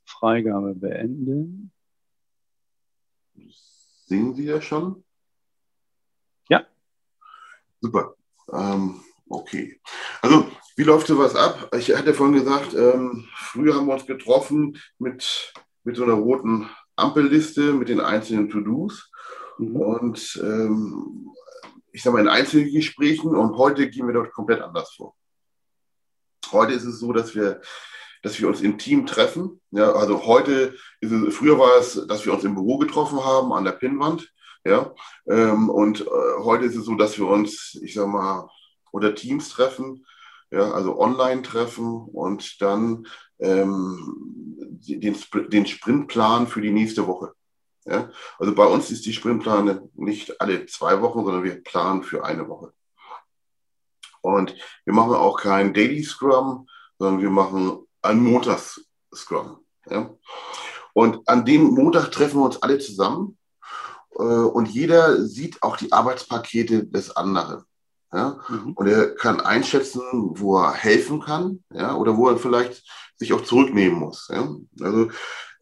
Freigabe 0.06 0.74
beenden. 0.74 1.72
Sehen 4.06 4.34
Sie 4.34 4.46
das 4.46 4.64
schon? 4.64 5.04
Ja. 6.48 6.66
Super. 7.80 8.14
Ähm, 8.52 9.02
okay. 9.28 9.80
Also, 10.20 10.50
wie 10.76 10.84
läuft 10.84 11.06
sowas 11.06 11.34
ab? 11.34 11.74
Ich 11.76 11.94
hatte 11.94 12.14
vorhin 12.14 12.36
gesagt, 12.36 12.74
ähm, 12.74 13.28
früher 13.34 13.74
haben 13.74 13.86
wir 13.86 13.94
uns 13.94 14.06
getroffen 14.06 14.78
mit 14.98 15.52
mit 15.84 15.96
so 15.96 16.04
einer 16.04 16.14
roten 16.14 16.68
Ampelliste 16.96 17.72
mit 17.72 17.88
den 17.88 18.00
einzelnen 18.00 18.48
To-Dos. 18.48 19.10
Mhm. 19.58 19.76
Und 19.76 20.40
ähm, 20.42 21.30
ich 21.92 22.02
sage 22.02 22.14
mal 22.14 22.22
in 22.22 22.28
Einzelgesprächen 22.28 23.34
und 23.34 23.56
heute 23.56 23.88
gehen 23.88 24.06
wir 24.06 24.14
dort 24.14 24.32
komplett 24.32 24.62
anders 24.62 24.94
vor. 24.94 25.14
Heute 26.50 26.72
ist 26.74 26.84
es 26.84 27.00
so, 27.00 27.12
dass 27.12 27.34
wir, 27.34 27.60
dass 28.22 28.40
wir 28.40 28.48
uns 28.48 28.60
im 28.60 28.78
Team 28.78 29.06
treffen. 29.06 29.60
Ja, 29.70 29.92
also 29.92 30.26
heute 30.26 30.74
ist 31.00 31.12
es, 31.12 31.34
früher 31.34 31.58
war 31.58 31.78
es, 31.78 32.06
dass 32.06 32.24
wir 32.24 32.32
uns 32.32 32.44
im 32.44 32.54
Büro 32.54 32.78
getroffen 32.78 33.24
haben 33.24 33.52
an 33.52 33.64
der 33.64 33.72
Pinnwand. 33.72 34.32
Ja, 34.64 34.94
ähm, 35.26 35.68
und 35.68 36.02
äh, 36.02 36.04
heute 36.38 36.64
ist 36.64 36.76
es 36.76 36.84
so, 36.84 36.94
dass 36.94 37.18
wir 37.18 37.26
uns, 37.26 37.78
ich 37.82 37.94
sage 37.94 38.08
mal, 38.08 38.48
unter 38.92 39.14
Teams 39.14 39.48
treffen, 39.48 40.06
ja, 40.52 40.70
also 40.70 41.00
online 41.00 41.42
treffen 41.42 42.02
und 42.12 42.60
dann 42.62 43.06
ähm, 43.40 44.78
den, 44.86 45.16
den 45.48 45.66
Sprintplan 45.66 46.46
für 46.46 46.60
die 46.60 46.70
nächste 46.70 47.06
Woche. 47.06 47.32
Ja? 47.84 48.10
Also 48.38 48.54
bei 48.54 48.66
uns 48.66 48.90
ist 48.90 49.06
die 49.06 49.12
Sprintplan 49.12 49.90
nicht 49.94 50.40
alle 50.40 50.66
zwei 50.66 51.00
Wochen, 51.00 51.24
sondern 51.24 51.44
wir 51.44 51.62
planen 51.62 52.02
für 52.02 52.24
eine 52.24 52.48
Woche. 52.48 52.72
Und 54.20 54.54
wir 54.84 54.94
machen 54.94 55.14
auch 55.14 55.40
kein 55.40 55.74
Daily 55.74 56.02
Scrum, 56.04 56.68
sondern 56.98 57.20
wir 57.20 57.30
machen 57.30 57.86
ein 58.02 58.20
Montags 58.20 58.80
Scrum. 59.14 59.58
Ja? 59.88 60.14
Und 60.94 61.26
an 61.28 61.44
dem 61.44 61.64
Montag 61.64 62.10
treffen 62.10 62.40
wir 62.40 62.44
uns 62.44 62.62
alle 62.62 62.78
zusammen 62.78 63.38
äh, 64.16 64.22
und 64.22 64.68
jeder 64.68 65.24
sieht 65.24 65.62
auch 65.62 65.76
die 65.76 65.92
Arbeitspakete 65.92 66.86
des 66.86 67.16
anderen. 67.16 67.64
Ja? 68.12 68.40
Mhm. 68.48 68.72
Und 68.74 68.86
er 68.86 69.14
kann 69.14 69.40
einschätzen, 69.40 70.02
wo 70.34 70.58
er 70.58 70.72
helfen 70.72 71.20
kann 71.20 71.64
ja? 71.72 71.94
oder 71.94 72.16
wo 72.16 72.28
er 72.28 72.38
vielleicht 72.38 72.84
sich 73.16 73.32
auch 73.32 73.42
zurücknehmen 73.42 73.98
muss. 73.98 74.28
Ja? 74.30 74.54
Also, 74.80 75.10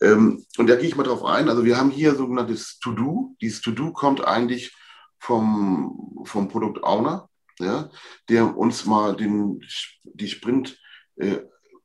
ähm, 0.00 0.44
und 0.56 0.66
da 0.66 0.76
gehe 0.76 0.88
ich 0.88 0.96
mal 0.96 1.04
drauf 1.04 1.24
ein. 1.24 1.48
Also 1.48 1.64
wir 1.64 1.76
haben 1.76 1.90
hier 1.90 2.14
sogenanntes 2.14 2.78
To-Do. 2.80 3.36
Dieses 3.40 3.60
To-Do 3.60 3.92
kommt 3.92 4.24
eigentlich 4.24 4.74
vom, 5.18 6.22
vom 6.24 6.48
Product 6.48 6.82
Owner, 6.82 7.28
ja? 7.58 7.90
der 8.28 8.56
uns 8.56 8.86
mal 8.86 9.14
den, 9.14 9.60
die 10.04 10.28
Sprint, 10.28 10.78
äh, 11.16 11.40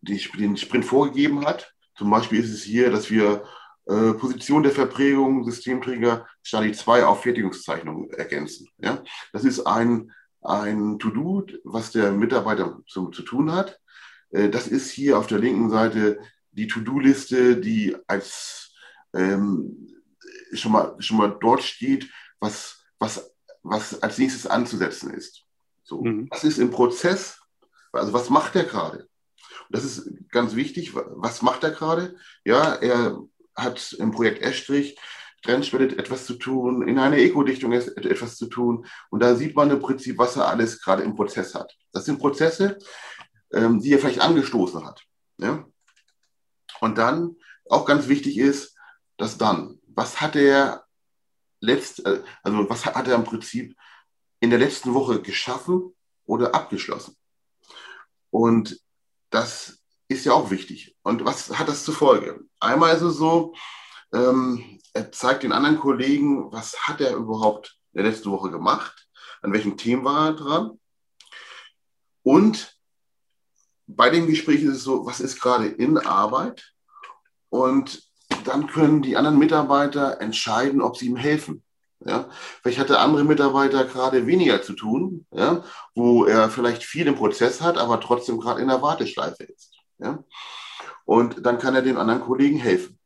die, 0.07 0.21
den 0.37 0.57
Sprint 0.57 0.85
vorgegeben 0.85 1.45
hat. 1.45 1.73
Zum 1.97 2.09
Beispiel 2.09 2.43
ist 2.43 2.51
es 2.51 2.63
hier, 2.63 2.91
dass 2.91 3.09
wir 3.09 3.43
äh, 3.85 4.13
Position 4.13 4.63
der 4.63 4.71
Verprägung, 4.71 5.43
Systemträger, 5.43 6.25
Stadie 6.43 6.71
2 6.71 7.05
auf 7.05 7.23
Fertigungszeichnung 7.23 8.09
ergänzen. 8.11 8.67
Ja? 8.77 9.03
Das 9.33 9.43
ist 9.43 9.65
ein 9.65 10.11
ein 10.41 10.99
To-Do, 10.99 11.47
was 11.63 11.91
der 11.91 12.11
Mitarbeiter 12.11 12.79
zu, 12.87 13.09
zu 13.09 13.23
tun 13.23 13.51
hat. 13.51 13.79
Äh, 14.29 14.49
das 14.49 14.67
ist 14.67 14.91
hier 14.91 15.17
auf 15.17 15.25
der 15.25 15.39
linken 15.39 15.71
Seite 15.71 16.19
die 16.51 16.67
To-Do-Liste, 16.67 17.57
die 17.57 17.97
als 18.05 18.71
ähm, 19.15 19.91
schon, 20.53 20.71
mal, 20.71 20.95
schon 20.99 21.17
mal 21.17 21.35
dort 21.41 21.63
steht, 21.63 22.11
was 22.39 22.85
was, 22.99 23.31
was 23.63 24.01
als 24.01 24.17
nächstes 24.17 24.47
anzusetzen 24.47 25.11
ist. 25.13 25.43
So, 25.83 26.01
mhm. 26.01 26.27
was 26.29 26.43
ist 26.43 26.57
im 26.57 26.71
Prozess? 26.71 27.39
Also 27.91 28.13
was 28.13 28.29
macht 28.29 28.55
er 28.55 28.63
gerade? 28.63 29.07
Das 29.69 29.83
ist 29.83 30.09
ganz 30.29 30.55
wichtig. 30.55 30.93
Was 30.93 31.41
macht 31.41 31.63
er 31.63 31.71
gerade? 31.71 32.15
Ja, 32.43 32.75
er 32.75 33.19
hat 33.55 33.93
im 33.93 34.11
Projekt 34.11 34.41
Estrich 34.41 34.97
Trendspedit 35.45 35.99
etwas 35.99 36.25
zu 36.25 36.33
tun, 36.35 36.87
in 36.87 36.97
einer 36.97 37.17
Ekodichtung 37.17 37.71
etwas 37.71 38.35
zu 38.35 38.47
tun. 38.47 38.85
Und 39.09 39.21
da 39.21 39.35
sieht 39.35 39.55
man 39.55 39.69
im 39.69 39.79
Prinzip, 39.79 40.17
was 40.17 40.35
er 40.35 40.47
alles 40.47 40.81
gerade 40.81 41.03
im 41.03 41.15
Prozess 41.15 41.53
hat. 41.53 41.77
Das 41.91 42.05
sind 42.05 42.19
Prozesse, 42.19 42.77
ähm, 43.53 43.79
die 43.79 43.93
er 43.93 43.99
vielleicht 43.99 44.21
angestoßen 44.21 44.85
hat. 44.85 45.03
Ja? 45.37 45.65
Und 46.81 46.97
dann 46.97 47.35
auch 47.69 47.85
ganz 47.85 48.07
wichtig 48.07 48.37
ist, 48.37 48.75
dass 49.17 49.37
dann, 49.37 49.79
was 49.87 50.19
hat 50.19 50.35
er 50.35 50.85
letzt, 51.59 52.05
äh, 52.05 52.21
also 52.43 52.69
was 52.69 52.85
hat 52.85 53.07
er 53.07 53.15
im 53.15 53.23
Prinzip 53.23 53.77
in 54.39 54.49
der 54.49 54.59
letzten 54.59 54.93
Woche 54.93 55.21
geschaffen 55.21 55.93
oder 56.25 56.55
abgeschlossen? 56.55 57.15
Und 58.31 58.79
das 59.35 59.83
ist 60.07 60.25
ja 60.25 60.33
auch 60.33 60.49
wichtig. 60.49 60.95
Und 61.03 61.25
was 61.25 61.57
hat 61.59 61.67
das 61.67 61.83
zur 61.83 61.93
Folge? 61.93 62.39
Einmal 62.59 62.95
ist 62.95 63.01
es 63.01 63.17
so, 63.17 63.53
ähm, 64.13 64.79
er 64.93 65.11
zeigt 65.11 65.43
den 65.43 65.51
anderen 65.51 65.79
Kollegen, 65.79 66.51
was 66.51 66.87
hat 66.87 67.01
er 67.01 67.15
überhaupt 67.15 67.77
in 67.91 68.01
der 68.01 68.11
letzten 68.11 68.31
Woche 68.31 68.49
gemacht, 68.49 69.07
an 69.41 69.51
welchen 69.51 69.77
Themen 69.77 70.05
war 70.05 70.27
er 70.27 70.33
dran. 70.33 70.79
Und 72.23 72.77
bei 73.87 74.09
dem 74.09 74.27
Gespräch 74.27 74.63
ist 74.63 74.77
es 74.77 74.83
so, 74.83 75.05
was 75.05 75.19
ist 75.19 75.41
gerade 75.41 75.67
in 75.67 75.97
Arbeit? 75.97 76.73
Und 77.49 78.01
dann 78.45 78.67
können 78.67 79.01
die 79.01 79.17
anderen 79.17 79.37
Mitarbeiter 79.37 80.21
entscheiden, 80.21 80.81
ob 80.81 80.97
sie 80.97 81.07
ihm 81.07 81.17
helfen. 81.17 81.63
Ja? 81.99 82.29
Vielleicht 82.61 82.79
hat 82.79 82.89
der 82.89 82.99
andere 82.99 83.23
Mitarbeiter 83.23 83.85
gerade 83.85 84.27
weniger 84.27 84.61
zu 84.61 84.73
tun, 84.73 85.25
ja? 85.31 85.63
wo 85.93 86.25
er 86.25 86.49
vielleicht 86.49 86.83
viel 86.83 87.07
im 87.07 87.15
Prozess 87.15 87.61
hat, 87.61 87.77
aber 87.77 87.99
trotzdem 87.99 88.39
gerade 88.39 88.61
in 88.61 88.67
der 88.67 88.81
Warteschleife 88.81 89.43
ist. 89.43 89.73
Ja? 89.97 90.23
Und 91.05 91.45
dann 91.45 91.59
kann 91.59 91.75
er 91.75 91.81
dem 91.81 91.97
anderen 91.97 92.21
Kollegen 92.21 92.57
helfen. 92.57 92.99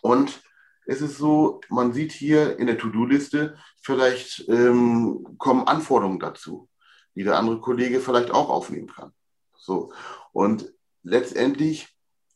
Und 0.00 0.42
es 0.84 1.00
ist 1.00 1.16
so, 1.16 1.60
man 1.68 1.92
sieht 1.92 2.12
hier 2.12 2.58
in 2.58 2.66
der 2.66 2.78
To-Do-Liste, 2.78 3.56
vielleicht 3.82 4.48
ähm, 4.48 5.36
kommen 5.38 5.66
Anforderungen 5.66 6.18
dazu, 6.18 6.68
die 7.14 7.24
der 7.24 7.38
andere 7.38 7.60
Kollege 7.60 8.00
vielleicht 8.00 8.30
auch 8.30 8.48
aufnehmen 8.48 8.88
kann. 8.88 9.12
So. 9.56 9.92
Und 10.32 10.72
letztendlich 11.02 11.88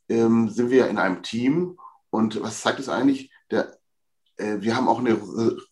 ähm, 0.09 0.49
sind 0.49 0.71
wir 0.71 0.89
in 0.89 0.99
einem 0.99 1.23
Team 1.23 1.79
und 2.11 2.41
was 2.43 2.61
zeigt 2.61 2.79
es 2.79 2.89
eigentlich? 2.89 3.33
Der, 3.51 3.77
wir 4.39 4.77
haben 4.77 4.89
auch 4.89 4.99
eine 4.99 5.19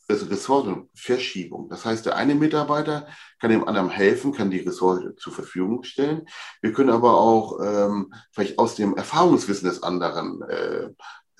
Ressourcenverschiebung. 0.08 1.68
Das 1.68 1.84
heißt, 1.84 2.06
der 2.06 2.16
eine 2.16 2.34
Mitarbeiter 2.34 3.06
kann 3.38 3.50
dem 3.50 3.68
anderen 3.68 3.90
helfen, 3.90 4.32
kann 4.32 4.50
die 4.50 4.60
Ressource 4.60 5.02
zur 5.18 5.34
Verfügung 5.34 5.84
stellen. 5.84 6.26
Wir 6.62 6.72
können 6.72 6.88
aber 6.88 7.18
auch 7.18 7.60
ähm, 7.62 8.12
vielleicht 8.32 8.58
aus 8.58 8.74
dem 8.74 8.96
Erfahrungswissen 8.96 9.68
des 9.68 9.82
anderen 9.82 10.40
äh, 10.42 10.88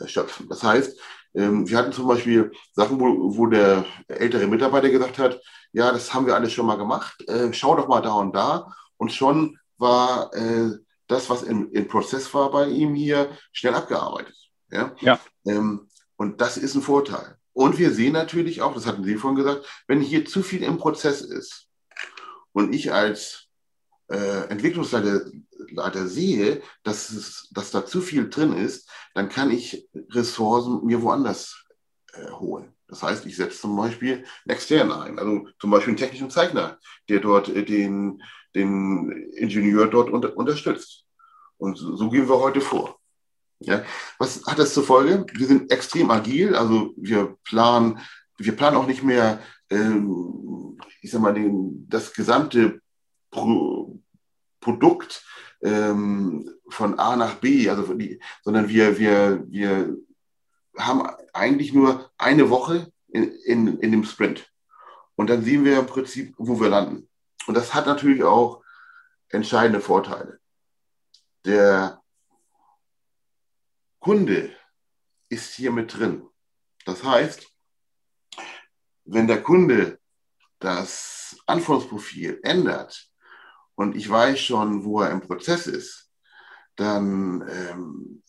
schöpfen. 0.06 0.48
Das 0.50 0.62
heißt, 0.62 1.00
ähm, 1.34 1.68
wir 1.68 1.78
hatten 1.78 1.92
zum 1.92 2.06
Beispiel 2.06 2.52
Sachen, 2.72 3.00
wo, 3.00 3.36
wo 3.36 3.46
der 3.46 3.84
ältere 4.08 4.46
Mitarbeiter 4.46 4.90
gesagt 4.90 5.18
hat, 5.18 5.40
ja, 5.72 5.90
das 5.92 6.14
haben 6.14 6.26
wir 6.26 6.34
alles 6.34 6.52
schon 6.52 6.66
mal 6.66 6.76
gemacht, 6.76 7.28
äh, 7.28 7.52
schau 7.52 7.74
doch 7.74 7.88
mal 7.88 8.00
da 8.00 8.14
und 8.14 8.34
da. 8.34 8.72
Und 8.96 9.12
schon 9.12 9.58
war 9.76 10.32
äh, 10.34 10.70
das, 11.08 11.28
was 11.28 11.42
im, 11.42 11.70
im, 11.72 11.88
Prozess 11.88 12.32
war 12.32 12.50
bei 12.50 12.68
ihm 12.68 12.94
hier, 12.94 13.30
schnell 13.52 13.74
abgearbeitet. 13.74 14.34
Ja. 14.70 14.92
ja. 15.00 15.18
Ähm, 15.44 15.88
und 16.16 16.40
das 16.40 16.56
ist 16.56 16.74
ein 16.74 16.82
Vorteil. 16.82 17.36
Und 17.52 17.78
wir 17.78 17.92
sehen 17.92 18.12
natürlich 18.12 18.62
auch, 18.62 18.74
das 18.74 18.86
hatten 18.86 19.04
Sie 19.04 19.16
vorhin 19.16 19.36
gesagt, 19.36 19.66
wenn 19.86 20.00
hier 20.00 20.24
zu 20.24 20.42
viel 20.42 20.62
im 20.62 20.78
Prozess 20.78 21.20
ist 21.20 21.68
und 22.52 22.74
ich 22.74 22.92
als 22.92 23.46
äh, 24.08 24.48
Entwicklungsleiter 24.48 25.22
Leiter 25.70 26.06
sehe, 26.06 26.62
dass, 26.82 27.10
es, 27.10 27.48
dass 27.52 27.70
da 27.70 27.86
zu 27.86 28.00
viel 28.00 28.28
drin 28.28 28.52
ist, 28.52 28.88
dann 29.14 29.28
kann 29.28 29.50
ich 29.50 29.88
Ressourcen 30.10 30.84
mir 30.84 31.02
woanders 31.02 31.64
äh, 32.12 32.30
holen. 32.30 32.74
Das 32.88 33.02
heißt, 33.02 33.26
ich 33.26 33.36
setze 33.36 33.60
zum 33.60 33.76
Beispiel 33.76 34.16
einen 34.16 34.56
externen 34.56 34.92
ein, 34.92 35.18
also 35.18 35.48
zum 35.58 35.70
Beispiel 35.70 35.92
einen 35.92 35.98
technischen 35.98 36.30
Zeichner, 36.30 36.78
der 37.08 37.20
dort 37.20 37.48
äh, 37.48 37.64
den, 37.64 38.22
den 38.54 39.10
Ingenieur 39.32 39.86
dort 39.88 40.10
unter, 40.10 40.36
unterstützt. 40.36 41.04
Und 41.56 41.76
so, 41.76 41.96
so 41.96 42.10
gehen 42.10 42.28
wir 42.28 42.38
heute 42.38 42.60
vor. 42.60 42.98
Ja. 43.66 43.84
Was 44.18 44.44
hat 44.46 44.58
das 44.58 44.74
zur 44.74 44.84
Folge? 44.84 45.26
Wir 45.32 45.46
sind 45.46 45.70
extrem 45.70 46.10
agil, 46.10 46.54
also 46.54 46.92
wir 46.96 47.36
planen, 47.44 48.00
wir 48.38 48.56
planen 48.56 48.76
auch 48.76 48.86
nicht 48.86 49.02
mehr, 49.02 49.40
ähm, 49.70 50.78
ich 51.00 51.10
sag 51.10 51.20
mal, 51.20 51.34
den, 51.34 51.86
das 51.88 52.12
gesamte 52.12 52.80
Pro 53.30 54.00
Produkt 54.60 55.22
ähm, 55.62 56.50
von 56.68 56.98
A 56.98 57.16
nach 57.16 57.34
B, 57.34 57.68
also 57.68 57.92
die, 57.94 58.18
sondern 58.42 58.68
wir, 58.68 58.98
wir, 58.98 59.44
wir 59.48 59.94
haben 60.78 61.06
eigentlich 61.34 61.74
nur 61.74 62.10
eine 62.16 62.48
Woche 62.48 62.90
in, 63.08 63.30
in, 63.44 63.78
in 63.78 63.92
dem 63.92 64.04
Sprint. 64.04 64.50
Und 65.16 65.28
dann 65.28 65.44
sehen 65.44 65.64
wir 65.64 65.78
im 65.78 65.86
Prinzip, 65.86 66.34
wo 66.38 66.60
wir 66.60 66.70
landen. 66.70 67.08
Und 67.46 67.56
das 67.56 67.74
hat 67.74 67.86
natürlich 67.86 68.24
auch 68.24 68.62
entscheidende 69.28 69.80
Vorteile. 69.80 70.38
Der 71.44 72.00
Kunde 74.04 74.54
ist 75.30 75.54
hier 75.54 75.72
mit 75.72 75.96
drin. 75.96 76.28
Das 76.84 77.02
heißt, 77.02 77.50
wenn 79.06 79.26
der 79.26 79.42
Kunde 79.42 79.98
das 80.58 81.38
Anforderungsprofil 81.46 82.38
ändert, 82.42 83.10
und 83.76 83.96
ich 83.96 84.10
weiß 84.10 84.38
schon, 84.38 84.84
wo 84.84 85.00
er 85.00 85.10
im 85.10 85.22
Prozess 85.22 85.66
ist, 85.66 86.12
dann 86.76 87.48
ähm, 87.48 88.22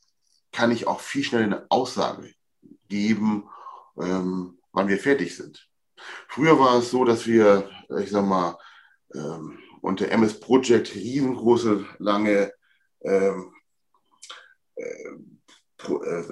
kann 0.54 0.72
ich 0.72 0.88
auch 0.88 1.02
viel 1.02 1.26
schneller 1.26 1.44
eine 1.44 1.66
Aussage 1.70 2.34
geben, 2.88 3.50
ähm, 3.98 4.58
wann 4.72 4.88
wir 4.88 4.98
fertig 4.98 5.36
sind. 5.36 5.70
Früher 6.30 6.58
war 6.58 6.78
es 6.78 6.90
so, 6.90 7.04
dass 7.04 7.28
wir, 7.28 7.70
ich 8.00 8.12
sag 8.12 8.26
mal, 8.26 8.58
ähm, 9.14 9.60
unter 9.82 10.10
MS 10.10 10.40
Project 10.40 10.96
riesengroße, 10.96 11.86
lange 12.00 12.54
ähm, 13.02 13.54
äh, 14.76 15.35
Pro, 15.78 16.02
äh, 16.04 16.24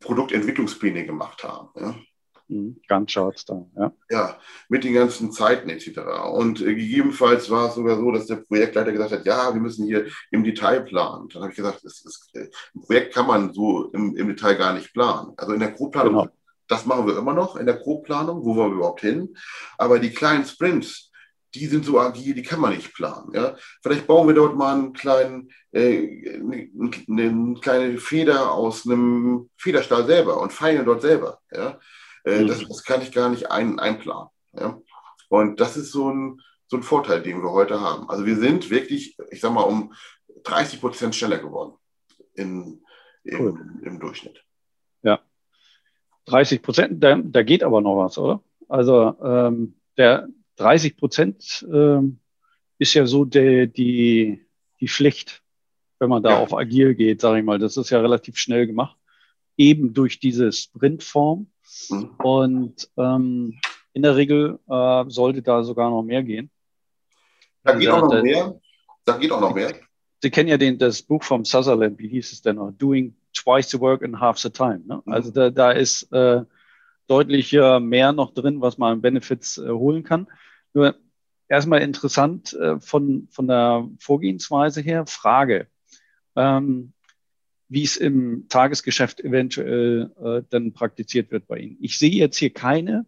Produktentwicklungspläne 0.00 1.04
gemacht 1.04 1.44
haben. 1.44 1.68
Ja? 1.76 1.94
Mhm. 2.48 2.80
Ganz 2.86 3.12
Charts 3.12 3.44
da, 3.44 3.66
ja. 3.76 3.92
Ja, 4.08 4.38
mit 4.68 4.84
den 4.84 4.94
ganzen 4.94 5.32
Zeiten 5.32 5.68
etc. 5.68 5.98
Und 6.32 6.60
äh, 6.60 6.74
gegebenenfalls 6.74 7.50
war 7.50 7.68
es 7.68 7.74
sogar 7.74 7.96
so, 7.96 8.10
dass 8.12 8.26
der 8.26 8.36
Projektleiter 8.36 8.92
gesagt 8.92 9.12
hat, 9.12 9.26
ja, 9.26 9.52
wir 9.52 9.60
müssen 9.60 9.86
hier 9.86 10.06
im 10.30 10.44
Detail 10.44 10.82
planen. 10.82 11.28
Dann 11.28 11.42
habe 11.42 11.50
ich 11.50 11.56
gesagt, 11.56 11.84
das 11.84 12.04
ist, 12.04 12.30
äh, 12.34 12.48
ein 12.74 12.82
Projekt 12.82 13.14
kann 13.14 13.26
man 13.26 13.52
so 13.52 13.90
im, 13.92 14.16
im, 14.16 14.28
Detail 14.28 14.54
gar 14.54 14.74
nicht 14.74 14.92
planen. 14.92 15.32
Also 15.36 15.54
in 15.54 15.60
der 15.60 15.72
Grobplanung, 15.72 16.14
genau. 16.14 16.28
das 16.68 16.86
machen 16.86 17.06
wir 17.06 17.18
immer 17.18 17.34
noch 17.34 17.56
in 17.56 17.66
der 17.66 17.76
Grobplanung, 17.76 18.44
wo 18.44 18.54
wollen 18.54 18.72
wir 18.72 18.76
überhaupt 18.76 19.00
hin. 19.00 19.36
Aber 19.76 19.98
die 19.98 20.10
kleinen 20.10 20.44
Sprints, 20.44 21.05
die 21.58 21.66
sind 21.66 21.84
so 21.84 21.98
agil, 21.98 22.34
die 22.34 22.42
kann 22.42 22.60
man 22.60 22.74
nicht 22.74 22.94
planen. 22.94 23.32
Ja? 23.32 23.56
Vielleicht 23.82 24.06
bauen 24.06 24.28
wir 24.28 24.34
dort 24.34 24.56
mal 24.56 24.74
einen 24.74 24.92
kleinen, 24.92 25.50
äh, 25.72 26.38
eine, 26.38 26.70
eine 27.08 27.54
kleine 27.60 27.98
Feder 27.98 28.52
aus 28.52 28.86
einem 28.86 29.48
Federstahl 29.56 30.06
selber 30.06 30.40
und 30.40 30.52
feilen 30.52 30.84
dort 30.84 31.02
selber. 31.02 31.40
Ja? 31.52 31.78
Äh, 32.24 32.42
mhm. 32.42 32.46
das, 32.48 32.66
das, 32.66 32.84
kann 32.84 33.02
ich 33.02 33.12
gar 33.12 33.28
nicht 33.28 33.50
ein, 33.50 33.78
einplanen. 33.78 34.28
Ja? 34.52 34.78
Und 35.28 35.60
das 35.60 35.76
ist 35.76 35.92
so 35.92 36.10
ein, 36.10 36.40
so 36.68 36.76
ein 36.76 36.82
Vorteil, 36.82 37.22
den 37.22 37.42
wir 37.42 37.52
heute 37.52 37.80
haben. 37.80 38.08
Also 38.10 38.26
wir 38.26 38.36
sind 38.36 38.70
wirklich, 38.70 39.16
ich 39.30 39.40
sag 39.40 39.52
mal, 39.52 39.62
um 39.62 39.94
30 40.44 40.80
Prozent 40.80 41.14
schneller 41.14 41.38
geworden 41.38 41.74
in, 42.34 42.82
in, 43.24 43.40
cool. 43.40 43.60
im 43.82 43.98
Durchschnitt. 43.98 44.44
Ja. 45.02 45.20
30 46.26 46.62
Prozent, 46.62 47.02
da, 47.02 47.16
da 47.16 47.42
geht 47.42 47.62
aber 47.62 47.80
noch 47.80 47.96
was, 47.96 48.18
oder? 48.18 48.42
Also 48.68 49.14
ähm, 49.22 49.76
der 49.96 50.28
30 50.56 50.96
Prozent 50.96 51.66
ähm, 51.72 52.18
ist 52.78 52.94
ja 52.94 53.06
so 53.06 53.24
der, 53.24 53.66
die, 53.66 54.46
die 54.80 54.88
Pflicht, 54.88 55.42
wenn 55.98 56.08
man 56.08 56.22
da 56.22 56.30
ja. 56.30 56.38
auf 56.40 56.54
agil 56.54 56.94
geht, 56.94 57.20
sage 57.20 57.38
ich 57.38 57.44
mal. 57.44 57.58
Das 57.58 57.76
ist 57.76 57.90
ja 57.90 58.00
relativ 58.00 58.36
schnell 58.36 58.66
gemacht. 58.66 58.96
Eben 59.56 59.94
durch 59.94 60.18
diese 60.18 60.52
Sprintform 60.52 61.48
Mhm. 61.90 62.10
Und 62.18 62.90
ähm, 62.96 63.58
in 63.92 64.02
der 64.02 64.16
Regel 64.16 64.58
äh, 64.68 65.04
sollte 65.08 65.42
da 65.42 65.62
sogar 65.62 65.90
noch 65.90 66.02
mehr 66.02 66.22
gehen. 66.22 66.50
Da 67.62 67.74
geht 67.74 67.88
auch 67.88 68.02
noch 68.02 68.22
mehr. 68.22 68.60
Da 69.04 69.16
geht 69.16 69.32
auch 69.32 69.40
noch 69.40 69.54
mehr. 69.54 69.74
Sie 70.22 70.30
kennen 70.30 70.48
ja 70.48 70.56
den, 70.56 70.78
das 70.78 71.02
Buch 71.02 71.22
vom 71.22 71.44
Sutherland, 71.44 71.98
wie 71.98 72.08
hieß 72.08 72.32
es 72.32 72.42
denn 72.42 72.56
noch? 72.56 72.72
Doing 72.72 73.14
twice 73.34 73.70
the 73.70 73.80
work 73.80 74.02
in 74.02 74.18
half 74.18 74.38
the 74.38 74.50
time. 74.50 74.82
Ne? 74.86 75.02
Mhm. 75.04 75.12
Also 75.12 75.30
da, 75.30 75.50
da 75.50 75.72
ist 75.72 76.10
äh, 76.12 76.42
deutlich 77.06 77.52
äh, 77.52 77.80
mehr 77.80 78.12
noch 78.12 78.32
drin, 78.32 78.60
was 78.60 78.78
man 78.78 78.94
an 78.94 79.00
Benefits 79.00 79.58
äh, 79.58 79.68
holen 79.68 80.02
kann. 80.02 80.26
Nur 80.76 80.94
erstmal 81.48 81.80
interessant 81.80 82.52
äh, 82.52 82.78
von, 82.80 83.28
von 83.30 83.48
der 83.48 83.88
Vorgehensweise 83.98 84.82
her, 84.82 85.06
Frage. 85.06 85.68
Ähm, 86.36 86.92
wie 87.68 87.82
es 87.82 87.96
im 87.96 88.44
Tagesgeschäft 88.50 89.20
eventuell 89.20 90.12
äh, 90.22 90.42
dann 90.50 90.74
praktiziert 90.74 91.30
wird 91.30 91.46
bei 91.46 91.60
Ihnen. 91.60 91.78
Ich 91.80 91.98
sehe 91.98 92.12
jetzt 92.12 92.36
hier 92.36 92.52
keine 92.52 93.06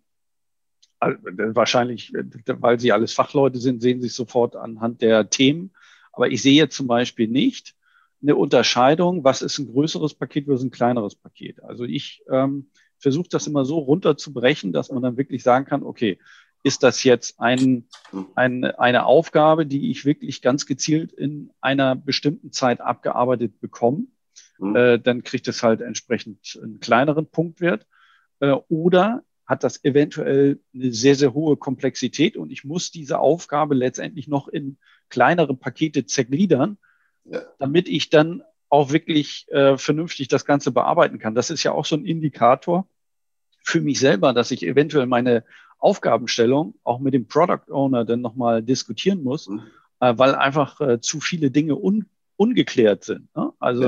Also, 0.98 1.18
wahrscheinlich, 1.22 2.10
weil 2.46 2.80
Sie 2.80 2.90
alles 2.90 3.12
Fachleute 3.12 3.58
sind, 3.58 3.82
sehen 3.82 4.00
Sie 4.00 4.06
es 4.06 4.16
sofort 4.16 4.56
anhand 4.56 5.02
der 5.02 5.28
Themen. 5.28 5.72
Aber 6.12 6.30
ich 6.30 6.40
sehe 6.40 6.70
zum 6.70 6.86
Beispiel 6.86 7.28
nicht 7.28 7.74
eine 8.22 8.34
Unterscheidung, 8.34 9.24
was 9.24 9.42
ist 9.42 9.58
ein 9.58 9.70
größeres 9.70 10.14
Paket 10.14 10.46
versus 10.46 10.64
ein 10.64 10.70
kleineres 10.70 11.16
Paket. 11.16 11.62
Also 11.62 11.84
ich 11.84 12.24
ähm, 12.30 12.70
versuche 12.96 13.28
das 13.28 13.46
immer 13.46 13.66
so 13.66 13.78
runterzubrechen, 13.78 14.72
dass 14.72 14.90
man 14.90 15.02
dann 15.02 15.18
wirklich 15.18 15.42
sagen 15.42 15.66
kann, 15.66 15.82
okay, 15.82 16.18
ist 16.68 16.82
das 16.82 17.02
jetzt 17.02 17.40
ein, 17.40 17.88
ein, 18.34 18.62
eine 18.62 19.06
Aufgabe, 19.06 19.64
die 19.64 19.90
ich 19.90 20.04
wirklich 20.04 20.42
ganz 20.42 20.66
gezielt 20.66 21.12
in 21.12 21.50
einer 21.62 21.96
bestimmten 21.96 22.52
Zeit 22.52 22.82
abgearbeitet 22.82 23.58
bekomme? 23.58 24.04
Mhm. 24.58 24.76
Äh, 24.76 24.98
dann 24.98 25.22
kriegt 25.22 25.48
es 25.48 25.62
halt 25.62 25.80
entsprechend 25.80 26.60
einen 26.62 26.78
kleineren 26.78 27.24
Punktwert. 27.26 27.86
Äh, 28.40 28.52
oder 28.68 29.22
hat 29.46 29.64
das 29.64 29.82
eventuell 29.82 30.60
eine 30.74 30.92
sehr, 30.92 31.14
sehr 31.14 31.32
hohe 31.32 31.56
Komplexität 31.56 32.36
und 32.36 32.52
ich 32.52 32.64
muss 32.64 32.90
diese 32.90 33.18
Aufgabe 33.18 33.74
letztendlich 33.74 34.28
noch 34.28 34.46
in 34.46 34.76
kleinere 35.08 35.56
Pakete 35.56 36.04
zergliedern, 36.04 36.76
ja. 37.24 37.40
damit 37.58 37.88
ich 37.88 38.10
dann 38.10 38.42
auch 38.68 38.92
wirklich 38.92 39.46
äh, 39.48 39.78
vernünftig 39.78 40.28
das 40.28 40.44
Ganze 40.44 40.70
bearbeiten 40.70 41.18
kann. 41.18 41.34
Das 41.34 41.48
ist 41.48 41.62
ja 41.62 41.72
auch 41.72 41.86
so 41.86 41.96
ein 41.96 42.04
Indikator 42.04 42.86
für 43.62 43.80
mich 43.80 44.00
selber, 44.00 44.34
dass 44.34 44.50
ich 44.50 44.62
eventuell 44.66 45.06
meine 45.06 45.44
Aufgabenstellung 45.78 46.74
auch 46.84 46.98
mit 46.98 47.14
dem 47.14 47.26
Product 47.26 47.70
Owner 47.70 48.04
dann 48.04 48.20
nochmal 48.20 48.62
diskutieren 48.62 49.22
muss, 49.22 49.48
mhm. 49.48 49.62
äh, 50.00 50.14
weil 50.16 50.34
einfach 50.34 50.80
äh, 50.80 51.00
zu 51.00 51.20
viele 51.20 51.50
Dinge 51.50 51.76
un 51.76 52.06
ungeklärt 52.36 53.04
sind. 53.04 53.34
Ne? 53.34 53.52
Also 53.58 53.84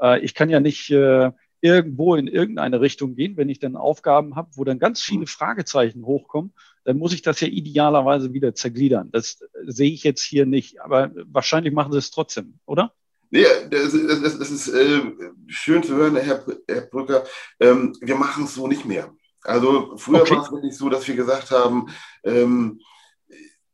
ja. 0.00 0.14
äh, 0.14 0.20
ich 0.20 0.34
kann 0.34 0.48
ja 0.48 0.58
nicht 0.58 0.90
äh, 0.90 1.30
irgendwo 1.60 2.14
in 2.14 2.26
irgendeine 2.26 2.80
Richtung 2.80 3.14
gehen, 3.14 3.36
wenn 3.36 3.50
ich 3.50 3.58
dann 3.58 3.76
Aufgaben 3.76 4.36
habe, 4.36 4.48
wo 4.54 4.64
dann 4.64 4.78
ganz 4.78 5.02
viele 5.02 5.20
mhm. 5.20 5.26
Fragezeichen 5.26 6.04
hochkommen, 6.04 6.52
dann 6.84 6.96
muss 6.96 7.12
ich 7.12 7.22
das 7.22 7.40
ja 7.40 7.48
idealerweise 7.48 8.32
wieder 8.32 8.54
zergliedern. 8.54 9.10
Das 9.12 9.40
sehe 9.66 9.90
ich 9.90 10.02
jetzt 10.02 10.22
hier 10.22 10.46
nicht, 10.46 10.80
aber 10.80 11.10
wahrscheinlich 11.26 11.74
machen 11.74 11.92
sie 11.92 11.98
es 11.98 12.10
trotzdem, 12.10 12.58
oder? 12.64 12.94
Nee, 13.30 13.44
das, 13.70 13.92
das, 13.92 14.38
das 14.38 14.50
ist 14.50 14.68
äh, 14.68 15.02
schön 15.46 15.82
zu 15.82 15.94
hören, 15.94 16.16
Herr, 16.16 16.44
Herr 16.66 16.80
Brücker. 16.80 17.24
Ähm, 17.60 17.94
wir 18.00 18.16
machen 18.16 18.44
es 18.44 18.54
so 18.54 18.66
nicht 18.66 18.86
mehr. 18.86 19.14
Also 19.42 19.96
früher 19.96 20.22
okay. 20.22 20.36
war 20.36 20.42
es 20.42 20.52
wirklich 20.52 20.76
so, 20.76 20.88
dass 20.88 21.06
wir 21.06 21.16
gesagt 21.16 21.50
haben, 21.50 21.88
ähm, 22.24 22.80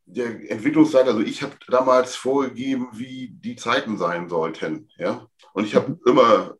der 0.06 0.50
Entwicklungsleiter, 0.50 1.08
also 1.08 1.20
ich 1.20 1.42
habe 1.42 1.56
damals 1.68 2.14
vorgegeben, 2.14 2.88
wie 2.92 3.28
die 3.28 3.56
Zeiten 3.56 3.98
sein 3.98 4.28
sollten. 4.28 4.88
Ja? 4.98 5.26
Und 5.52 5.64
ich 5.64 5.74
habe 5.74 5.90
mhm. 5.90 6.00
immer, 6.06 6.56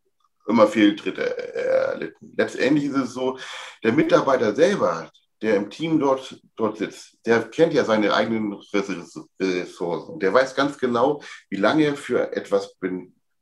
immer 0.48 0.66
Fehltritte 0.66 1.54
erlitten. 1.54 2.34
Letztendlich 2.36 2.86
ist 2.86 2.96
es 2.96 3.12
so, 3.12 3.38
der 3.84 3.92
Mitarbeiter 3.92 4.54
selber, 4.54 5.10
der 5.42 5.56
im 5.56 5.70
Team 5.70 6.00
dort, 6.00 6.40
dort 6.56 6.78
sitzt, 6.78 7.18
der 7.26 7.48
kennt 7.48 7.72
ja 7.72 7.84
seine 7.84 8.14
eigenen 8.14 8.54
Ressourcen. 8.54 10.18
Der 10.18 10.34
weiß 10.34 10.54
ganz 10.54 10.78
genau, 10.78 11.22
wie 11.50 11.56
lange 11.56 11.84
er 11.84 11.96
für 11.96 12.32
etwas 12.34 12.76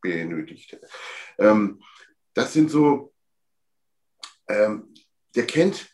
benötigt. 0.03 0.77
Ähm, 1.39 1.81
das 2.35 2.53
sind 2.53 2.71
so, 2.71 3.13
ähm, 4.49 4.93
der 5.35 5.47
kennt, 5.47 5.87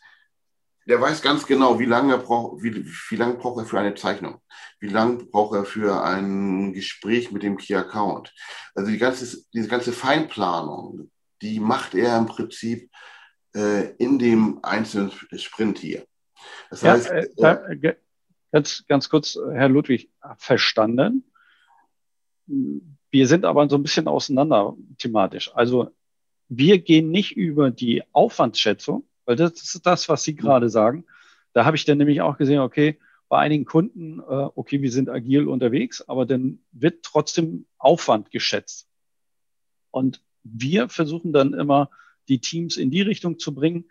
der 0.87 0.99
weiß 0.99 1.21
ganz 1.21 1.45
genau, 1.45 1.79
wie 1.79 1.85
lange 1.85 2.17
braucht, 2.17 2.63
wie, 2.63 2.85
wie 2.85 3.15
lange 3.15 3.35
braucht 3.35 3.59
er 3.59 3.65
für 3.65 3.79
eine 3.79 3.93
Zeichnung, 3.93 4.41
wie 4.79 4.87
lange 4.87 5.23
braucht 5.25 5.55
er 5.55 5.65
für 5.65 6.03
ein 6.03 6.73
Gespräch 6.73 7.31
mit 7.31 7.43
dem 7.43 7.57
Key 7.57 7.75
Account. 7.75 8.33
Also 8.73 8.89
die 8.89 8.97
ganze, 8.97 9.43
diese 9.53 9.67
ganze 9.67 9.93
Feinplanung, 9.93 11.11
die 11.41 11.59
macht 11.59 11.93
er 11.93 12.17
im 12.17 12.25
Prinzip 12.25 12.89
äh, 13.55 13.91
in 13.97 14.17
dem 14.17 14.59
einzelnen 14.63 15.11
Sprint 15.35 15.79
hier. 15.79 16.05
Das 16.69 16.81
ja, 16.81 16.93
heißt, 16.93 17.11
äh, 17.11 17.27
äh, 17.37 17.95
ganz, 18.51 18.83
ganz 18.87 19.09
kurz, 19.09 19.37
Herr 19.51 19.69
Ludwig, 19.69 20.09
verstanden. 20.37 21.31
Wir 22.47 23.27
sind 23.27 23.45
aber 23.45 23.69
so 23.69 23.75
ein 23.75 23.83
bisschen 23.83 24.07
auseinander 24.07 24.75
thematisch. 24.97 25.53
Also 25.53 25.91
wir 26.49 26.79
gehen 26.79 27.11
nicht 27.11 27.37
über 27.37 27.71
die 27.71 28.03
Aufwandsschätzung, 28.11 29.05
weil 29.31 29.37
das 29.37 29.53
ist 29.53 29.85
das, 29.85 30.09
was 30.09 30.23
Sie 30.23 30.35
gerade 30.35 30.69
sagen. 30.69 31.05
Da 31.53 31.63
habe 31.63 31.77
ich 31.77 31.85
dann 31.85 31.97
nämlich 31.97 32.19
auch 32.21 32.37
gesehen, 32.37 32.59
okay, 32.59 32.99
bei 33.29 33.39
einigen 33.39 33.63
Kunden, 33.63 34.19
äh, 34.19 34.23
okay, 34.55 34.81
wir 34.81 34.91
sind 34.91 35.07
agil 35.07 35.47
unterwegs, 35.47 36.01
aber 36.01 36.25
dann 36.25 36.59
wird 36.73 37.03
trotzdem 37.03 37.65
Aufwand 37.77 38.29
geschätzt. 38.29 38.89
Und 39.89 40.21
wir 40.43 40.89
versuchen 40.89 41.31
dann 41.31 41.53
immer, 41.53 41.89
die 42.27 42.39
Teams 42.39 42.75
in 42.75 42.91
die 42.91 43.01
Richtung 43.01 43.39
zu 43.39 43.55
bringen. 43.55 43.89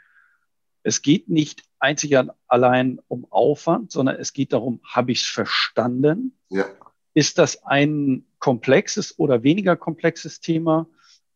Es 0.83 1.01
geht 1.01 1.31
nicht 1.31 1.63
einzig 1.79 2.19
allein 2.47 3.01
um 3.09 3.27
Aufwand, 3.31 3.93
sondern 3.93 4.17
es 4.17 4.35
geht 4.35 4.53
darum, 4.53 4.81
habe 4.85 5.13
ich 5.13 5.23
es 5.23 5.27
verstanden? 5.27 6.39
Ja. 6.51 6.67
Ist 7.15 7.39
das 7.39 7.65
ein 7.65 8.27
komplexes 8.41 9.19
oder 9.19 9.43
weniger 9.43 9.75
komplexes 9.75 10.41
Thema? 10.41 10.87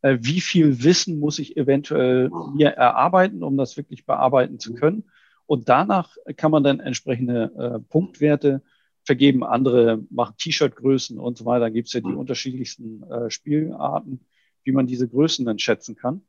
Äh, 0.04 0.18
wie 0.20 0.42
viel 0.42 0.84
Wissen 0.84 1.18
muss 1.18 1.38
ich 1.38 1.56
eventuell 1.56 2.30
mir 2.54 2.68
erarbeiten, 2.68 3.42
um 3.42 3.56
das 3.56 3.78
wirklich 3.78 4.04
bearbeiten 4.04 4.58
zu 4.58 4.74
können? 4.74 5.04
Und 5.46 5.70
danach 5.70 6.16
kann 6.36 6.50
man 6.50 6.62
dann 6.62 6.78
entsprechende 6.78 7.50
äh, 7.56 7.80
Punktwerte 7.88 8.60
vergeben. 9.02 9.42
Andere 9.42 10.04
machen 10.10 10.34
T-Shirt-Größen 10.36 11.18
und 11.18 11.38
so 11.38 11.46
weiter. 11.46 11.60
Da 11.60 11.68
gibt 11.70 11.88
es 11.88 11.94
ja 11.94 12.00
die 12.00 12.14
unterschiedlichsten 12.14 13.02
äh, 13.04 13.30
Spielarten, 13.30 14.26
wie 14.62 14.72
man 14.72 14.86
diese 14.86 15.08
Größen 15.08 15.46
dann 15.46 15.58
schätzen 15.58 15.96
kann. 15.96 16.20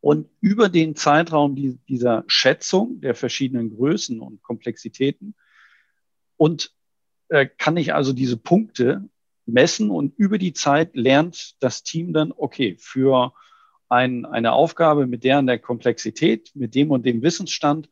Und 0.00 0.30
über 0.40 0.70
den 0.70 0.96
Zeitraum 0.96 1.54
dieser 1.88 2.24
Schätzung 2.28 3.02
der 3.02 3.14
verschiedenen 3.14 3.76
Größen 3.76 4.20
und 4.20 4.42
Komplexitäten 4.42 5.34
und 6.38 6.72
äh, 7.28 7.46
kann 7.46 7.76
ich 7.76 7.92
also 7.92 8.14
diese 8.14 8.38
Punkte 8.38 9.06
messen 9.46 9.90
und 9.90 10.14
über 10.16 10.38
die 10.38 10.52
Zeit 10.52 10.96
lernt 10.96 11.56
das 11.62 11.82
Team 11.82 12.12
dann, 12.12 12.32
okay, 12.36 12.76
für 12.78 13.32
ein, 13.88 14.24
eine 14.26 14.52
Aufgabe 14.52 15.06
mit 15.06 15.24
der 15.24 15.38
und 15.38 15.46
der 15.46 15.58
Komplexität, 15.58 16.50
mit 16.54 16.74
dem 16.74 16.90
und 16.90 17.06
dem 17.06 17.22
Wissensstand, 17.22 17.88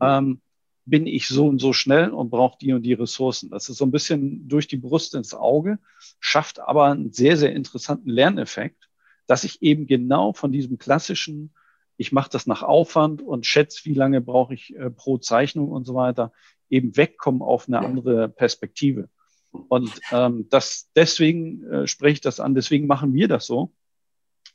ähm, 0.00 0.40
bin 0.84 1.06
ich 1.06 1.28
so 1.28 1.48
und 1.48 1.58
so 1.58 1.72
schnell 1.72 2.10
und 2.10 2.30
brauche 2.30 2.58
die 2.58 2.72
und 2.72 2.82
die 2.82 2.94
Ressourcen. 2.94 3.50
Das 3.50 3.68
ist 3.68 3.78
so 3.78 3.84
ein 3.84 3.90
bisschen 3.90 4.48
durch 4.48 4.68
die 4.68 4.76
Brust 4.76 5.14
ins 5.14 5.34
Auge, 5.34 5.78
schafft 6.20 6.60
aber 6.60 6.86
einen 6.86 7.12
sehr, 7.12 7.36
sehr 7.36 7.52
interessanten 7.52 8.08
Lerneffekt, 8.08 8.88
dass 9.26 9.44
ich 9.44 9.60
eben 9.62 9.86
genau 9.86 10.32
von 10.32 10.52
diesem 10.52 10.78
klassischen 10.78 11.52
ich 11.98 12.12
mache 12.12 12.30
das 12.30 12.46
nach 12.46 12.62
Aufwand 12.62 13.20
und 13.20 13.44
schätze, 13.44 13.84
wie 13.84 13.92
lange 13.92 14.20
brauche 14.20 14.54
ich 14.54 14.74
äh, 14.76 14.88
pro 14.88 15.18
Zeichnung 15.18 15.68
und 15.68 15.84
so 15.84 15.94
weiter, 15.94 16.32
eben 16.70 16.96
wegkommen 16.96 17.42
auf 17.42 17.66
eine 17.66 17.80
andere 17.80 18.28
Perspektive. 18.28 19.10
Und 19.68 20.00
ähm, 20.12 20.46
das 20.50 20.90
deswegen 20.94 21.64
äh, 21.64 21.86
spreche 21.86 22.14
ich 22.14 22.20
das 22.20 22.40
an, 22.40 22.54
deswegen 22.54 22.86
machen 22.86 23.12
wir 23.14 23.28
das 23.28 23.46
so, 23.46 23.72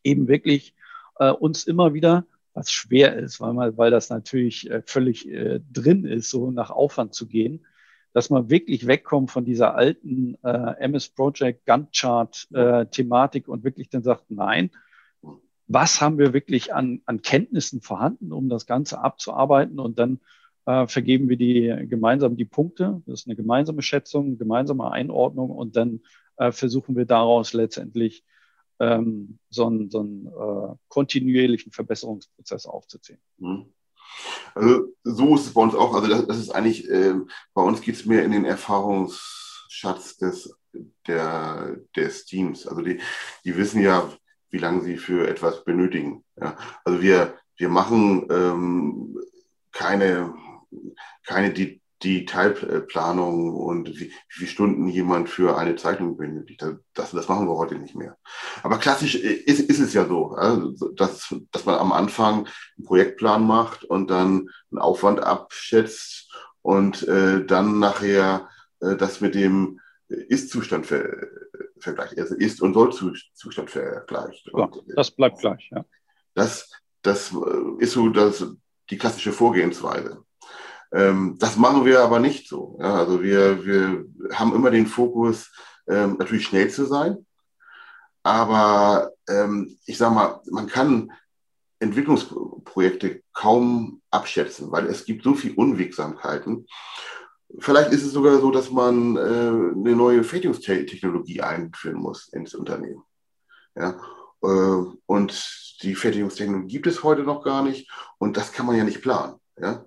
eben 0.04 0.28
wirklich 0.28 0.76
äh, 1.20 1.32
uns 1.32 1.66
immer 1.66 1.94
wieder, 1.94 2.26
was 2.54 2.72
schwer 2.72 3.16
ist, 3.16 3.42
weil, 3.42 3.54
man, 3.54 3.78
weil 3.78 3.92
das 3.92 4.10
natürlich 4.10 4.70
äh, 4.70 4.82
völlig 4.86 5.28
äh, 5.28 5.60
drin 5.72 6.06
ist, 6.06 6.30
so 6.30 6.52
nach 6.52 6.70
Aufwand 6.70 7.13
zu 7.13 7.28
gehen, 7.28 7.66
dass 8.13 8.30
man 8.30 8.50
wirklich 8.50 8.86
wegkommt 8.86 9.32
von 9.32 9.44
dieser 9.44 9.76
alten 9.76 10.38
äh, 10.44 10.76
MS 10.80 11.10
Project 11.10 11.66
Gantt 11.66 11.96
Chart 11.96 12.48
äh, 12.54 12.86
Thematik 12.86 13.48
und 13.48 13.63
wirklich 13.63 13.89
dann 13.89 14.04
sagt, 14.04 14.30
nein, 14.30 14.70
was 15.68 16.02
haben 16.02 16.20
wir 16.20 16.34
wirklich 16.34 16.74
an, 16.74 17.02
an 17.06 17.22
Kenntnissen 17.22 17.82
vorhanden, 17.82 18.32
um 18.32 18.50
das 18.50 18.68
Ganze 18.68 19.00
abzuarbeiten? 19.00 19.80
Und 19.80 19.98
dann 19.98 20.20
äh, 20.65 20.88
vergeben 20.88 21.30
wir 21.30 21.38
die 21.38 21.88
gemeinsam 21.88 22.38
die 22.38 22.45
Punkte. 22.45 23.02
Das 23.06 23.21
ist 23.21 23.28
eine 23.28 23.36
gemeinsame 23.36 23.82
Schätzung, 23.82 24.38
gemeinsame 24.38 24.91
Einordnung 24.91 25.49
und 25.49 25.76
dann 25.76 26.02
äh, 26.38 26.52
versuchen 26.52 26.95
wir 26.95 27.06
daraus 27.06 27.54
letztendlich 27.54 28.23
ähm, 28.80 29.39
so 29.49 29.67
einen, 29.67 29.89
so 29.89 29.99
einen 29.99 30.28
äh, 30.28 30.76
kontinuierlichen 30.88 31.71
Verbesserungsprozess 31.71 32.65
aufzuziehen. 32.65 33.19
Mhm. 33.38 33.73
Also 34.54 34.86
so 35.04 35.36
ist 35.36 35.47
es 35.47 35.54
bei 35.54 35.62
uns 35.62 35.76
auch. 35.76 35.95
Also 35.95 36.08
das, 36.08 36.28
das 36.28 36.38
ist 36.38 36.52
eigentlich, 36.52 36.89
äh, 36.89 37.15
bei 37.54 37.62
uns 37.62 37.82
geht 37.82 37.95
es 37.95 38.06
mehr 38.06 38.23
in 38.23 38.32
den 38.32 38.45
Erfahrungsschatz 38.45 40.17
des, 40.17 40.56
der, 41.08 41.78
des 41.95 42.26
Teams. 42.26 42.67
Also 42.67 42.82
die, 42.82 42.99
die 43.43 43.58
wissen 43.58 43.82
ja, 43.82 44.12
wie 44.49 44.60
lange 44.60 44.82
sie 44.82 44.97
für 44.97 45.28
etwas 45.28 45.63
benötigen. 45.63 46.23
Ja. 46.39 46.56
Also 46.84 47.02
wir, 47.02 47.36
wir 47.58 47.69
machen 47.69 48.28
ähm, 48.30 49.19
keine, 49.71 50.34
keine 51.26 51.52
die 51.54 51.82
Detailplanung 52.04 53.56
und 53.56 53.90
wie, 53.90 54.10
wie 54.10 54.14
viele 54.28 54.50
Stunden 54.50 54.88
jemand 54.88 55.30
für 55.30 55.58
eine 55.58 55.76
Zeichnung 55.76 56.18
benötigt. 56.18 56.64
Das, 56.94 57.12
das 57.12 57.30
machen 57.30 57.48
wir 57.48 57.56
heute 57.56 57.76
nicht 57.76 57.96
mehr. 57.96 58.18
Aber 58.62 58.78
klassisch 58.78 59.16
ist, 59.16 59.60
ist 59.62 59.80
es 59.80 59.94
ja 59.94 60.06
so, 60.06 60.36
dass, 60.96 61.34
dass 61.52 61.66
man 61.66 61.76
am 61.76 61.92
Anfang 61.94 62.48
einen 62.78 62.86
Projektplan 62.86 63.46
macht 63.46 63.86
und 63.86 64.10
dann 64.10 64.50
einen 64.72 64.80
Aufwand 64.80 65.22
abschätzt 65.22 66.30
und 66.62 67.08
äh, 67.08 67.46
dann 67.46 67.80
nachher 67.80 68.50
äh, 68.82 68.96
das 68.96 69.22
mit 69.22 69.36
dem 69.36 69.80
Ist-Zustand 70.08 70.86
ver 70.86 71.06
vergleicht. 71.80 72.18
Also 72.18 72.36
Ist- 72.36 72.62
und 72.62 72.74
Soll-Zustand 72.74 73.70
vergleicht. 73.70 74.50
Ja, 74.56 74.70
das 74.96 75.12
bleibt 75.12 75.40
gleich, 75.40 75.70
ja. 75.70 75.84
Das, 76.34 76.72
das 77.02 77.34
äh, 77.34 77.84
ist 77.84 77.92
so 77.92 78.10
das, 78.10 78.46
die 78.90 78.98
klassische 78.98 79.34
Vorgehensweise. 79.34 80.24
Ähm, 80.93 81.38
das 81.39 81.58
machen 81.58 81.86
wir 81.86 82.01
aber 82.01 82.19
nicht 82.19 82.47
so. 82.47 82.77
Ja, 82.79 82.95
also 82.95 83.21
wir, 83.23 83.65
wir 83.65 84.06
haben 84.34 84.53
immer 84.53 84.69
den 84.69 84.88
Fokus, 84.88 85.51
ähm, 85.88 86.17
natürlich 86.19 86.45
schnell 86.45 86.69
zu 86.69 86.86
sein. 86.86 87.25
Aber 88.21 89.12
ähm, 89.27 89.77
ich 89.86 89.97
sage 89.97 90.15
mal, 90.15 90.41
man 90.49 90.67
kann 90.67 91.12
Entwicklungsprojekte 91.79 93.21
kaum 93.34 94.01
abschätzen, 94.10 94.71
weil 94.71 94.88
es 94.88 95.03
gibt 95.06 95.23
so 95.23 95.34
viele 95.34 95.56
Unwegsamkeiten. 95.56 96.65
Vielleicht 97.60 97.91
ist 97.91 98.03
es 98.03 98.13
sogar 98.13 98.39
so, 98.39 98.51
dass 98.51 98.71
man 98.71 99.17
äh, 99.17 99.19
eine 99.19 99.95
neue 99.95 100.23
Fertigungstechnologie 100.23 101.41
einführen 101.41 101.97
muss 101.97 102.29
ins 102.29 102.56
Unternehmen. 102.56 103.03
Ja? 103.75 103.99
Äh, 104.41 104.95
und 105.06 105.77
die 105.82 105.95
Fertigungstechnologie 105.95 106.67
gibt 106.67 106.88
es 106.88 107.03
heute 107.03 107.23
noch 107.23 107.43
gar 107.43 107.63
nicht 107.63 107.91
und 108.17 108.38
das 108.38 108.53
kann 108.53 108.65
man 108.65 108.77
ja 108.77 108.84
nicht 108.84 109.01
planen. 109.01 109.36
Ja? 109.60 109.86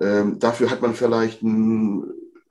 Ähm, 0.00 0.38
dafür 0.38 0.70
hat 0.70 0.80
man 0.82 0.94
vielleicht 0.94 1.42
einen, 1.42 2.04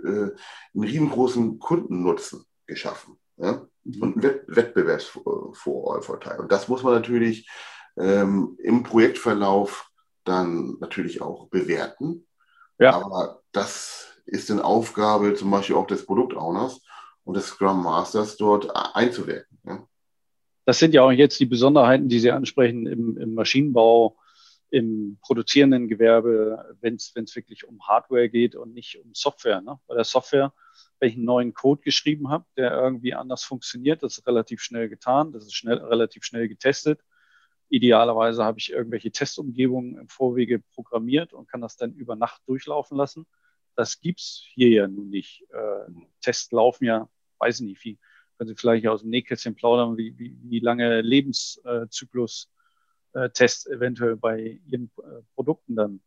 äh, 0.03 0.31
einen 0.73 0.83
riesengroßen 0.83 1.59
Kundennutzen 1.59 2.45
geschaffen 2.65 3.17
ja? 3.37 3.65
Mhm. 3.83 4.01
und 4.01 4.25
einen 4.25 4.41
Wettbewerbsvorteil. 4.47 6.39
Und 6.39 6.51
das 6.51 6.67
muss 6.67 6.83
man 6.83 6.93
natürlich 6.93 7.49
ähm, 7.97 8.57
im 8.61 8.83
Projektverlauf 8.83 9.89
dann 10.23 10.77
natürlich 10.79 11.21
auch 11.21 11.47
bewerten. 11.47 12.27
Ja. 12.79 12.93
Aber 12.93 13.41
das 13.51 14.21
ist 14.25 14.51
eine 14.51 14.63
Aufgabe 14.63 15.33
zum 15.33 15.49
Beispiel 15.49 15.75
auch 15.75 15.87
des 15.87 16.05
Produktowners 16.05 16.81
und 17.23 17.35
des 17.37 17.47
Scrum 17.47 17.81
Masters 17.83 18.37
dort 18.37 18.69
einzuwirken. 18.95 19.57
Ja? 19.65 19.87
Das 20.65 20.79
sind 20.79 20.93
ja 20.93 21.03
auch 21.03 21.11
jetzt 21.11 21.39
die 21.39 21.45
Besonderheiten, 21.45 22.09
die 22.09 22.19
Sie 22.19 22.31
ansprechen 22.31 22.87
im, 22.87 23.17
im 23.17 23.33
Maschinenbau, 23.33 24.17
im 24.69 25.17
produzierenden 25.21 25.87
Gewerbe, 25.87 26.75
wenn 26.81 26.95
es 26.95 27.35
wirklich 27.35 27.65
um 27.65 27.87
Hardware 27.87 28.29
geht 28.29 28.55
und 28.55 28.73
nicht 28.73 28.99
um 28.99 29.13
Software. 29.13 29.61
Ne? 29.61 29.79
Bei 29.87 29.95
der 29.95 30.03
Software, 30.03 30.53
wenn 30.99 31.09
ich 31.09 31.15
einen 31.15 31.25
neuen 31.25 31.53
Code 31.53 31.81
geschrieben 31.81 32.29
habe, 32.29 32.45
der 32.57 32.71
irgendwie 32.71 33.13
anders 33.13 33.43
funktioniert, 33.43 34.03
das 34.03 34.17
ist 34.17 34.27
relativ 34.27 34.61
schnell 34.61 34.89
getan, 34.89 35.31
das 35.31 35.45
ist 35.45 35.55
schnell, 35.55 35.77
relativ 35.77 36.25
schnell 36.25 36.47
getestet. 36.47 37.01
Idealerweise 37.69 38.43
habe 38.43 38.59
ich 38.59 38.71
irgendwelche 38.71 39.11
Testumgebungen 39.11 39.97
im 39.97 40.09
Vorwege 40.09 40.59
programmiert 40.73 41.33
und 41.33 41.49
kann 41.49 41.61
das 41.61 41.77
dann 41.77 41.93
über 41.93 42.15
Nacht 42.15 42.41
durchlaufen 42.47 42.97
lassen. 42.97 43.25
Das 43.75 43.99
gibt 44.01 44.19
es 44.19 44.43
hier 44.53 44.69
ja 44.69 44.87
nun 44.87 45.09
nicht. 45.09 45.45
Äh, 45.51 45.91
Tests 46.21 46.51
laufen 46.51 46.85
ja, 46.85 47.09
weiß 47.39 47.59
ich 47.59 47.67
nicht, 47.67 47.83
wie, 47.83 47.99
können 48.37 48.49
Sie 48.49 48.55
vielleicht 48.55 48.87
aus 48.87 49.01
dem 49.01 49.09
Nähkästchen 49.09 49.55
plaudern, 49.55 49.97
wie, 49.97 50.17
wie, 50.17 50.37
wie 50.43 50.59
lange 50.59 51.01
Lebenszyklus 51.01 52.49
äh, 53.17 53.31
Tests 53.31 53.65
eventuell 53.65 54.15
bei 54.15 54.59
Ihren 54.67 54.91
äh, 54.99 55.23
Produkten 55.33 55.75
dann 55.75 56.01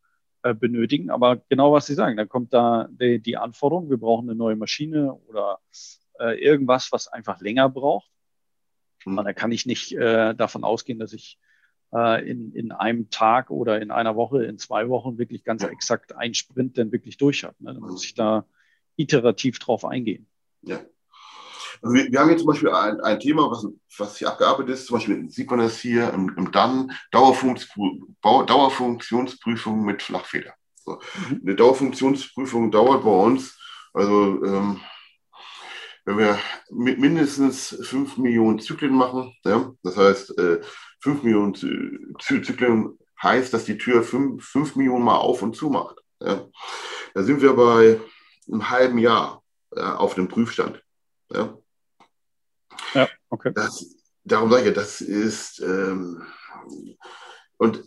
äh, 0.45 0.55
benötigen. 0.55 1.11
Aber 1.11 1.43
genau 1.49 1.73
was 1.73 1.87
Sie 1.87 1.95
sagen, 1.95 2.17
dann 2.17 2.29
kommt 2.29 2.53
da 2.53 2.89
die, 2.89 3.21
die 3.21 3.37
Anforderung, 3.37 3.91
wir 3.91 3.97
brauchen 3.97 4.31
eine 4.31 4.39
neue 4.39 4.57
Maschine 4.57 5.15
oder 5.27 5.59
irgendwas, 6.37 6.93
was 6.93 7.09
einfach 7.09 7.41
länger 7.41 7.71
braucht. 7.71 8.11
Und 9.07 9.17
hm. 9.17 9.25
dann 9.25 9.35
kann 9.35 9.53
ich 9.53 9.65
nicht 9.65 9.97
davon 9.97 10.65
ausgehen, 10.65 10.99
dass 10.99 11.15
ich 11.15 11.39
in, 11.93 12.53
in 12.53 12.73
einem 12.73 13.09
Tag 13.09 13.51
oder 13.51 13.81
in 13.81 13.91
einer 13.91 14.17
Woche, 14.17 14.45
in 14.45 14.59
zwei 14.59 14.91
Wochen 14.91 15.17
wirklich 15.17 15.45
ganz 15.45 15.65
exakt 15.65 16.15
einen 16.15 16.35
Sprint 16.35 16.77
dann 16.77 16.93
wirklich 16.93 17.17
durch 17.17 17.45
habe. 17.45 17.57
Ne? 17.61 17.73
Dann 17.73 17.83
muss 17.83 18.05
ich 18.05 18.13
da 18.13 18.45
iterativ 18.97 19.61
drauf 19.61 19.87
eingehen. 19.87 20.27
Ja. 20.61 20.81
Also 21.83 21.95
wir, 21.95 22.11
wir, 22.11 22.21
haben 22.21 22.31
jetzt 22.31 22.41
zum 22.41 22.49
Beispiel 22.49 22.71
ein, 22.71 23.01
ein 23.01 23.21
Thema, 23.21 23.51
was, 23.51 23.67
was 23.99 24.17
hier 24.19 24.29
abgearbeitet 24.29 24.75
ist. 24.75 24.87
Zum 24.87 24.99
Beispiel 24.99 25.31
sieht 25.31 25.51
man 25.51 25.61
das 25.61 25.79
hier 25.79 26.13
im, 26.13 26.35
im 26.37 26.53
DAN, 26.53 26.93
Dauerfunktionsprüfung 27.11 29.85
mit 29.85 30.03
Flachfeder. 30.03 30.53
So. 30.85 31.01
Mhm. 31.29 31.41
Eine 31.43 31.55
Dauerfunktionsprüfung 31.57 32.71
dauert 32.71 33.05
bei 33.05 33.11
uns, 33.11 33.59
also 33.93 34.45
ähm, 34.45 34.81
wenn 36.05 36.19
wir 36.19 36.39
mit 36.71 36.99
mindestens 36.99 37.77
5 37.83 38.17
Millionen 38.17 38.59
Zyklen 38.59 38.95
machen, 38.95 39.35
ja, 39.45 39.73
das 39.83 39.97
heißt, 39.97 40.39
äh, 40.39 40.61
5 41.01 41.23
Millionen 41.23 41.55
Zyklen 41.55 42.99
heißt, 43.23 43.53
dass 43.53 43.65
die 43.65 43.79
Tür 43.79 44.03
5, 44.03 44.45
5 44.45 44.77
Millionen 44.77 45.05
Mal 45.05 45.17
auf 45.17 45.43
und 45.43 45.57
zu 45.57 45.71
macht. 45.71 45.97
Ja. 46.21 46.47
Da 47.15 47.23
sind 47.23 47.43
wir 47.43 47.55
bei 47.55 48.01
einem 48.49 48.71
halben 48.71 48.99
Jahr 48.99 49.43
ja, 49.75 49.97
auf 49.97 50.15
dem 50.15 50.29
Prüfstand. 50.29 50.83
Ja. 51.33 51.57
Okay. 53.31 53.53
Das, 53.55 53.87
darum 54.25 54.51
sage 54.51 54.69
ich, 54.69 54.75
das 54.75 55.01
ist, 55.01 55.61
ähm, 55.61 56.23
und 57.57 57.83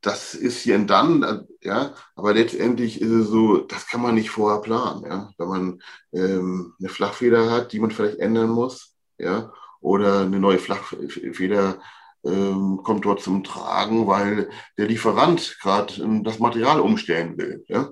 das 0.00 0.34
ist 0.34 0.60
hier 0.60 0.74
ein 0.74 0.86
Dann, 0.86 1.46
ja, 1.62 1.94
aber 2.14 2.34
letztendlich 2.34 3.00
ist 3.00 3.10
es 3.10 3.28
so, 3.28 3.58
das 3.58 3.86
kann 3.86 4.02
man 4.02 4.14
nicht 4.14 4.30
vorher 4.30 4.60
planen, 4.60 5.04
ja. 5.06 5.30
Wenn 5.38 5.48
man 5.48 5.82
ähm, 6.12 6.74
eine 6.78 6.88
Flachfeder 6.88 7.50
hat, 7.50 7.72
die 7.72 7.80
man 7.80 7.90
vielleicht 7.90 8.18
ändern 8.18 8.50
muss, 8.50 8.96
ja, 9.18 9.52
oder 9.80 10.20
eine 10.20 10.40
neue 10.40 10.58
Flachfeder 10.58 11.80
ähm, 12.24 12.80
kommt 12.82 13.04
dort 13.04 13.22
zum 13.22 13.44
Tragen, 13.44 14.06
weil 14.06 14.50
der 14.78 14.86
Lieferant 14.88 15.58
gerade 15.60 16.02
ähm, 16.02 16.24
das 16.24 16.38
Material 16.38 16.80
umstellen 16.80 17.36
will, 17.38 17.64
ja, 17.68 17.90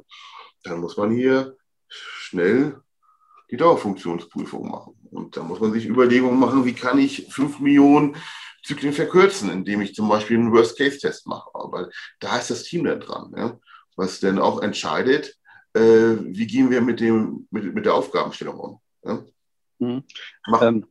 dann 0.65 0.81
muss 0.81 0.97
man 0.97 1.11
hier 1.11 1.57
schnell 1.89 2.81
die 3.51 3.57
Dauerfunktionsprüfung 3.57 4.69
machen. 4.69 5.02
Und 5.13 5.37
da 5.37 5.43
muss 5.43 5.61
man 5.61 5.73
sich 5.73 5.87
Überlegungen 5.87 6.39
machen, 6.39 6.65
wie 6.65 6.73
kann 6.73 6.99
ich 6.99 7.27
fünf 7.31 7.61
Millionen 7.61 8.17
Zyklen 8.63 8.93
verkürzen, 8.93 9.51
indem 9.51 9.81
ich 9.81 9.95
zum 9.95 10.09
Beispiel 10.09 10.39
einen 10.39 10.53
Worst-Case-Test 10.53 11.27
mache. 11.27 11.51
Aber 11.55 11.91
da 12.21 12.39
ist 12.39 12.51
das 12.51 12.63
Team 12.63 12.85
dann 12.85 13.01
dran, 13.01 13.33
ja? 13.37 13.59
was 13.97 14.21
dann 14.21 14.39
auch 14.39 14.63
entscheidet, 14.63 15.37
äh, 15.75 15.81
wie 15.81 16.47
gehen 16.47 16.71
wir 16.71 16.81
mit, 16.81 17.01
dem, 17.01 17.47
mit, 17.51 17.75
mit 17.75 17.85
der 17.85 17.95
Aufgabenstellung 17.95 18.59
um. 18.59 18.81
Ja? 19.05 19.25
Mhm. 19.79 20.05
Ähm, 20.61 20.87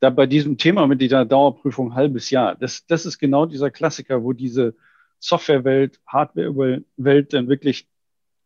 da 0.00 0.10
bei 0.10 0.26
diesem 0.26 0.56
Thema 0.56 0.86
mit 0.86 1.00
dieser 1.00 1.24
Dauerprüfung 1.24 1.94
halbes 1.94 2.30
Jahr, 2.30 2.54
das, 2.54 2.86
das 2.86 3.06
ist 3.06 3.18
genau 3.18 3.46
dieser 3.46 3.70
Klassiker, 3.70 4.22
wo 4.22 4.32
diese 4.32 4.76
Softwarewelt, 5.18 6.00
Hardwarewelt 6.06 7.32
dann 7.32 7.48
wirklich 7.48 7.88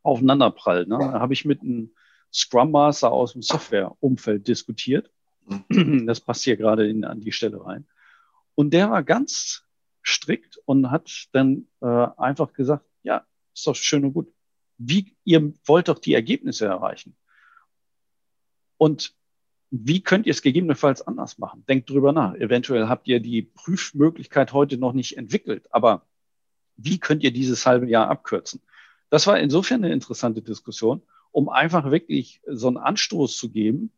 aufeinanderprallt. 0.02 0.88
Ne? 0.88 0.98
Da 0.98 1.20
habe 1.20 1.34
ich 1.34 1.44
mit 1.44 1.60
einem 1.60 1.92
Scrum 2.32 2.70
Master 2.70 3.10
aus 3.10 3.32
dem 3.32 3.42
Softwareumfeld 3.42 4.46
diskutiert. 4.46 5.10
Das 6.06 6.20
passt 6.20 6.44
hier 6.44 6.56
gerade 6.56 6.88
in, 6.88 7.04
an 7.04 7.20
die 7.20 7.32
Stelle 7.32 7.64
rein. 7.64 7.86
Und 8.54 8.70
der 8.70 8.90
war 8.90 9.02
ganz 9.02 9.64
strikt 10.02 10.58
und 10.64 10.90
hat 10.90 11.28
dann 11.32 11.66
äh, 11.80 11.86
einfach 11.86 12.52
gesagt, 12.52 12.84
ja, 13.02 13.26
ist 13.54 13.66
doch 13.66 13.76
schön 13.76 14.04
und 14.04 14.12
gut. 14.12 14.32
Wie, 14.78 15.16
ihr 15.24 15.52
wollt 15.64 15.88
doch 15.88 15.98
die 15.98 16.14
Ergebnisse 16.14 16.66
erreichen. 16.66 17.16
Und 18.76 19.14
wie 19.70 20.02
könnt 20.02 20.26
ihr 20.26 20.32
es 20.32 20.42
gegebenenfalls 20.42 21.02
anders 21.02 21.38
machen? 21.38 21.64
Denkt 21.66 21.90
drüber 21.90 22.12
nach. 22.12 22.34
Eventuell 22.34 22.88
habt 22.88 23.06
ihr 23.06 23.20
die 23.20 23.42
Prüfmöglichkeit 23.42 24.52
heute 24.52 24.78
noch 24.78 24.92
nicht 24.92 25.16
entwickelt, 25.16 25.72
aber 25.72 26.06
wie 26.76 26.98
könnt 26.98 27.22
ihr 27.22 27.30
dieses 27.30 27.66
halbe 27.66 27.86
Jahr 27.86 28.08
abkürzen? 28.08 28.62
Das 29.10 29.26
war 29.26 29.38
insofern 29.38 29.84
eine 29.84 29.92
interessante 29.92 30.42
Diskussion 30.42 31.02
um 31.32 31.48
einfach 31.48 31.90
wirklich 31.90 32.40
so 32.46 32.68
einen 32.68 32.76
Anstoß 32.76 33.36
zu 33.36 33.50
geben, 33.50 33.92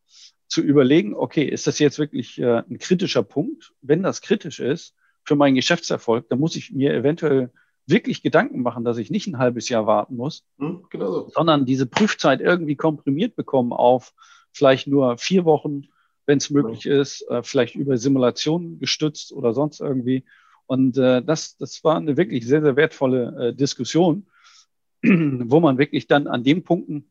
zu 0.52 0.60
überlegen, 0.60 1.14
okay, 1.14 1.44
ist 1.44 1.66
das 1.66 1.78
jetzt 1.78 1.98
wirklich 1.98 2.38
äh, 2.38 2.58
ein 2.58 2.78
kritischer 2.78 3.22
Punkt? 3.22 3.72
Wenn 3.80 4.02
das 4.02 4.20
kritisch 4.20 4.60
ist 4.60 4.94
für 5.24 5.34
meinen 5.34 5.54
Geschäftserfolg, 5.54 6.28
dann 6.28 6.38
muss 6.38 6.56
ich 6.56 6.72
mir 6.72 6.92
eventuell 6.92 7.50
wirklich 7.86 8.22
Gedanken 8.22 8.60
machen, 8.60 8.84
dass 8.84 8.98
ich 8.98 9.10
nicht 9.10 9.26
ein 9.26 9.38
halbes 9.38 9.70
Jahr 9.70 9.86
warten 9.86 10.14
muss, 10.14 10.44
hm, 10.58 10.84
genau 10.90 11.10
so. 11.10 11.28
sondern 11.30 11.64
diese 11.64 11.86
Prüfzeit 11.86 12.42
irgendwie 12.42 12.76
komprimiert 12.76 13.34
bekommen 13.34 13.72
auf 13.72 14.12
vielleicht 14.52 14.88
nur 14.88 15.16
vier 15.16 15.46
Wochen, 15.46 15.84
wenn 16.26 16.36
es 16.36 16.50
möglich 16.50 16.82
genau. 16.82 17.00
ist, 17.00 17.22
äh, 17.30 17.42
vielleicht 17.42 17.74
über 17.74 17.96
Simulationen 17.96 18.78
gestützt 18.78 19.32
oder 19.32 19.54
sonst 19.54 19.80
irgendwie. 19.80 20.22
Und 20.66 20.98
äh, 20.98 21.22
das, 21.22 21.56
das 21.56 21.82
war 21.82 21.96
eine 21.96 22.18
wirklich 22.18 22.46
sehr, 22.46 22.60
sehr 22.60 22.76
wertvolle 22.76 23.48
äh, 23.48 23.54
Diskussion, 23.54 24.26
wo 25.02 25.60
man 25.60 25.78
wirklich 25.78 26.08
dann 26.08 26.26
an 26.26 26.44
den 26.44 26.62
Punkten 26.62 27.10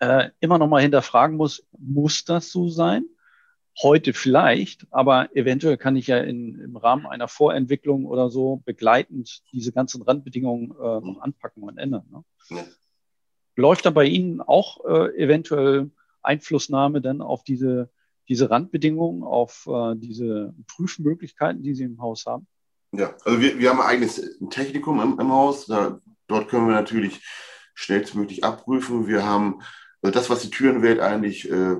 äh, 0.00 0.30
immer 0.40 0.58
noch 0.58 0.68
mal 0.68 0.82
hinterfragen 0.82 1.36
muss, 1.36 1.66
muss 1.78 2.24
das 2.24 2.50
so 2.50 2.68
sein? 2.68 3.04
Heute 3.80 4.12
vielleicht, 4.12 4.86
aber 4.90 5.34
eventuell 5.36 5.76
kann 5.76 5.94
ich 5.94 6.08
ja 6.08 6.18
in, 6.18 6.58
im 6.58 6.76
Rahmen 6.76 7.06
einer 7.06 7.28
Vorentwicklung 7.28 8.06
oder 8.06 8.28
so 8.28 8.60
begleitend 8.64 9.42
diese 9.52 9.72
ganzen 9.72 10.02
Randbedingungen 10.02 10.72
äh, 10.72 11.00
noch 11.00 11.20
anpacken 11.20 11.62
und 11.62 11.78
ändern. 11.78 12.04
Ne? 12.10 12.24
Ja. 12.56 12.64
Läuft 13.54 13.86
da 13.86 13.90
bei 13.90 14.04
Ihnen 14.04 14.40
auch 14.40 14.84
äh, 14.84 15.16
eventuell 15.16 15.90
Einflussnahme 16.22 17.00
dann 17.00 17.22
auf 17.22 17.44
diese, 17.44 17.90
diese 18.28 18.50
Randbedingungen, 18.50 19.22
auf 19.22 19.68
äh, 19.68 19.94
diese 19.96 20.54
Prüfmöglichkeiten, 20.66 21.62
die 21.62 21.74
Sie 21.74 21.84
im 21.84 22.00
Haus 22.00 22.26
haben? 22.26 22.48
Ja, 22.92 23.14
also 23.24 23.40
wir, 23.40 23.58
wir 23.58 23.70
haben 23.70 23.80
ein 23.80 23.86
eigenes 23.86 24.38
Technikum 24.50 25.00
im, 25.00 25.20
im 25.20 25.30
Haus. 25.30 25.66
Da, 25.66 26.00
dort 26.26 26.48
können 26.48 26.66
wir 26.66 26.74
natürlich 26.74 27.20
schnellstmöglich 27.74 28.44
abprüfen. 28.44 29.06
Wir 29.06 29.24
haben 29.24 29.60
also 30.02 30.12
das, 30.12 30.30
was 30.30 30.42
die 30.42 30.50
Türenwelt 30.50 31.00
eigentlich 31.00 31.50
äh, 31.50 31.76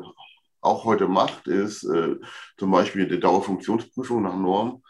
auch 0.61 0.85
heute 0.85 1.09
macht, 1.09 1.47
ist 1.47 1.85
äh, 1.85 2.17
zum 2.57 2.71
Beispiel 2.71 3.07
die 3.07 3.21
Dauerfunktionsprüfung 3.21 4.23
nach 4.23 4.37
Norm. 4.37 4.83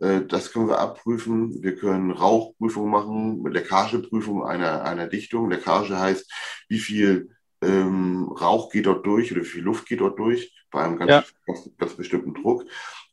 Äh, 0.00 0.22
das 0.26 0.52
können 0.52 0.68
wir 0.68 0.78
abprüfen. 0.78 1.62
Wir 1.62 1.76
können 1.76 2.10
Rauchprüfungen 2.10 2.90
machen, 2.90 3.44
Leckageprüfung 3.46 4.44
einer, 4.44 4.82
einer 4.82 5.06
Dichtung. 5.06 5.50
Leckage 5.50 5.98
heißt, 5.98 6.30
wie 6.68 6.78
viel 6.78 7.30
ähm, 7.62 8.28
Rauch 8.28 8.70
geht 8.70 8.86
dort 8.86 9.06
durch 9.06 9.32
oder 9.32 9.42
wie 9.42 9.46
viel 9.46 9.62
Luft 9.62 9.86
geht 9.86 10.00
dort 10.00 10.18
durch 10.18 10.54
bei 10.70 10.84
einem 10.84 10.98
ganz, 10.98 11.10
ja. 11.10 11.24
ganz, 11.46 11.70
ganz 11.78 11.94
bestimmten 11.94 12.34
Druck. 12.34 12.64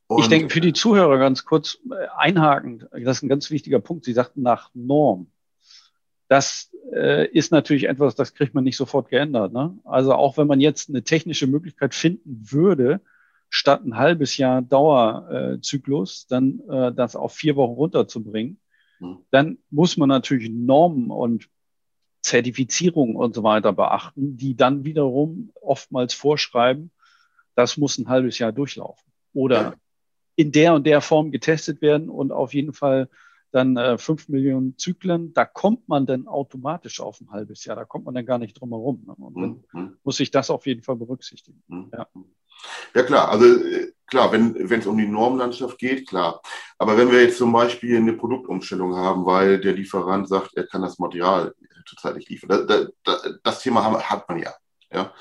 Und 0.08 0.24
ich 0.24 0.28
denke, 0.28 0.50
für 0.50 0.60
die 0.60 0.74
Zuhörer 0.74 1.18
ganz 1.18 1.46
kurz 1.46 1.78
äh, 1.90 2.08
einhaken, 2.18 2.86
das 2.92 3.18
ist 3.18 3.24
ein 3.24 3.30
ganz 3.30 3.50
wichtiger 3.50 3.80
Punkt. 3.80 4.04
Sie 4.04 4.14
sagten 4.14 4.42
nach 4.42 4.70
Norm. 4.74 5.32
Das 6.32 6.72
äh, 6.94 7.28
ist 7.28 7.52
natürlich 7.52 7.90
etwas, 7.90 8.16
das 8.16 8.34
kriegt 8.34 8.54
man 8.54 8.64
nicht 8.64 8.78
sofort 8.78 9.10
geändert. 9.10 9.52
Ne? 9.52 9.78
Also 9.84 10.14
auch 10.14 10.38
wenn 10.38 10.48
man 10.48 10.62
jetzt 10.62 10.88
eine 10.88 11.04
technische 11.04 11.46
Möglichkeit 11.46 11.94
finden 11.94 12.40
würde, 12.50 13.02
statt 13.50 13.84
ein 13.84 13.98
halbes 13.98 14.38
Jahr 14.38 14.62
Dauerzyklus, 14.62 16.28
dann 16.28 16.62
äh, 16.70 16.94
das 16.94 17.18
auf 17.18 17.34
vier 17.34 17.58
Wochen 17.58 17.74
runterzubringen, 17.74 18.62
mhm. 19.02 19.18
dann 19.32 19.58
muss 19.72 19.98
man 19.98 20.08
natürlich 20.08 20.50
Normen 20.50 21.12
und 21.12 21.50
Zertifizierungen 22.22 23.18
und 23.18 23.36
so 23.36 23.44
weiter 23.44 23.74
beachten, 23.74 24.38
die 24.38 24.56
dann 24.56 24.86
wiederum 24.86 25.52
oftmals 25.60 26.14
vorschreiben, 26.14 26.92
das 27.56 27.76
muss 27.76 27.98
ein 27.98 28.08
halbes 28.08 28.40
Jahr 28.40 28.54
durchlaufen. 28.54 29.12
Oder 29.34 29.76
in 30.38 30.54
der 30.54 30.76
und 30.76 30.88
der 30.88 31.02
Form 31.02 31.30
getestet 31.32 31.82
werden 31.82 32.08
und 32.08 32.32
auf 32.32 32.54
jeden 32.54 32.72
Fall 32.72 33.10
dann 33.52 33.78
äh, 33.78 33.98
5 33.98 34.30
Millionen 34.30 34.78
Zyklen, 34.78 35.34
da 35.34 35.46
kommt 35.46 35.88
man 35.90 36.06
dann 36.06 36.28
automatisch 36.28 37.00
auf 37.02 37.20
ein 37.22 37.32
halbes 37.32 37.66
Jahr, 37.66 37.76
da 37.76 37.86
kommt 37.86 38.06
man 38.06 38.16
dann 38.16 38.26
gar 38.26 38.38
nicht 38.38 38.60
drum 38.60 38.70
herum. 38.70 39.04
Ne? 39.06 39.14
Und 39.14 39.36
dann 39.36 39.84
mhm. 39.84 39.98
muss 40.04 40.20
ich 40.20 40.32
das 40.32 40.50
auf 40.50 40.66
jeden 40.66 40.84
Fall 40.84 40.96
berücksichtigen. 40.96 41.62
Mhm. 41.68 41.92
Ja. 41.92 42.08
ja. 42.96 43.04
klar, 43.04 43.30
also 43.30 43.46
äh, 43.46 43.92
klar, 44.08 44.32
wenn 44.32 44.56
es 44.56 44.88
um 44.88 44.98
die 44.98 45.08
Normlandschaft 45.08 45.78
geht, 45.78 46.08
klar. 46.08 46.42
Aber 46.78 46.98
wenn 46.98 47.12
wir 47.12 47.22
jetzt 47.22 47.38
zum 47.38 47.52
Beispiel 47.52 47.98
eine 47.98 48.14
Produktumstellung 48.14 48.96
haben, 48.96 49.26
weil 49.26 49.60
der 49.60 49.74
Lieferant 49.74 50.28
sagt, 50.28 50.56
er 50.56 50.66
kann 50.68 50.82
das 50.82 50.98
Material 50.98 51.54
zurzeit 51.86 52.16
nicht 52.16 52.30
liefern, 52.30 52.68
da, 52.68 52.88
da, 53.04 53.18
das 53.44 53.62
Thema 53.62 53.84
hat 54.10 54.30
man 54.30 54.40
ja. 54.40 54.54
ja? 54.94 55.14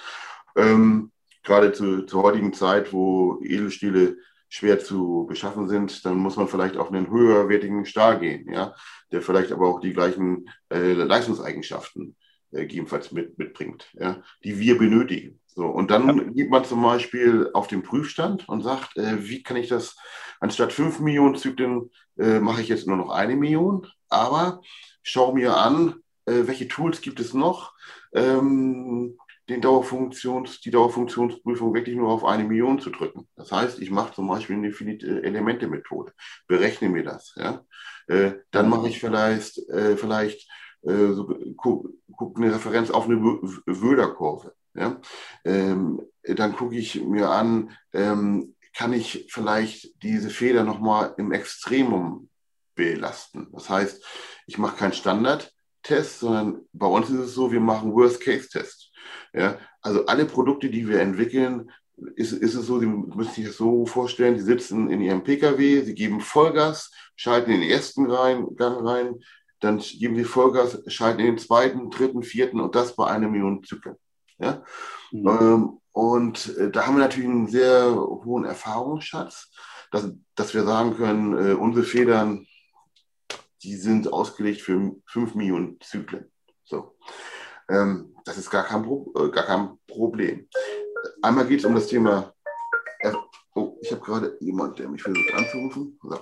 Ähm, 0.57 1.11
gerade 1.43 1.73
zu, 1.73 2.03
zur 2.03 2.23
heutigen 2.23 2.53
Zeit, 2.53 2.93
wo 2.93 3.41
Edelstähle 3.43 4.19
schwer 4.51 4.81
zu 4.81 5.27
beschaffen 5.29 5.69
sind, 5.69 6.05
dann 6.05 6.17
muss 6.17 6.37
man 6.37 6.49
vielleicht 6.49 6.77
auf 6.77 6.89
einen 6.89 7.09
höherwertigen 7.09 7.87
Stahl 7.87 8.19
gehen, 8.19 8.53
ja, 8.53 8.75
der 9.13 9.23
vielleicht 9.23 9.53
aber 9.53 9.69
auch 9.69 9.81
die 9.81 9.93
gleichen 9.93 10.51
äh, 10.71 10.93
Leistungseigenschaften 10.93 12.17
äh, 12.51 12.63
gegebenenfalls 12.63 13.13
mit, 13.13 13.39
mitbringt, 13.39 13.89
ja, 13.99 14.23
die 14.45 14.59
wir 14.59 14.77
benötigen. 14.77 15.41
So, 15.47 15.67
und 15.67 15.91
dann 15.91 16.07
ja. 16.07 16.25
geht 16.25 16.51
man 16.51 16.65
zum 16.65 16.83
Beispiel 16.83 17.49
auf 17.55 17.69
den 17.69 17.83
Prüfstand 17.83 18.49
und 18.49 18.63
sagt, 18.63 18.97
äh, 18.97 19.29
wie 19.29 19.43
kann 19.43 19.57
ich 19.57 19.69
das, 19.69 19.97
anstatt 20.41 20.73
fünf 20.73 20.99
Millionen 20.99 21.37
Zyklen 21.37 21.91
äh, 22.19 22.41
mache 22.41 22.61
ich 22.61 22.69
jetzt 22.69 22.89
nur 22.89 22.97
noch 22.97 23.11
eine 23.11 23.37
Million, 23.37 23.87
aber 24.09 24.61
schau 25.03 25.33
mir 25.33 25.57
an, 25.57 25.95
äh, 26.27 26.47
welche 26.47 26.67
Tools 26.67 27.01
gibt 27.01 27.21
es 27.21 27.35
noch, 27.35 27.73
ähm, 28.13 29.17
den 29.51 29.61
Dauerfunktions, 29.61 30.61
die 30.61 30.71
Dauerfunktionsprüfung 30.71 31.75
wirklich 31.75 31.97
nur 31.97 32.09
auf 32.09 32.25
eine 32.25 32.45
Million 32.45 32.79
zu 32.79 32.91
drücken. 32.91 33.29
Das 33.37 33.51
heißt, 33.51 33.81
ich 33.81 33.91
mache 33.91 34.15
zum 34.15 34.29
Beispiel 34.29 34.57
eine 34.57 34.73
finite 34.73 35.23
Elemente-Methode, 35.23 36.13
berechne 36.47 36.89
mir 36.89 37.03
das. 37.03 37.35
Ja? 37.37 37.65
Äh, 38.07 38.35
dann 38.53 38.69
mache 38.69 38.89
ich 38.89 39.01
vielleicht, 39.01 39.59
äh, 39.69 39.97
vielleicht 39.97 40.49
äh, 40.83 41.13
so, 41.13 41.37
guck, 41.57 41.91
guck 42.17 42.39
eine 42.39 42.55
Referenz 42.55 42.91
auf 42.91 43.07
eine 43.07 43.21
Wöder-Kurve. 43.21 44.55
Ja? 44.75 45.01
Ähm, 45.45 46.01
dann 46.23 46.55
gucke 46.55 46.77
ich 46.77 47.03
mir 47.03 47.29
an, 47.31 47.77
ähm, 47.93 48.55
kann 48.73 48.93
ich 48.93 49.27
vielleicht 49.31 50.03
diese 50.03 50.31
Feder 50.31 50.63
nochmal 50.63 51.15
im 51.19 51.33
Extremum 51.33 52.29
belasten. 52.77 53.49
Das 53.53 53.69
heißt, 53.69 54.05
ich 54.47 54.59
mache 54.59 54.77
keinen 54.77 54.93
Standardtest, 54.93 56.21
sondern 56.21 56.61
bei 56.73 56.87
uns 56.87 57.11
ist 57.11 57.19
es 57.19 57.35
so, 57.35 57.51
wir 57.51 57.61
machen 57.61 57.93
Worst-Case-Test. 57.93 58.90
Ja, 59.33 59.59
also 59.83 60.07
alle 60.07 60.25
Produkte, 60.27 60.71
die 60.71 60.89
wir 60.89 61.01
entwickeln, 61.01 61.71
ist, 62.17 62.33
ist 62.33 62.55
es 62.55 62.67
so, 62.67 62.81
Sie 62.81 62.87
müssen 62.87 63.35
sich 63.35 63.47
das 63.47 63.57
so 63.57 63.87
vorstellen, 63.87 64.35
die 64.35 64.41
sitzen 64.41 64.91
in 64.91 65.01
ihrem 65.01 65.23
Pkw, 65.23 65.83
sie 65.83 65.95
geben 65.95 66.21
Vollgas, 66.21 66.91
schalten 67.17 67.51
in 67.51 67.61
den 67.61 67.71
ersten 67.71 68.11
rein, 68.11 68.57
Gang 68.57 68.87
rein, 68.87 69.21
dann 69.61 69.79
geben 69.79 70.17
sie 70.17 70.25
Vollgas, 70.25 70.83
schalten 70.87 71.21
in 71.21 71.27
den 71.27 71.39
zweiten, 71.39 71.91
dritten, 71.91 72.23
vierten 72.23 72.61
und 72.61 72.75
das 72.75 72.97
bei 72.97 73.07
einer 73.07 73.29
Million 73.29 73.63
Zyklen. 73.63 73.97
Ja? 74.39 74.65
Mhm. 75.13 75.29
Ähm, 75.29 75.81
und 75.93 76.57
äh, 76.57 76.71
da 76.71 76.87
haben 76.87 76.97
wir 76.97 77.03
natürlich 77.03 77.29
einen 77.29 77.49
sehr 77.49 77.95
hohen 77.95 78.45
Erfahrungsschatz, 78.45 79.51
dass, 79.91 80.11
dass 80.35 80.55
wir 80.55 80.65
sagen 80.65 80.97
können, 80.97 81.37
äh, 81.37 81.53
unsere 81.53 81.85
Federn, 81.85 82.47
die 83.63 83.77
sind 83.77 84.13
ausgelegt 84.13 84.63
für 84.63 84.97
fünf 85.07 85.35
Millionen 85.35 85.79
Zyklen. 85.81 86.31
So. 86.65 86.97
Ähm, 87.71 88.17
das 88.25 88.37
ist 88.37 88.51
gar 88.51 88.65
kein, 88.65 88.85
äh, 88.85 89.29
gar 89.31 89.45
kein 89.45 89.79
Problem. 89.87 90.49
Einmal 91.23 91.47
geht 91.47 91.61
es 91.61 91.65
um 91.65 91.75
das 91.75 91.87
Thema. 91.87 92.35
oh, 93.55 93.79
ich 93.81 93.93
habe 93.93 94.03
gerade 94.03 94.37
jemand, 94.41 94.79
der 94.79 94.89
mich 94.89 95.03
versucht 95.03 95.33
anzurufen. 95.35 95.99
So. 96.03 96.17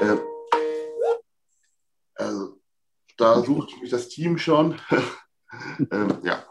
Äh, 0.00 0.16
also, 2.14 2.58
da 3.16 3.42
sucht 3.42 3.80
mich 3.80 3.90
das 3.90 4.08
Team 4.08 4.38
schon. 4.38 4.80
ähm, 5.90 6.18
ja. 6.22 6.44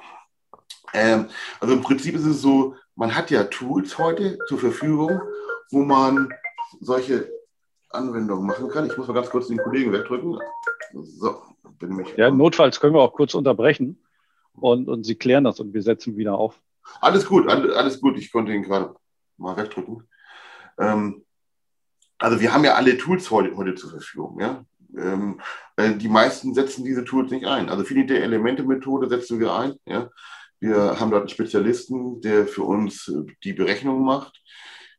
Ähm, 0.93 1.29
also 1.59 1.73
im 1.73 1.81
Prinzip 1.81 2.15
ist 2.15 2.25
es 2.25 2.41
so, 2.41 2.75
man 2.95 3.15
hat 3.15 3.31
ja 3.31 3.43
Tools 3.45 3.97
heute 3.97 4.37
zur 4.47 4.59
Verfügung, 4.59 5.21
wo 5.71 5.79
man 5.79 6.29
solche 6.79 7.31
Anwendungen 7.89 8.45
machen 8.45 8.69
kann. 8.69 8.85
Ich 8.85 8.97
muss 8.97 9.07
mal 9.07 9.13
ganz 9.13 9.29
kurz 9.29 9.47
den 9.47 9.57
Kollegen 9.57 9.91
wegdrücken. 9.91 10.37
So, 10.93 11.41
bin 11.79 11.99
ich. 11.99 12.15
Ja, 12.15 12.29
notfalls 12.31 12.79
können 12.79 12.93
wir 12.93 13.01
auch 13.01 13.13
kurz 13.13 13.33
unterbrechen 13.33 14.04
und, 14.59 14.87
und 14.87 15.05
Sie 15.05 15.15
klären 15.15 15.43
das 15.43 15.59
und 15.59 15.73
wir 15.73 15.81
setzen 15.81 16.17
wieder 16.17 16.37
auf. 16.37 16.61
Alles 17.01 17.25
gut, 17.25 17.47
alles 17.47 17.99
gut. 17.99 18.17
Ich 18.17 18.31
konnte 18.31 18.53
ihn 18.53 18.63
gerade 18.63 18.95
mal 19.37 19.57
wegdrücken. 19.57 20.07
Ähm, 20.77 21.23
also 22.17 22.39
wir 22.39 22.53
haben 22.53 22.63
ja 22.63 22.75
alle 22.75 22.97
Tools 22.97 23.29
heute, 23.31 23.55
heute 23.55 23.75
zur 23.75 23.91
Verfügung. 23.91 24.39
Ja? 24.39 24.65
Ähm, 24.97 25.41
äh, 25.75 25.95
die 25.95 26.07
meisten 26.07 26.53
setzen 26.53 26.85
diese 26.85 27.03
Tools 27.03 27.31
nicht 27.31 27.45
ein. 27.45 27.69
Also 27.69 27.83
finite 27.83 28.19
Elemente-Methode 28.19 29.09
setzen 29.09 29.39
wir 29.39 29.53
ein. 29.53 29.75
Ja? 29.85 30.09
Wir 30.59 30.99
haben 30.99 31.11
dort 31.11 31.23
einen 31.23 31.29
Spezialisten, 31.29 32.21
der 32.21 32.47
für 32.47 32.63
uns 32.63 33.07
äh, 33.07 33.31
die 33.43 33.53
Berechnung 33.53 34.03
macht. 34.03 34.41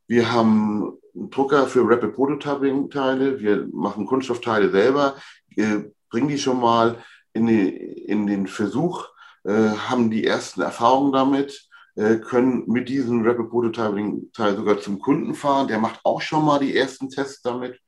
Wir 0.07 0.31
haben 0.31 0.97
einen 1.15 1.29
Drucker 1.29 1.67
für 1.67 1.81
Rapid 1.89 2.13
Prototyping-Teile. 2.13 3.39
Wir 3.39 3.67
machen 3.71 4.05
Kunststoffteile 4.05 4.69
selber, 4.69 5.15
wir 5.49 5.91
bringen 6.09 6.29
die 6.29 6.37
schon 6.37 6.59
mal 6.59 7.03
in, 7.33 7.47
die, 7.47 7.69
in 7.69 8.27
den 8.27 8.47
Versuch 8.47 9.05
äh, 9.05 9.16
haben 9.53 10.09
die 10.09 10.25
ersten 10.25 10.61
Erfahrungen 10.61 11.11
damit, 11.11 11.67
äh, 11.97 12.17
können 12.17 12.63
mit 12.67 12.89
diesem 12.89 13.25
Rapid 13.25 13.49
Prototyping-Teil 13.49 14.55
sogar 14.55 14.79
zum 14.79 14.99
Kunden 14.99 15.33
fahren. 15.33 15.67
Der 15.67 15.79
macht 15.79 15.99
auch 16.03 16.21
schon 16.21 16.45
mal 16.45 16.59
die 16.59 16.75
ersten 16.75 17.09
Tests 17.09 17.41
damit. 17.41 17.79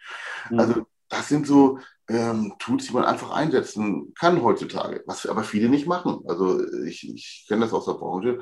Mhm. 0.50 0.60
Also 0.60 0.86
das 1.10 1.28
sind 1.30 1.46
so 1.46 1.78
ähm, 2.08 2.56
Tools, 2.58 2.88
die 2.88 2.94
man 2.94 3.06
einfach 3.06 3.30
einsetzen 3.30 4.14
kann 4.16 4.42
heutzutage, 4.42 5.04
was 5.06 5.28
aber 5.28 5.44
viele 5.44 5.70
nicht 5.70 5.86
machen. 5.86 6.24
Also 6.28 6.60
ich, 6.86 7.08
ich 7.08 7.46
kenne 7.48 7.62
das 7.62 7.74
aus 7.74 7.86
der 7.86 7.94
Branche. 7.94 8.40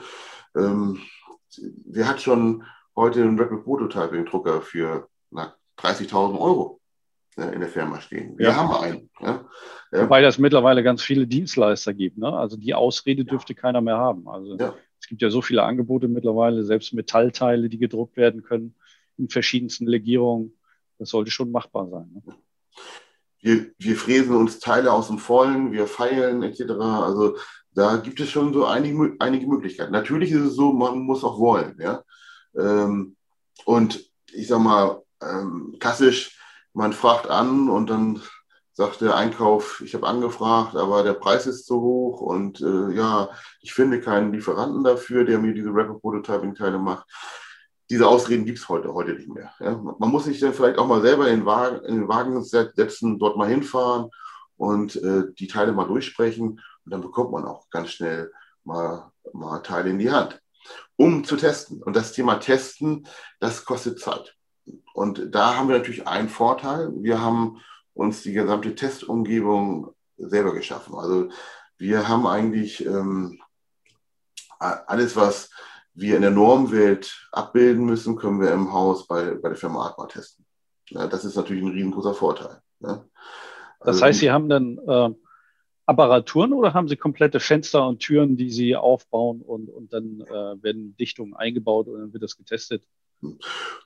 Ähm, 0.55 1.01
wer 1.85 2.07
hat 2.07 2.21
schon 2.21 2.63
heute 2.95 3.21
einen 3.23 3.37
Rapid 3.37 3.65
Prototyping-Drucker 3.65 4.61
für 4.61 5.09
30.000 5.33 6.39
Euro? 6.39 6.79
In 7.37 7.59
der 7.59 7.69
Firma 7.69 8.01
stehen. 8.01 8.37
Wir 8.37 8.47
ja. 8.47 8.55
haben 8.55 8.83
einen. 8.83 9.09
Ja. 9.21 9.45
Wobei 9.91 10.21
das 10.21 10.37
mittlerweile 10.37 10.83
ganz 10.83 11.03
viele 11.03 11.27
Dienstleister 11.27 11.93
gibt. 11.93 12.17
Ne? 12.17 12.33
Also 12.33 12.57
die 12.57 12.73
Ausrede 12.73 13.25
dürfte 13.25 13.53
ja. 13.53 13.59
keiner 13.59 13.81
mehr 13.81 13.97
haben. 13.97 14.27
Also 14.27 14.57
es 14.99 15.07
gibt 15.07 15.21
ja 15.21 15.29
so 15.29 15.41
viele 15.41 15.63
Angebote 15.63 16.07
mittlerweile, 16.07 16.63
selbst 16.63 16.93
Metallteile, 16.93 17.69
die 17.69 17.77
gedruckt 17.77 18.17
werden 18.17 18.43
können 18.43 18.75
in 19.17 19.29
verschiedensten 19.29 19.87
Legierungen. 19.87 20.57
Das 20.97 21.09
sollte 21.09 21.31
schon 21.31 21.51
machbar 21.51 21.87
sein. 21.89 22.11
Ne? 22.13 22.35
Wir, 23.39 23.71
wir 23.77 23.95
fräsen 23.95 24.35
uns 24.35 24.59
Teile 24.59 24.91
aus 24.91 25.07
dem 25.07 25.19
Vollen, 25.19 25.71
wir 25.71 25.85
feilen 25.85 26.41
etc. 26.41 26.71
Also 26.71 27.37
da 27.71 27.97
gibt 27.97 28.19
es 28.19 28.31
schon 28.31 28.51
so 28.51 28.65
einige, 28.65 29.15
einige 29.19 29.45
Möglichkeiten. 29.45 29.91
Natürlich 29.91 30.31
ist 30.31 30.41
es 30.41 30.55
so, 30.55 30.73
man 30.73 30.99
muss 30.99 31.23
auch 31.23 31.39
wollen. 31.39 31.77
Ja? 31.79 32.03
Ähm, 32.57 33.15
und 33.65 34.03
ich 34.33 34.47
sag 34.47 34.59
mal, 34.59 35.03
ähm, 35.21 35.75
klassisch 35.79 36.36
man 36.77 36.93
fragt 36.93 37.27
an 37.27 37.69
und 37.69 37.89
dann 37.89 38.21
sagt 38.71 39.01
der 39.01 39.15
Einkauf, 39.15 39.81
ich 39.81 39.95
habe 39.95 40.05
angefragt, 40.05 40.75
aber 40.75 41.01
der 41.01 41.13
Preis 41.13 41.47
ist 41.47 41.65
zu 41.65 41.81
hoch 41.81 42.21
und 42.21 42.61
äh, 42.61 42.93
ja, 42.93 43.29
ich 43.61 43.73
finde 43.73 43.99
keinen 43.99 44.31
Lieferanten 44.31 44.83
dafür, 44.83 45.25
der 45.25 45.39
mir 45.39 45.55
diese 45.55 45.73
Rapid 45.73 45.99
Prototyping-Teile 45.99 46.77
macht. 46.77 47.07
Diese 47.89 48.07
Ausreden 48.07 48.45
gibt 48.45 48.59
es 48.59 48.69
heute, 48.69 48.93
heute 48.93 49.13
nicht 49.13 49.27
mehr. 49.27 49.51
Ja? 49.59 49.75
Man 49.75 50.11
muss 50.11 50.25
sich 50.25 50.39
dann 50.39 50.53
vielleicht 50.53 50.77
auch 50.77 50.85
mal 50.85 51.01
selber 51.01 51.27
in 51.27 51.39
den 51.39 51.45
Wagen, 51.47 51.83
in 51.85 51.95
den 51.95 52.07
Wagen 52.07 52.43
setzen, 52.43 53.17
dort 53.17 53.37
mal 53.37 53.49
hinfahren 53.49 54.11
und 54.57 54.97
äh, 54.97 55.23
die 55.33 55.47
Teile 55.47 55.71
mal 55.71 55.87
durchsprechen 55.87 56.49
und 56.49 56.61
dann 56.93 57.01
bekommt 57.01 57.31
man 57.31 57.45
auch 57.45 57.67
ganz 57.71 57.89
schnell 57.89 58.31
mal, 58.63 59.11
mal 59.33 59.63
Teile 59.63 59.89
in 59.89 59.97
die 59.97 60.11
Hand, 60.11 60.39
um 60.95 61.23
zu 61.23 61.37
testen. 61.37 61.81
Und 61.81 61.95
das 61.95 62.11
Thema 62.11 62.35
Testen, 62.35 63.07
das 63.39 63.65
kostet 63.65 63.99
Zeit. 63.99 64.36
Und 64.97 65.35
da 65.35 65.55
haben 65.55 65.69
wir 65.69 65.77
natürlich 65.77 66.07
einen 66.07 66.27
Vorteil. 66.27 66.91
Wir 66.95 67.21
haben 67.21 67.61
uns 67.93 68.23
die 68.23 68.33
gesamte 68.33 68.73
Testumgebung 68.73 69.93
selber 70.17 70.55
geschaffen. 70.55 70.95
Also 70.95 71.29
wir 71.77 72.07
haben 72.07 72.25
eigentlich 72.25 72.83
ähm, 72.83 73.39
alles, 74.57 75.15
was 75.15 75.51
wir 75.93 76.15
in 76.15 76.23
der 76.23 76.31
Normwelt 76.31 77.29
abbilden 77.31 77.85
müssen, 77.85 78.15
können 78.15 78.41
wir 78.41 78.51
im 78.51 78.73
Haus 78.73 79.05
bei, 79.05 79.35
bei 79.35 79.49
der 79.49 79.55
Firma 79.55 79.85
Atma 79.85 80.07
testen. 80.07 80.43
Ja, 80.89 81.05
das 81.05 81.25
ist 81.25 81.35
natürlich 81.35 81.61
ein 81.61 81.73
riesengroßer 81.73 82.15
Vorteil. 82.15 82.59
Also, 82.81 83.05
das 83.81 84.01
heißt, 84.01 84.19
Sie 84.19 84.31
haben 84.31 84.49
dann 84.49 84.79
äh, 84.79 85.09
Apparaturen 85.85 86.53
oder 86.53 86.73
haben 86.73 86.87
Sie 86.87 86.95
komplette 86.95 87.39
Fenster 87.39 87.87
und 87.87 87.99
Türen, 87.99 88.35
die 88.35 88.49
Sie 88.49 88.75
aufbauen 88.75 89.43
und, 89.43 89.69
und 89.69 89.93
dann 89.93 90.21
äh, 90.21 90.63
werden 90.63 90.97
Dichtungen 90.97 91.35
eingebaut 91.35 91.87
und 91.87 91.99
dann 91.99 92.13
wird 92.13 92.23
das 92.23 92.35
getestet? 92.35 92.83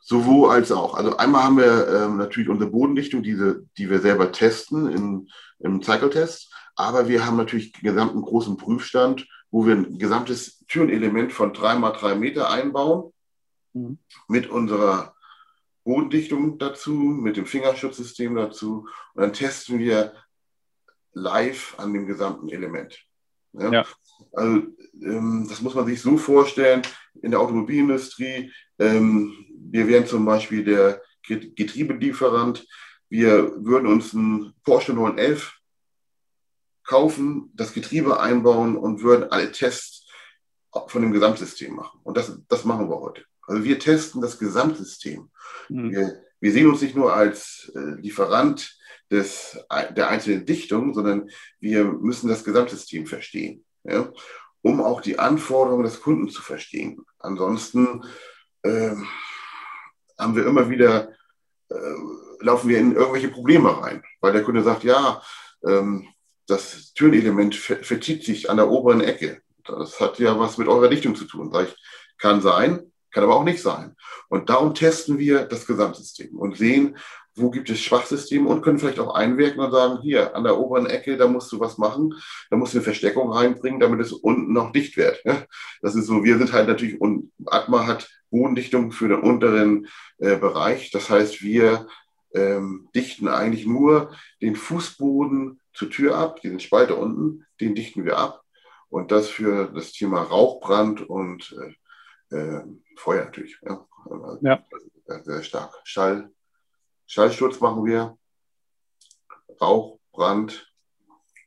Sowohl 0.01 0.51
als 0.51 0.71
auch. 0.71 0.93
Also 0.95 1.17
einmal 1.17 1.43
haben 1.43 1.57
wir 1.57 1.87
ähm, 1.87 2.17
natürlich 2.17 2.49
unsere 2.49 2.69
Bodendichtung, 2.69 3.23
diese, 3.23 3.65
die 3.77 3.89
wir 3.89 3.99
selber 3.99 4.31
testen 4.31 4.89
in, 4.89 5.29
im 5.59 5.81
Cycle-Test, 5.81 6.53
aber 6.75 7.07
wir 7.07 7.25
haben 7.25 7.37
natürlich 7.37 7.71
den 7.71 7.83
gesamten 7.83 8.21
großen 8.21 8.57
Prüfstand, 8.57 9.27
wo 9.51 9.65
wir 9.65 9.75
ein 9.75 9.97
gesamtes 9.97 10.65
Türenelement 10.67 11.33
von 11.33 11.53
3 11.53 11.75
mal 11.75 11.91
3 11.91 12.15
Meter 12.15 12.49
einbauen, 12.49 13.13
mhm. 13.73 13.99
mit 14.27 14.49
unserer 14.49 15.15
Bodendichtung 15.83 16.57
dazu, 16.57 16.91
mit 16.91 17.37
dem 17.37 17.45
Fingerschutzsystem 17.45 18.35
dazu. 18.35 18.87
Und 19.13 19.21
dann 19.21 19.33
testen 19.33 19.79
wir 19.79 20.13
live 21.13 21.75
an 21.77 21.93
dem 21.93 22.05
gesamten 22.05 22.49
Element. 22.49 23.05
Ja? 23.53 23.71
Ja. 23.71 23.85
Also 24.33 24.63
ähm, 25.01 25.45
das 25.49 25.61
muss 25.61 25.75
man 25.75 25.85
sich 25.85 26.01
so 26.01 26.17
vorstellen, 26.17 26.81
in 27.21 27.31
der 27.31 27.39
Automobilindustrie, 27.39 28.51
ähm, 28.79 29.33
wir 29.71 29.87
wären 29.87 30.05
zum 30.05 30.25
Beispiel 30.25 30.63
der 30.63 31.01
Getriebelieferant, 31.27 32.67
wir 33.09 33.63
würden 33.65 33.87
uns 33.87 34.13
einen 34.13 34.53
Porsche 34.63 34.93
911 34.93 35.59
kaufen, 36.83 37.51
das 37.53 37.73
Getriebe 37.73 38.19
einbauen 38.19 38.75
und 38.75 39.01
würden 39.01 39.31
alle 39.31 39.51
Tests 39.51 40.07
von 40.87 41.01
dem 41.01 41.11
Gesamtsystem 41.11 41.73
machen. 41.73 41.99
Und 42.03 42.17
das, 42.17 42.37
das 42.47 42.65
machen 42.65 42.89
wir 42.89 42.99
heute. 42.99 43.23
Also 43.43 43.63
wir 43.63 43.79
testen 43.79 44.21
das 44.21 44.39
Gesamtsystem. 44.39 45.29
Mhm. 45.69 45.91
Wir, 45.91 46.23
wir, 46.39 46.51
sehen 46.51 46.69
uns 46.69 46.81
nicht 46.81 46.95
nur 46.95 47.13
als 47.13 47.71
äh, 47.75 48.01
Lieferant 48.01 48.77
des, 49.09 49.57
der 49.95 50.09
einzelnen 50.09 50.45
Dichtung, 50.45 50.93
sondern 50.93 51.29
wir 51.59 51.83
müssen 51.85 52.29
das 52.29 52.43
Gesamtsystem 52.45 53.05
verstehen, 53.05 53.65
ja? 53.83 54.11
um 54.61 54.81
auch 54.81 55.01
die 55.01 55.19
Anforderungen 55.19 55.83
des 55.83 56.01
Kunden 56.01 56.29
zu 56.29 56.41
verstehen. 56.41 57.05
Ansonsten 57.19 58.03
äh, 58.63 58.95
haben 60.17 60.35
wir 60.35 60.45
immer 60.45 60.69
wieder, 60.69 61.09
äh, 61.69 61.75
laufen 62.39 62.69
wir 62.69 62.77
in 62.77 62.95
irgendwelche 62.95 63.29
Probleme 63.29 63.81
rein, 63.81 64.03
weil 64.19 64.33
der 64.33 64.43
Kunde 64.43 64.63
sagt, 64.63 64.83
ja, 64.83 65.21
ähm, 65.65 66.07
das 66.47 66.93
Türenelement 66.93 67.55
verzieht 67.55 68.23
sich 68.23 68.49
an 68.49 68.57
der 68.57 68.69
oberen 68.69 69.01
Ecke. 69.01 69.41
Das 69.63 69.99
hat 69.99 70.19
ja 70.19 70.37
was 70.37 70.57
mit 70.57 70.67
eurer 70.67 70.89
Dichtung 70.89 71.15
zu 71.15 71.25
tun. 71.25 71.51
Sag 71.51 71.67
ich, 71.67 71.75
kann 72.17 72.41
sein, 72.41 72.91
kann 73.11 73.23
aber 73.23 73.35
auch 73.35 73.43
nicht 73.43 73.61
sein. 73.61 73.95
Und 74.29 74.49
darum 74.49 74.73
testen 74.73 75.17
wir 75.17 75.45
das 75.45 75.65
Gesamtsystem 75.65 76.37
und 76.37 76.57
sehen, 76.57 76.97
wo 77.35 77.49
gibt 77.49 77.69
es 77.69 77.79
Schwachsysteme 77.79 78.49
und 78.49 78.61
können 78.61 78.79
vielleicht 78.79 78.99
auch 78.99 79.13
einwirken 79.13 79.63
und 79.63 79.71
sagen, 79.71 79.99
hier 80.01 80.35
an 80.35 80.43
der 80.43 80.57
oberen 80.57 80.85
Ecke, 80.85 81.17
da 81.17 81.27
musst 81.27 81.51
du 81.51 81.59
was 81.59 81.77
machen, 81.77 82.13
da 82.49 82.57
musst 82.57 82.73
du 82.73 82.77
eine 82.77 82.83
Versteckung 82.83 83.31
reinbringen, 83.31 83.79
damit 83.79 84.01
es 84.01 84.11
unten 84.11 84.53
noch 84.53 84.71
dicht 84.71 84.97
wird. 84.97 85.23
Das 85.81 85.95
ist 85.95 86.05
so, 86.05 86.23
wir 86.23 86.37
sind 86.37 86.53
halt 86.53 86.67
natürlich, 86.67 87.01
und 87.01 87.31
Atma 87.45 87.87
hat 87.87 88.09
Bodendichtung 88.29 88.91
für 88.91 89.07
den 89.07 89.21
unteren 89.21 89.87
äh, 90.19 90.37
Bereich. 90.37 90.91
Das 90.91 91.09
heißt, 91.09 91.41
wir 91.41 91.87
ähm, 92.33 92.89
dichten 92.95 93.27
eigentlich 93.27 93.65
nur 93.65 94.11
den 94.41 94.55
Fußboden 94.55 95.59
zur 95.73 95.89
Tür 95.89 96.17
ab, 96.17 96.41
diesen 96.41 96.59
Spalter 96.59 96.97
unten, 96.97 97.45
den 97.59 97.75
dichten 97.75 98.05
wir 98.05 98.17
ab. 98.17 98.41
Und 98.89 99.11
das 99.11 99.29
für 99.29 99.71
das 99.73 99.93
Thema 99.93 100.21
Rauchbrand 100.21 101.01
und 101.07 101.55
äh, 102.29 102.35
äh, 102.35 102.63
Feuer 102.97 103.25
natürlich. 103.25 103.57
Ja. 103.63 103.85
ja. 104.41 104.63
Sehr 105.23 105.43
stark. 105.43 105.73
Schall, 105.83 106.31
Schallsturz 107.11 107.59
machen 107.59 107.83
wir, 107.83 108.17
Rauch, 109.59 109.99
Brand 110.13 110.73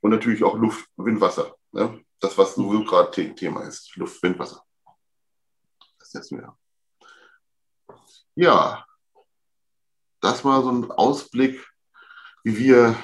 und 0.02 0.10
natürlich 0.10 0.44
auch 0.44 0.56
Luft, 0.56 0.90
Wind, 0.96 1.22
Wasser. 1.22 1.56
Ne? 1.72 2.04
Das, 2.20 2.36
was 2.36 2.54
sowieso 2.54 2.84
gerade 2.84 3.34
Thema 3.34 3.62
ist, 3.62 3.96
Luft, 3.96 4.22
Wind, 4.22 4.38
Wasser. 4.38 4.62
Das 5.98 6.10
setzen 6.10 6.38
wir. 6.38 6.54
Ja, 8.34 8.84
das 10.20 10.44
war 10.44 10.62
so 10.62 10.70
ein 10.70 10.90
Ausblick, 10.90 11.66
wie 12.42 12.58
wir 12.58 12.94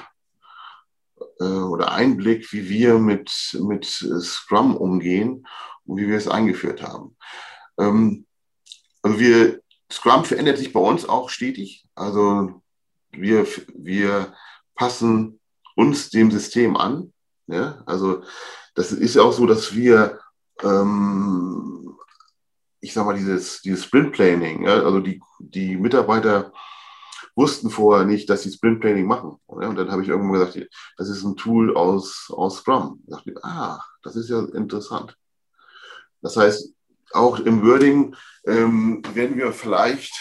äh, 1.39 1.43
oder 1.43 1.93
Einblick, 1.93 2.53
wie 2.53 2.69
wir 2.69 2.99
mit, 2.99 3.57
mit 3.59 3.85
Scrum 3.85 4.77
umgehen 4.77 5.47
und 5.85 5.97
wie 5.97 6.07
wir 6.07 6.17
es 6.17 6.27
eingeführt 6.27 6.83
haben. 6.83 7.17
Ähm, 7.79 8.27
also 9.01 9.19
wir, 9.19 9.63
Scrum 9.91 10.25
verändert 10.25 10.57
sich 10.57 10.73
bei 10.73 10.79
uns 10.79 11.07
auch 11.07 11.29
stetig. 11.29 11.85
Also 11.95 12.61
wir, 13.11 13.45
wir 13.75 14.33
passen 14.75 15.39
uns 15.75 16.09
dem 16.09 16.31
System 16.31 16.77
an. 16.77 17.13
Ja? 17.47 17.83
Also 17.85 18.23
das 18.75 18.91
ist 18.91 19.15
ja 19.15 19.23
auch 19.23 19.33
so, 19.33 19.45
dass 19.45 19.75
wir, 19.75 20.19
ähm, 20.63 21.97
ich 22.79 22.93
sag 22.93 23.05
mal, 23.05 23.15
dieses, 23.15 23.61
dieses 23.61 23.85
Sprint 23.85 24.13
Planning, 24.13 24.65
ja? 24.65 24.81
also 24.81 24.99
die, 24.99 25.21
die 25.39 25.75
Mitarbeiter 25.75 26.53
wussten 27.35 27.69
vorher 27.69 28.05
nicht, 28.05 28.29
dass 28.29 28.43
sie 28.43 28.51
Sprint 28.51 28.79
Planning 28.81 29.05
machen. 29.05 29.37
Ja? 29.49 29.67
Und 29.67 29.75
dann 29.75 29.91
habe 29.91 30.03
ich 30.03 30.09
irgendwann 30.09 30.39
gesagt, 30.39 30.69
das 30.97 31.09
ist 31.09 31.23
ein 31.23 31.35
Tool 31.35 31.75
aus, 31.75 32.27
aus 32.29 32.57
Scrum. 32.57 33.01
Da 33.07 33.17
dachte 33.17 33.31
ich, 33.31 33.43
ah, 33.43 33.83
das 34.03 34.15
ist 34.15 34.29
ja 34.29 34.39
interessant. 34.53 35.17
Das 36.21 36.37
heißt, 36.37 36.73
auch 37.13 37.39
im 37.39 37.65
Wording 37.65 38.15
ähm, 38.45 39.01
werden 39.13 39.37
wir 39.37 39.51
vielleicht 39.51 40.13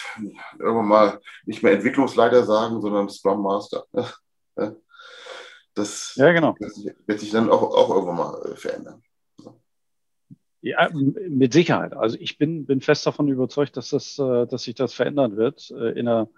irgendwann 0.58 0.88
mal 0.88 1.20
nicht 1.46 1.62
mehr 1.62 1.72
Entwicklungsleiter 1.72 2.44
sagen, 2.44 2.80
sondern 2.80 3.08
Scrum 3.08 3.42
Master. 3.42 3.84
Das 5.74 6.14
ja, 6.16 6.32
genau. 6.32 6.56
wird 7.06 7.20
sich 7.20 7.30
dann 7.30 7.48
auch, 7.48 7.62
auch 7.62 7.90
irgendwann 7.90 8.16
mal 8.16 8.42
äh, 8.44 8.56
verändern. 8.56 9.02
Ja, 10.62 10.90
mit 10.92 11.54
Sicherheit. 11.54 11.94
Also 11.94 12.18
ich 12.20 12.36
bin, 12.36 12.66
bin 12.66 12.80
fest 12.80 13.06
davon 13.06 13.28
überzeugt, 13.28 13.76
dass, 13.76 13.90
das, 13.90 14.18
äh, 14.18 14.46
dass 14.46 14.64
sich 14.64 14.74
das 14.74 14.92
verändern 14.92 15.36
wird 15.36 15.70
äh, 15.70 15.98
in 15.98 16.06
einer, 16.06 16.28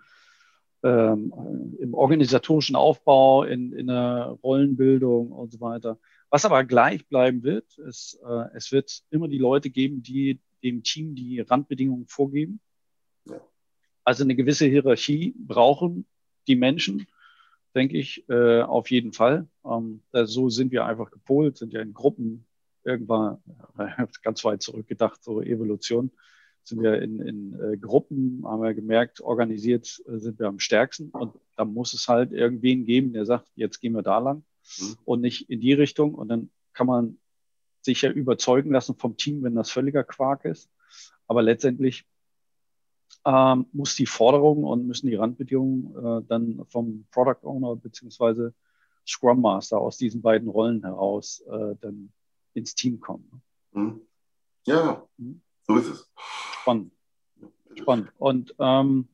ähm, 0.84 1.76
im 1.80 1.94
organisatorischen 1.94 2.76
Aufbau, 2.76 3.42
in, 3.42 3.72
in 3.72 3.88
der 3.88 4.38
Rollenbildung 4.42 5.32
und 5.32 5.50
so 5.50 5.60
weiter. 5.60 5.98
Was 6.32 6.46
aber 6.46 6.64
gleich 6.64 7.06
bleiben 7.08 7.42
wird, 7.42 7.76
ist, 7.76 8.18
äh, 8.26 8.44
es 8.54 8.72
wird 8.72 9.02
immer 9.10 9.28
die 9.28 9.36
Leute 9.36 9.68
geben, 9.68 10.02
die 10.02 10.40
dem 10.62 10.82
Team 10.82 11.14
die 11.14 11.40
Randbedingungen 11.40 12.06
vorgeben. 12.06 12.58
Ja. 13.26 13.38
Also 14.02 14.24
eine 14.24 14.34
gewisse 14.34 14.64
Hierarchie 14.64 15.34
brauchen 15.36 16.06
die 16.46 16.56
Menschen, 16.56 17.06
denke 17.74 17.98
ich, 17.98 18.26
äh, 18.30 18.62
auf 18.62 18.90
jeden 18.90 19.12
Fall. 19.12 19.46
Ähm, 19.62 20.00
so 20.10 20.48
sind 20.48 20.72
wir 20.72 20.86
einfach 20.86 21.10
gepolt, 21.10 21.58
sind 21.58 21.74
ja 21.74 21.82
in 21.82 21.92
Gruppen 21.92 22.46
irgendwann 22.82 23.42
äh, 23.76 24.06
ganz 24.22 24.42
weit 24.42 24.62
zurückgedacht, 24.62 25.22
so 25.22 25.42
Evolution 25.42 26.12
sind 26.64 26.80
wir 26.80 27.02
in, 27.02 27.20
in 27.20 27.60
äh, 27.60 27.76
Gruppen, 27.76 28.42
haben 28.46 28.62
wir 28.62 28.72
gemerkt, 28.72 29.20
organisiert 29.20 30.02
äh, 30.06 30.16
sind 30.16 30.38
wir 30.38 30.46
am 30.46 30.60
stärksten. 30.60 31.10
Und 31.10 31.34
da 31.56 31.66
muss 31.66 31.92
es 31.92 32.08
halt 32.08 32.32
irgendwen 32.32 32.86
geben, 32.86 33.12
der 33.12 33.26
sagt, 33.26 33.50
jetzt 33.54 33.80
gehen 33.80 33.92
wir 33.92 34.02
da 34.02 34.18
lang 34.18 34.44
mhm. 34.78 34.96
und 35.04 35.20
nicht 35.20 35.50
in 35.50 35.60
die 35.60 35.72
Richtung. 35.72 36.14
Und 36.14 36.28
dann 36.28 36.50
kann 36.72 36.86
man 36.86 37.18
sich 37.80 38.02
ja 38.02 38.10
überzeugen 38.10 38.72
lassen 38.72 38.96
vom 38.96 39.16
Team, 39.16 39.42
wenn 39.42 39.54
das 39.54 39.70
völliger 39.70 40.04
Quark 40.04 40.44
ist. 40.44 40.70
Aber 41.26 41.42
letztendlich 41.42 42.06
ähm, 43.24 43.66
muss 43.72 43.94
die 43.94 44.06
Forderung 44.06 44.64
und 44.64 44.86
müssen 44.86 45.08
die 45.08 45.14
Randbedingungen 45.14 46.22
äh, 46.22 46.26
dann 46.26 46.64
vom 46.68 47.06
Product 47.10 47.44
Owner 47.44 47.76
beziehungsweise 47.76 48.54
Scrum 49.06 49.40
Master 49.40 49.78
aus 49.78 49.96
diesen 49.96 50.22
beiden 50.22 50.48
Rollen 50.48 50.82
heraus 50.82 51.42
äh, 51.50 51.74
dann 51.80 52.12
ins 52.54 52.74
Team 52.74 53.00
kommen. 53.00 53.42
Mhm. 53.72 54.00
Ja, 54.64 55.06
mhm. 55.16 55.42
so 55.66 55.76
ist 55.76 55.88
es. 55.88 56.10
Spannend. 56.60 56.92
Spannend. 57.74 58.12
Und 58.18 58.54
ähm, 58.58 59.08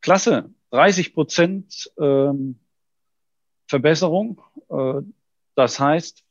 klasse, 0.00 0.50
30 0.70 1.14
Prozent 1.14 1.92
ähm, 1.98 2.58
Verbesserung. 3.66 4.40
Äh, 4.68 5.02
das 5.54 5.78
heißt, 5.80 6.24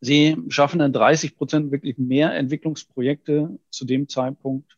Sie 0.00 0.36
schaffen 0.48 0.80
dann 0.80 0.92
30 0.92 1.36
Prozent 1.36 1.72
wirklich 1.72 1.96
mehr 1.96 2.34
Entwicklungsprojekte 2.34 3.58
zu 3.70 3.84
dem 3.86 4.06
Zeitpunkt, 4.06 4.76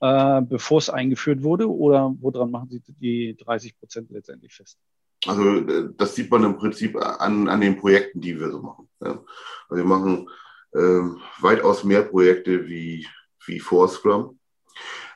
äh, 0.00 0.42
bevor 0.42 0.78
es 0.78 0.90
eingeführt 0.90 1.44
wurde? 1.44 1.70
Oder 1.70 2.12
woran 2.20 2.50
machen 2.50 2.68
Sie 2.70 2.82
die 3.00 3.36
30 3.36 3.78
Prozent 3.78 4.10
letztendlich 4.10 4.52
fest? 4.52 4.78
Also 5.24 5.58
äh, 5.58 5.90
das 5.96 6.14
sieht 6.16 6.30
man 6.30 6.44
im 6.44 6.56
Prinzip 6.56 6.96
an, 6.96 7.48
an 7.48 7.60
den 7.60 7.76
Projekten, 7.76 8.20
die 8.20 8.38
wir 8.38 8.50
so 8.50 8.60
machen. 8.60 8.88
Also 8.98 9.24
wir 9.70 9.84
machen 9.84 10.28
äh, 10.72 11.00
weitaus 11.40 11.84
mehr 11.84 12.02
Projekte 12.02 12.66
wie, 12.66 13.06
wie 13.46 13.60
vor 13.60 13.88
Scrum. 13.88 14.38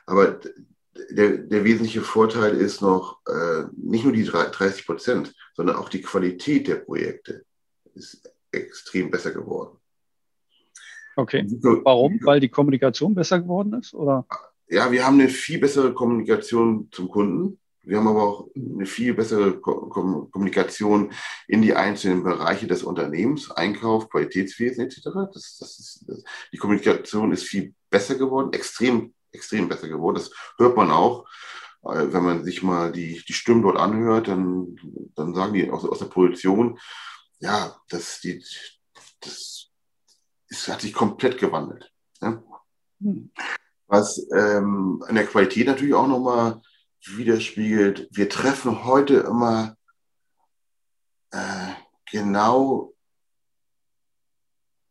Aber 0.05 0.39
der, 1.11 1.37
der 1.37 1.63
wesentliche 1.63 2.01
Vorteil 2.01 2.55
ist 2.55 2.81
noch 2.81 3.19
äh, 3.27 3.63
nicht 3.77 4.03
nur 4.03 4.13
die 4.13 4.23
30 4.23 4.85
Prozent, 4.85 5.33
sondern 5.55 5.75
auch 5.75 5.89
die 5.89 6.01
Qualität 6.01 6.67
der 6.67 6.75
Projekte 6.75 7.45
ist 7.93 8.31
extrem 8.51 9.11
besser 9.11 9.31
geworden. 9.31 9.77
Okay. 11.15 11.45
Warum? 11.83 12.19
Weil 12.23 12.39
die 12.39 12.49
Kommunikation 12.49 13.13
besser 13.13 13.41
geworden 13.41 13.73
ist? 13.73 13.93
Oder? 13.93 14.25
Ja, 14.67 14.91
wir 14.91 15.05
haben 15.05 15.19
eine 15.19 15.29
viel 15.29 15.59
bessere 15.59 15.93
Kommunikation 15.93 16.87
zum 16.91 17.09
Kunden. 17.09 17.59
Wir 17.83 17.97
haben 17.97 18.07
aber 18.07 18.23
auch 18.23 18.47
eine 18.55 18.85
viel 18.85 19.13
bessere 19.13 19.59
Kommunikation 19.59 21.11
in 21.47 21.61
die 21.61 21.73
einzelnen 21.73 22.23
Bereiche 22.23 22.67
des 22.67 22.83
Unternehmens, 22.83 23.49
Einkauf, 23.49 24.09
Qualitätswesen 24.09 24.85
etc. 24.85 25.01
Das, 25.33 25.57
das 25.59 25.79
ist, 25.79 26.05
das, 26.07 26.23
die 26.53 26.57
Kommunikation 26.57 27.31
ist 27.31 27.43
viel 27.43 27.73
besser 27.89 28.15
geworden, 28.15 28.53
extrem, 28.53 29.13
extrem 29.31 29.69
besser 29.69 29.87
geworden. 29.87 30.15
Das 30.15 30.31
hört 30.57 30.75
man 30.75 30.91
auch, 30.91 31.27
äh, 31.83 32.11
wenn 32.11 32.23
man 32.23 32.43
sich 32.43 32.63
mal 32.63 32.91
die, 32.91 33.23
die 33.27 33.33
Stimmen 33.33 33.63
dort 33.63 33.77
anhört, 33.77 34.27
dann, 34.27 34.75
dann 35.15 35.33
sagen 35.33 35.53
die 35.53 35.69
aus, 35.69 35.85
aus 35.85 35.99
der 35.99 36.05
Produktion, 36.05 36.79
ja, 37.39 37.75
das, 37.89 38.19
die, 38.21 38.43
das 39.19 39.71
ist, 40.47 40.67
hat 40.67 40.81
sich 40.81 40.93
komplett 40.93 41.37
gewandelt. 41.37 41.91
Ja? 42.21 42.43
Hm. 43.01 43.31
Was 43.87 44.25
ähm, 44.31 45.03
an 45.07 45.15
der 45.15 45.25
Qualität 45.25 45.67
natürlich 45.67 45.93
auch 45.93 46.07
nochmal 46.07 46.61
widerspiegelt, 47.05 48.07
wir 48.11 48.29
treffen 48.29 48.85
heute 48.85 49.15
immer 49.15 49.75
äh, 51.31 51.73
genau 52.09 52.93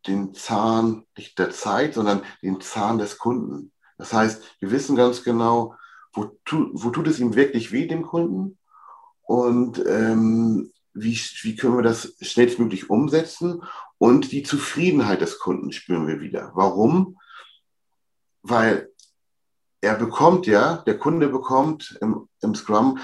den 0.07 0.35
Zahn, 0.35 1.07
nicht 1.17 1.39
der 1.39 1.51
Zeit, 1.51 1.95
sondern 1.95 2.25
den 2.43 2.61
Zahn 2.61 2.99
des 2.99 3.19
Kunden. 3.19 3.73
Das 4.01 4.13
heißt, 4.13 4.43
wir 4.61 4.71
wissen 4.71 4.97
ganz 4.97 5.23
genau, 5.23 5.75
wo, 6.13 6.37
tu, 6.45 6.71
wo 6.73 6.91
tut 6.91 7.07
es 7.07 7.21
ihm 7.21 7.37
wirklich 7.37 7.71
weh, 7.71 7.87
dem 7.87 8.03
Kunden? 8.03 8.59
Und 9.23 9.79
ähm, 9.87 10.73
wie, 10.93 11.15
wie 11.43 11.55
können 11.55 11.77
wir 11.77 11.83
das 11.83 12.17
schnellstmöglich 12.21 12.91
umsetzen? 12.91 13.63
Und 13.99 14.33
die 14.33 14.43
Zufriedenheit 14.43 15.21
des 15.21 15.39
Kunden 15.39 15.71
spüren 15.71 16.07
wir 16.09 16.21
wieder. 16.21 16.51
Warum? 16.55 17.19
Weil 18.43 18.91
er 19.81 19.95
bekommt 19.95 20.47
ja, 20.47 20.79
der 20.79 20.99
Kunde 20.99 21.29
bekommt 21.29 21.97
im, 22.01 22.29
im 22.41 22.55
Scrum 22.55 22.99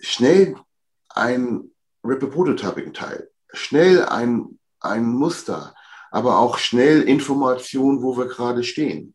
schnell 0.00 0.56
ein 1.08 1.70
Rapid 2.04 2.30
Prototyping 2.30 2.92
Teil, 2.92 3.30
schnell 3.52 4.04
ein, 4.04 4.58
ein 4.80 5.06
Muster, 5.06 5.74
aber 6.10 6.38
auch 6.38 6.58
schnell 6.58 7.02
Informationen, 7.02 8.02
wo 8.02 8.16
wir 8.16 8.26
gerade 8.26 8.64
stehen. 8.64 9.14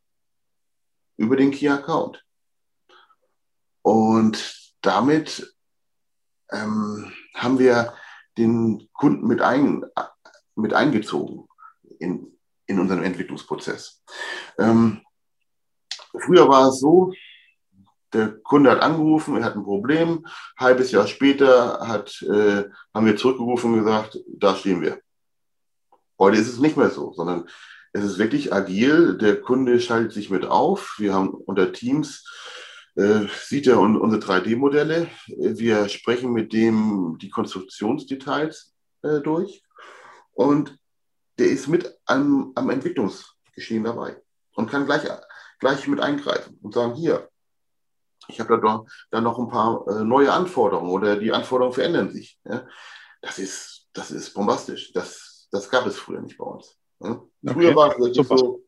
Über 1.17 1.35
den 1.35 1.51
Key 1.51 1.67
Account. 1.67 2.23
Und 3.81 4.73
damit 4.81 5.53
ähm, 6.51 7.11
haben 7.33 7.59
wir 7.59 7.93
den 8.37 8.89
Kunden 8.93 9.27
mit, 9.27 9.41
ein, 9.41 9.85
mit 10.55 10.73
eingezogen 10.73 11.47
in, 11.99 12.37
in 12.67 12.79
unseren 12.79 13.03
Entwicklungsprozess. 13.03 14.03
Ähm, 14.57 15.01
früher 16.11 16.47
war 16.47 16.69
es 16.69 16.79
so, 16.79 17.13
der 18.13 18.37
Kunde 18.39 18.71
hat 18.71 18.81
angerufen, 18.81 19.37
er 19.37 19.43
hat 19.43 19.55
ein 19.55 19.63
Problem. 19.63 20.25
Halbes 20.57 20.91
Jahr 20.91 21.07
später 21.07 21.87
hat, 21.87 22.21
äh, 22.21 22.65
haben 22.93 23.05
wir 23.05 23.17
zurückgerufen 23.17 23.73
und 23.73 23.79
gesagt, 23.79 24.17
da 24.27 24.55
stehen 24.55 24.81
wir. 24.81 25.01
Heute 26.17 26.37
ist 26.37 26.47
es 26.47 26.59
nicht 26.59 26.77
mehr 26.77 26.89
so, 26.89 27.11
sondern 27.13 27.47
es 27.97 28.05
ist 28.05 28.17
wirklich 28.17 28.53
agil. 28.53 29.17
Der 29.17 29.41
Kunde 29.41 29.79
schaltet 29.79 30.13
sich 30.13 30.29
mit 30.29 30.45
auf. 30.45 30.95
Wir 30.97 31.13
haben 31.13 31.29
unter 31.29 31.71
Teams 31.71 32.25
äh, 32.97 33.27
sieht 33.45 33.67
er 33.67 33.79
unsere 33.79 34.21
3D-Modelle. 34.21 35.07
Wir 35.27 35.87
sprechen 35.87 36.33
mit 36.33 36.51
dem 36.51 37.17
die 37.21 37.29
Konstruktionsdetails 37.29 38.73
äh, 39.03 39.19
durch 39.21 39.63
und 40.33 40.77
der 41.37 41.47
ist 41.47 41.67
mit 41.67 41.95
am, 42.05 42.51
am 42.55 42.69
Entwicklungsgeschehen 42.71 43.83
dabei 43.83 44.19
und 44.55 44.71
kann 44.71 44.87
gleich, 44.87 45.03
gleich 45.59 45.87
mit 45.87 45.99
eingreifen 45.99 46.57
und 46.63 46.73
sagen, 46.73 46.95
hier, 46.95 47.29
ich 48.27 48.39
habe 48.39 48.59
da, 48.59 48.83
da 49.11 49.21
noch 49.21 49.37
ein 49.37 49.49
paar 49.49 49.87
äh, 49.87 50.03
neue 50.03 50.33
Anforderungen 50.33 50.89
oder 50.89 51.17
die 51.17 51.31
Anforderungen 51.31 51.75
verändern 51.75 52.11
sich. 52.11 52.39
Ja? 52.45 52.67
Das, 53.21 53.37
ist, 53.37 53.89
das 53.93 54.09
ist 54.09 54.33
bombastisch. 54.33 54.91
Das, 54.93 55.47
das 55.51 55.69
gab 55.69 55.85
es 55.85 55.97
früher 55.97 56.21
nicht 56.21 56.37
bei 56.37 56.45
uns. 56.45 56.77
Ja? 56.99 57.21
Okay. 57.47 57.53
Früher 57.53 57.75
war 57.75 57.97
es 57.99 58.15
so, 58.15 58.63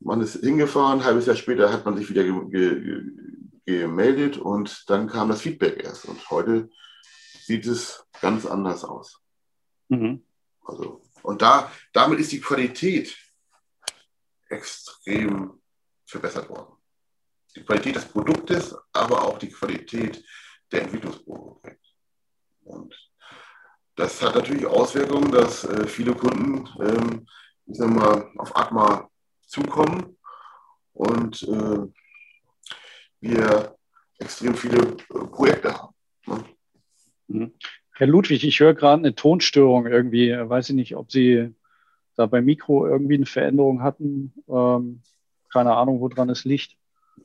man 0.00 0.22
ist 0.22 0.36
hingefahren, 0.36 1.00
ein 1.00 1.04
halbes 1.04 1.26
Jahr 1.26 1.36
später 1.36 1.70
hat 1.72 1.84
man 1.84 1.96
sich 1.96 2.08
wieder 2.08 2.24
ge 2.24 2.32
ge 2.48 3.02
gemeldet 3.66 4.38
und 4.38 4.88
dann 4.88 5.06
kam 5.06 5.28
das 5.28 5.42
Feedback 5.42 5.84
erst. 5.84 6.06
Und 6.06 6.30
heute 6.30 6.70
sieht 7.44 7.66
es 7.66 8.04
ganz 8.20 8.46
anders 8.46 8.84
aus. 8.84 9.20
Mhm. 9.88 10.24
Also, 10.64 11.02
und 11.22 11.42
da, 11.42 11.70
damit 11.92 12.20
ist 12.20 12.32
die 12.32 12.40
Qualität 12.40 13.16
extrem 14.48 15.60
verbessert 16.06 16.48
worden. 16.48 16.74
Die 17.54 17.62
Qualität 17.64 17.96
des 17.96 18.06
Produktes, 18.06 18.74
aber 18.92 19.24
auch 19.24 19.38
die 19.38 19.50
Qualität 19.50 20.24
der 20.72 20.82
Entwicklungsprojekte. 20.82 21.88
Und 22.62 22.94
das 23.96 24.22
hat 24.22 24.34
natürlich 24.34 24.66
Auswirkungen, 24.66 25.30
dass 25.30 25.64
äh, 25.64 25.86
viele 25.86 26.14
Kunden, 26.14 26.68
ähm, 26.80 27.26
ich 27.66 27.76
sag 27.76 27.90
mal, 27.90 28.30
auf 28.38 28.56
Atma 28.56 29.08
zukommen 29.46 30.16
und 30.92 31.42
äh, 31.42 31.86
wir 33.20 33.76
extrem 34.18 34.54
viele 34.54 34.78
äh, 34.78 35.26
Projekte 35.26 35.74
haben. 35.74 35.94
Ne? 36.26 36.44
Mhm. 37.28 37.52
Herr 37.94 38.06
Ludwig, 38.06 38.44
ich 38.44 38.60
höre 38.60 38.74
gerade 38.74 39.00
eine 39.00 39.14
Tonstörung 39.14 39.86
irgendwie. 39.86 40.30
Weiß 40.30 40.70
ich 40.70 40.74
nicht, 40.74 40.96
ob 40.96 41.12
Sie 41.12 41.54
da 42.16 42.26
beim 42.26 42.44
Mikro 42.44 42.86
irgendwie 42.86 43.14
eine 43.14 43.26
Veränderung 43.26 43.82
hatten. 43.82 44.32
Ähm, 44.48 45.02
keine 45.52 45.74
Ahnung, 45.74 46.00
woran 46.00 46.30
es 46.30 46.44
liegt. 46.44 46.76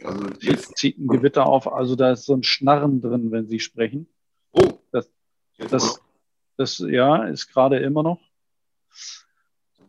Also 0.04 0.28
jetzt 0.42 0.78
zieht 0.78 0.98
ein 0.98 1.08
Gewitter 1.08 1.46
auf. 1.46 1.72
Also 1.72 1.96
da 1.96 2.12
ist 2.12 2.26
so 2.26 2.34
ein 2.34 2.44
Schnarren 2.44 3.02
drin, 3.02 3.32
wenn 3.32 3.48
Sie 3.48 3.60
sprechen. 3.60 4.08
Oh, 4.52 4.80
das, 4.92 5.10
das, 5.58 6.02
das 6.58 6.80
ja, 6.80 7.24
ist 7.24 7.48
gerade 7.48 7.78
immer 7.80 8.04
noch. 8.04 8.20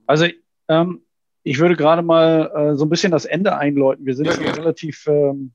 Also 0.07 0.27
ähm, 0.69 1.03
ich 1.43 1.59
würde 1.59 1.77
gerade 1.77 2.03
mal 2.03 2.51
äh, 2.55 2.75
so 2.77 2.85
ein 2.85 2.89
bisschen 2.89 3.13
das 3.13 3.25
Ende 3.25 3.57
einläuten. 3.57 4.05
Wir 4.05 4.17
sind 4.17 4.27
ja, 4.27 4.33
schon 4.33 4.45
ja. 4.45 4.53
relativ 4.53 5.07
ähm, 5.07 5.53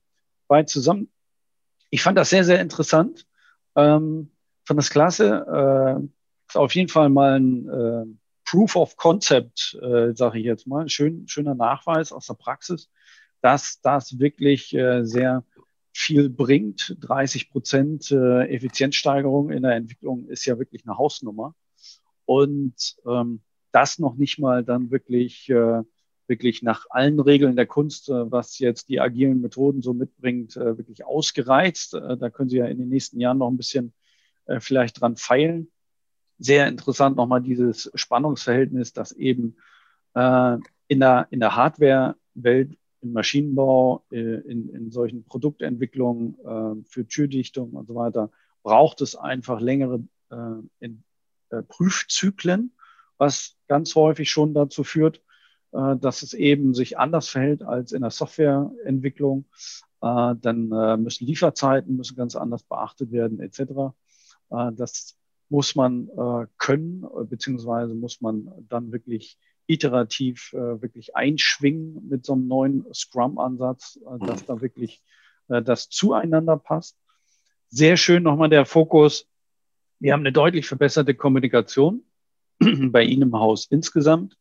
weit 0.48 0.70
zusammen. 0.70 1.12
Ich 1.90 2.02
fand 2.02 2.18
das 2.18 2.30
sehr, 2.30 2.44
sehr 2.44 2.62
interessant. 2.62 3.26
Ähm, 3.76 4.32
fand 4.66 4.78
das 4.78 4.90
klasse. 4.90 6.00
Äh, 6.00 6.04
ist 6.48 6.58
auf 6.58 6.76
jeden 6.76 6.90
Fall 6.90 7.10
mal 7.10 7.40
ein 7.40 7.70
äh, 7.70 8.06
Proof 8.46 8.76
of 8.76 8.98
Concept, 8.98 9.78
äh, 9.82 10.14
sage 10.14 10.40
ich 10.40 10.46
jetzt 10.46 10.68
mal. 10.68 10.88
Schön, 10.90 11.28
schöner 11.28 11.56
Nachweis 11.56 12.12
aus 12.12 12.28
der 12.28 12.34
Praxis, 12.36 12.90
dass 13.42 13.82
das 13.82 14.20
wirklich 14.20 14.74
äh, 14.74 15.04
sehr 15.04 15.44
viel 15.94 16.30
bringt. 16.30 16.98
30 17.02 17.50
Prozent 17.50 18.12
äh, 18.12 18.46
Effizienzsteigerung 18.48 19.50
in 19.50 19.64
der 19.64 19.76
Entwicklung 19.76 20.28
ist 20.28 20.46
ja 20.46 20.58
wirklich 20.58 20.86
eine 20.86 20.98
Hausnummer. 20.98 21.54
Und 22.26 22.96
ähm, 23.06 23.42
das 23.72 24.00
noch 24.00 24.16
nicht 24.16 24.40
mal 24.40 24.64
dann 24.64 24.92
wirklich 24.92 25.50
äh, 25.50 25.82
wirklich 26.32 26.64
nach 26.64 26.86
allen 26.90 27.20
Regeln 27.20 27.58
der 27.58 27.68
Kunst, 27.68 28.10
äh, 28.10 28.32
was 28.32 28.58
jetzt 28.58 28.88
die 28.88 29.02
agilen 29.02 29.42
Methoden 29.42 29.82
so 29.82 29.94
mitbringt, 29.94 30.56
äh, 30.56 30.78
wirklich 30.78 31.06
ausgereizt. 31.06 31.94
Äh, 31.94 32.16
da 32.16 32.30
können 32.30 32.50
Sie 32.50 32.58
ja 32.58 32.68
in 32.68 32.78
den 32.78 32.88
nächsten 32.88 33.20
Jahren 33.20 33.38
noch 33.38 33.50
ein 33.50 33.58
bisschen 33.58 33.94
vielleicht 34.58 35.00
dran 35.00 35.18
feilen. 35.18 35.72
Sehr 36.40 36.68
interessant 36.68 37.16
nochmal 37.16 37.42
dieses 37.44 37.92
Spannungsverhältnis, 37.94 38.92
dass 38.92 39.12
eben 39.12 39.56
in 40.16 41.00
der, 41.00 41.28
in 41.30 41.40
der 41.40 41.56
Hardware-Welt, 41.56 42.76
im 43.02 43.14
Maschinenbau, 43.14 44.04
in, 44.10 44.70
in 44.74 44.92
solchen 44.92 45.24
Produktentwicklungen 45.24 46.84
für 46.90 47.08
Türdichtung 47.08 47.74
und 47.74 47.88
so 47.88 47.94
weiter, 47.94 48.32
braucht 48.64 49.02
es 49.02 49.16
einfach 49.16 49.62
längere 49.62 50.04
Prüfzyklen, 51.70 52.74
was 53.22 53.56
ganz 53.68 53.94
häufig 53.94 54.32
schon 54.32 54.56
dazu 54.56 54.84
führt, 54.84 55.22
äh, 55.74 55.96
dass 55.96 56.24
es 56.24 56.34
eben 56.34 56.74
sich 56.74 56.98
anders 56.98 57.30
verhält 57.30 57.62
als 57.62 57.92
in 57.92 58.02
der 58.02 58.10
Softwareentwicklung. 58.10 59.46
Äh, 60.02 60.34
dann 60.42 60.72
äh, 60.72 60.98
müssen 60.98 61.28
Lieferzeiten 61.28 61.96
müssen 61.96 62.16
ganz 62.16 62.36
anders 62.36 62.64
beachtet 62.64 63.12
werden 63.12 63.40
etc. 63.40 63.94
das 64.50 65.18
muss 65.50 65.76
man 65.76 66.10
können, 66.58 67.06
beziehungsweise 67.30 67.94
muss 67.94 68.22
man 68.22 68.50
dann 68.70 68.94
wirklich 68.94 69.38
iterativ 69.68 70.54
wirklich 70.54 71.16
einschwingen 71.16 72.08
mit 72.08 72.26
so 72.26 72.34
einem 72.34 72.48
neuen 72.48 72.86
Scrum-Ansatz, 72.94 74.00
dass 74.20 74.46
da 74.46 74.62
wirklich 74.62 75.04
das 75.48 75.90
zueinander 75.90 76.56
passt. 76.56 76.98
Sehr 77.68 77.98
schön 77.98 78.24
nochmal 78.24 78.50
der 78.50 78.66
Fokus. 78.66 79.28
Wir 80.00 80.14
haben 80.14 80.22
eine 80.22 80.32
deutlich 80.32 80.68
verbesserte 80.68 81.16
Kommunikation 81.16 82.06
bei 82.92 83.04
Ihnen 83.04 83.24
im 83.24 83.36
Haus 83.36 83.68
insgesamt 83.70 84.38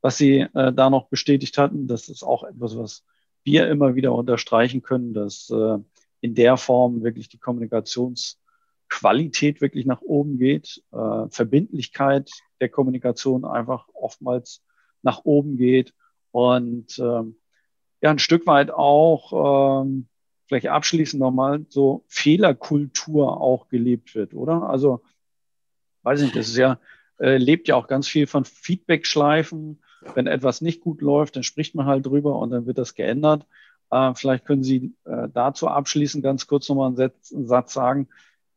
was 0.00 0.16
Sie 0.16 0.38
äh, 0.40 0.72
da 0.72 0.88
noch 0.90 1.08
bestätigt 1.08 1.58
hatten. 1.58 1.88
Das 1.88 2.08
ist 2.08 2.22
auch 2.22 2.44
etwas, 2.44 2.76
was 2.76 3.04
wir 3.44 3.68
immer 3.68 3.94
wieder 3.94 4.14
unterstreichen 4.14 4.82
können, 4.82 5.14
dass 5.14 5.48
äh, 5.50 5.78
in 6.20 6.34
der 6.34 6.56
Form 6.56 7.02
wirklich 7.02 7.28
die 7.28 7.38
Kommunikationsqualität 7.38 9.60
wirklich 9.60 9.86
nach 9.86 10.02
oben 10.02 10.38
geht, 10.38 10.82
äh, 10.92 11.28
Verbindlichkeit 11.30 12.30
der 12.60 12.68
Kommunikation 12.68 13.44
einfach 13.44 13.88
oftmals 13.94 14.62
nach 15.02 15.24
oben 15.24 15.56
geht 15.56 15.94
und 16.32 16.98
ähm, 16.98 17.36
ja 18.00 18.10
ein 18.10 18.18
Stück 18.18 18.44
weit 18.46 18.72
auch 18.72 19.82
ähm, 19.82 20.08
vielleicht 20.46 20.68
abschließend 20.68 21.20
nochmal 21.20 21.64
so 21.68 22.04
Fehlerkultur 22.08 23.40
auch 23.40 23.68
gelebt 23.68 24.14
wird, 24.14 24.34
oder? 24.34 24.68
Also 24.68 25.02
weiß 26.02 26.20
nicht, 26.22 26.36
das 26.36 26.48
ist 26.48 26.56
ja 26.56 26.78
äh, 27.18 27.36
lebt 27.36 27.68
ja 27.68 27.76
auch 27.76 27.88
ganz 27.88 28.08
viel 28.08 28.26
von 28.26 28.44
Feedback-Schleifen. 28.44 29.82
Wenn 30.14 30.26
etwas 30.26 30.60
nicht 30.60 30.80
gut 30.80 31.00
läuft, 31.00 31.36
dann 31.36 31.42
spricht 31.42 31.74
man 31.74 31.86
halt 31.86 32.06
drüber 32.06 32.38
und 32.38 32.50
dann 32.50 32.66
wird 32.66 32.78
das 32.78 32.94
geändert. 32.94 33.46
Äh, 33.90 34.14
vielleicht 34.14 34.44
können 34.44 34.62
Sie 34.62 34.94
äh, 35.04 35.28
dazu 35.32 35.68
abschließend 35.68 36.22
ganz 36.22 36.46
kurz 36.46 36.68
nochmal 36.68 36.88
einen, 36.88 36.96
Satz, 36.96 37.32
einen 37.32 37.46
Satz 37.46 37.72
sagen. 37.72 38.08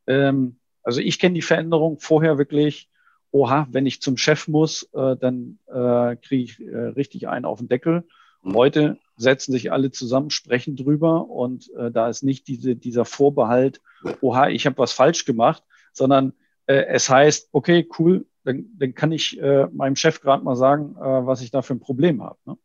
Ähm, 0.07 0.57
also 0.83 0.99
ich 1.01 1.19
kenne 1.19 1.35
die 1.35 1.41
Veränderung 1.41 1.99
vorher 1.99 2.37
wirklich, 2.37 2.89
oha, 3.31 3.67
wenn 3.71 3.85
ich 3.85 4.01
zum 4.01 4.17
Chef 4.17 4.47
muss, 4.47 4.89
äh, 4.93 5.15
dann 5.15 5.59
äh, 5.67 6.15
kriege 6.17 6.43
ich 6.43 6.59
äh, 6.59 6.77
richtig 6.77 7.27
einen 7.27 7.45
auf 7.45 7.59
den 7.59 7.69
Deckel. 7.69 8.03
Mhm. 8.41 8.55
Heute 8.55 8.97
setzen 9.15 9.51
sich 9.51 9.71
alle 9.71 9.91
zusammen, 9.91 10.29
sprechen 10.29 10.75
drüber 10.75 11.29
und 11.29 11.71
äh, 11.75 11.91
da 11.91 12.09
ist 12.09 12.23
nicht 12.23 12.47
diese, 12.47 12.75
dieser 12.75 13.05
Vorbehalt, 13.05 13.81
oha, 14.21 14.49
ich 14.49 14.65
habe 14.65 14.77
was 14.77 14.91
falsch 14.91 15.25
gemacht, 15.25 15.63
sondern 15.93 16.33
äh, 16.65 16.85
es 16.87 17.09
heißt, 17.09 17.49
okay, 17.51 17.87
cool, 17.99 18.25
dann, 18.43 18.65
dann 18.77 18.93
kann 18.93 19.11
ich 19.11 19.39
äh, 19.39 19.67
meinem 19.71 19.95
Chef 19.95 20.21
gerade 20.21 20.43
mal 20.43 20.55
sagen, 20.55 20.95
äh, 20.97 21.25
was 21.25 21.41
ich 21.41 21.51
da 21.51 21.61
für 21.61 21.73
ein 21.73 21.79
Problem 21.79 22.23
habe. 22.23 22.37
Ne? 22.45 22.57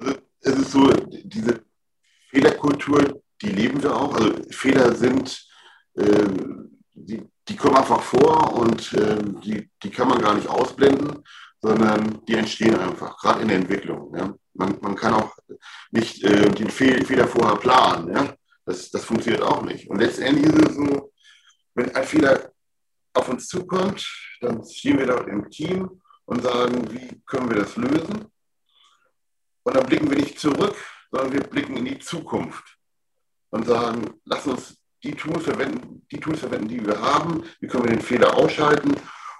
Also 0.00 0.14
es 0.40 0.54
ist 0.54 0.72
so, 0.72 0.92
diese 1.24 1.60
Fehlerkultur, 2.30 3.22
die 3.42 3.50
leben 3.50 3.82
wir 3.82 3.94
auch. 3.94 4.14
Also 4.14 4.34
Fehler 4.50 4.94
sind, 4.94 5.46
äh, 5.94 6.26
die, 6.94 7.22
die 7.48 7.56
kommen 7.56 7.76
einfach 7.76 8.02
vor 8.02 8.54
und 8.54 8.92
äh, 8.94 9.16
die, 9.44 9.70
die 9.82 9.90
kann 9.90 10.08
man 10.08 10.20
gar 10.20 10.34
nicht 10.34 10.48
ausblenden, 10.48 11.22
sondern 11.60 12.24
die 12.26 12.34
entstehen 12.34 12.76
einfach, 12.78 13.16
gerade 13.18 13.42
in 13.42 13.48
der 13.48 13.58
Entwicklung. 13.58 14.14
Ja? 14.16 14.34
Man, 14.54 14.78
man 14.80 14.94
kann 14.94 15.14
auch 15.14 15.32
nicht 15.90 16.22
äh, 16.24 16.50
den 16.50 16.70
Fehl, 16.70 17.04
Fehler 17.04 17.26
vorher 17.26 17.56
planen. 17.56 18.12
Ja? 18.12 18.34
Das, 18.64 18.90
das 18.90 19.04
funktioniert 19.04 19.42
auch 19.42 19.62
nicht. 19.62 19.88
Und 19.88 20.00
letztendlich 20.00 20.46
ist 20.46 20.70
es 20.70 20.76
so, 20.76 21.12
wenn 21.74 21.94
ein 21.94 22.04
Fehler 22.04 22.52
auf 23.16 23.28
uns 23.28 23.48
zukommt, 23.48 24.06
dann 24.40 24.64
stehen 24.64 24.98
wir 24.98 25.06
dort 25.06 25.28
im 25.28 25.50
Team 25.50 26.02
und 26.26 26.42
sagen, 26.42 26.90
wie 26.92 27.20
können 27.26 27.48
wir 27.48 27.56
das 27.56 27.76
lösen? 27.76 28.26
Und 29.62 29.76
dann 29.76 29.86
blicken 29.86 30.10
wir 30.10 30.18
nicht 30.18 30.38
zurück, 30.38 30.76
sondern 31.10 31.32
wir 31.32 31.40
blicken 31.40 31.76
in 31.76 31.84
die 31.84 31.98
Zukunft 31.98 32.78
und 33.50 33.66
sagen, 33.66 34.20
lass 34.24 34.46
uns 34.46 34.76
die 35.02 35.14
Tools 35.14 35.44
verwenden, 35.44 36.06
die 36.10 36.20
Tools 36.20 36.40
verwenden, 36.40 36.68
die 36.68 36.84
wir 36.84 37.00
haben, 37.00 37.44
wie 37.60 37.66
können 37.66 37.84
wir 37.84 37.92
den 37.92 38.02
Fehler 38.02 38.34
ausschalten. 38.34 38.94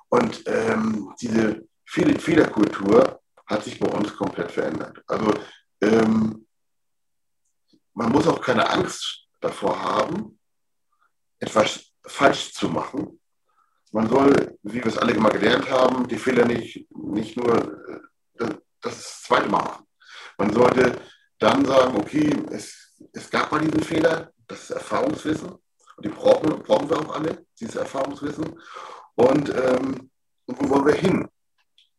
Und 0.09 0.43
ähm, 0.47 1.13
diese 1.21 1.67
Fehlerkultur 1.85 3.21
hat 3.47 3.65
sich 3.65 3.79
bei 3.79 3.89
uns 3.89 4.15
komplett 4.17 4.51
verändert. 4.51 5.03
Also 5.07 5.33
ähm, 5.81 6.47
man 7.95 8.13
muss 8.13 8.27
auch 8.27 8.41
keine 8.41 8.69
Angst 8.69 9.29
davor 9.41 9.81
haben, 9.81 10.39
etwas 11.39 11.93
falsch 12.05 12.53
zu 12.53 12.69
machen, 12.69 13.21
man 13.97 14.11
soll, 14.11 14.59
wie 14.63 14.75
wir 14.75 14.87
es 14.87 14.99
alle 14.99 15.15
immer 15.15 15.31
gelernt 15.31 15.71
haben, 15.71 16.07
die 16.07 16.19
Fehler 16.19 16.45
nicht, 16.45 16.87
nicht 16.95 17.35
nur 17.35 17.55
äh, 17.57 18.01
das, 18.37 18.51
das 18.83 19.23
zweite 19.23 19.49
Mal 19.49 19.63
machen. 19.63 19.87
Man 20.37 20.53
sollte 20.53 20.93
dann 21.39 21.65
sagen, 21.65 21.97
okay, 21.97 22.31
es, 22.51 22.95
es 23.15 23.31
gab 23.31 23.51
mal 23.51 23.63
diesen 23.63 23.83
Fehler, 23.83 24.31
das 24.49 24.65
ist 24.65 24.71
Erfahrungswissen. 24.73 25.49
Und 25.49 26.05
die 26.05 26.11
brauchen, 26.11 26.63
brauchen 26.63 26.91
wir 26.91 26.99
auch 26.99 27.15
alle, 27.15 27.47
dieses 27.59 27.77
Erfahrungswissen. 27.77 28.61
Und, 29.15 29.49
ähm, 29.49 30.11
und 30.45 30.61
wo 30.61 30.69
wollen 30.69 30.87
wir 30.89 30.95
hin? 30.95 31.29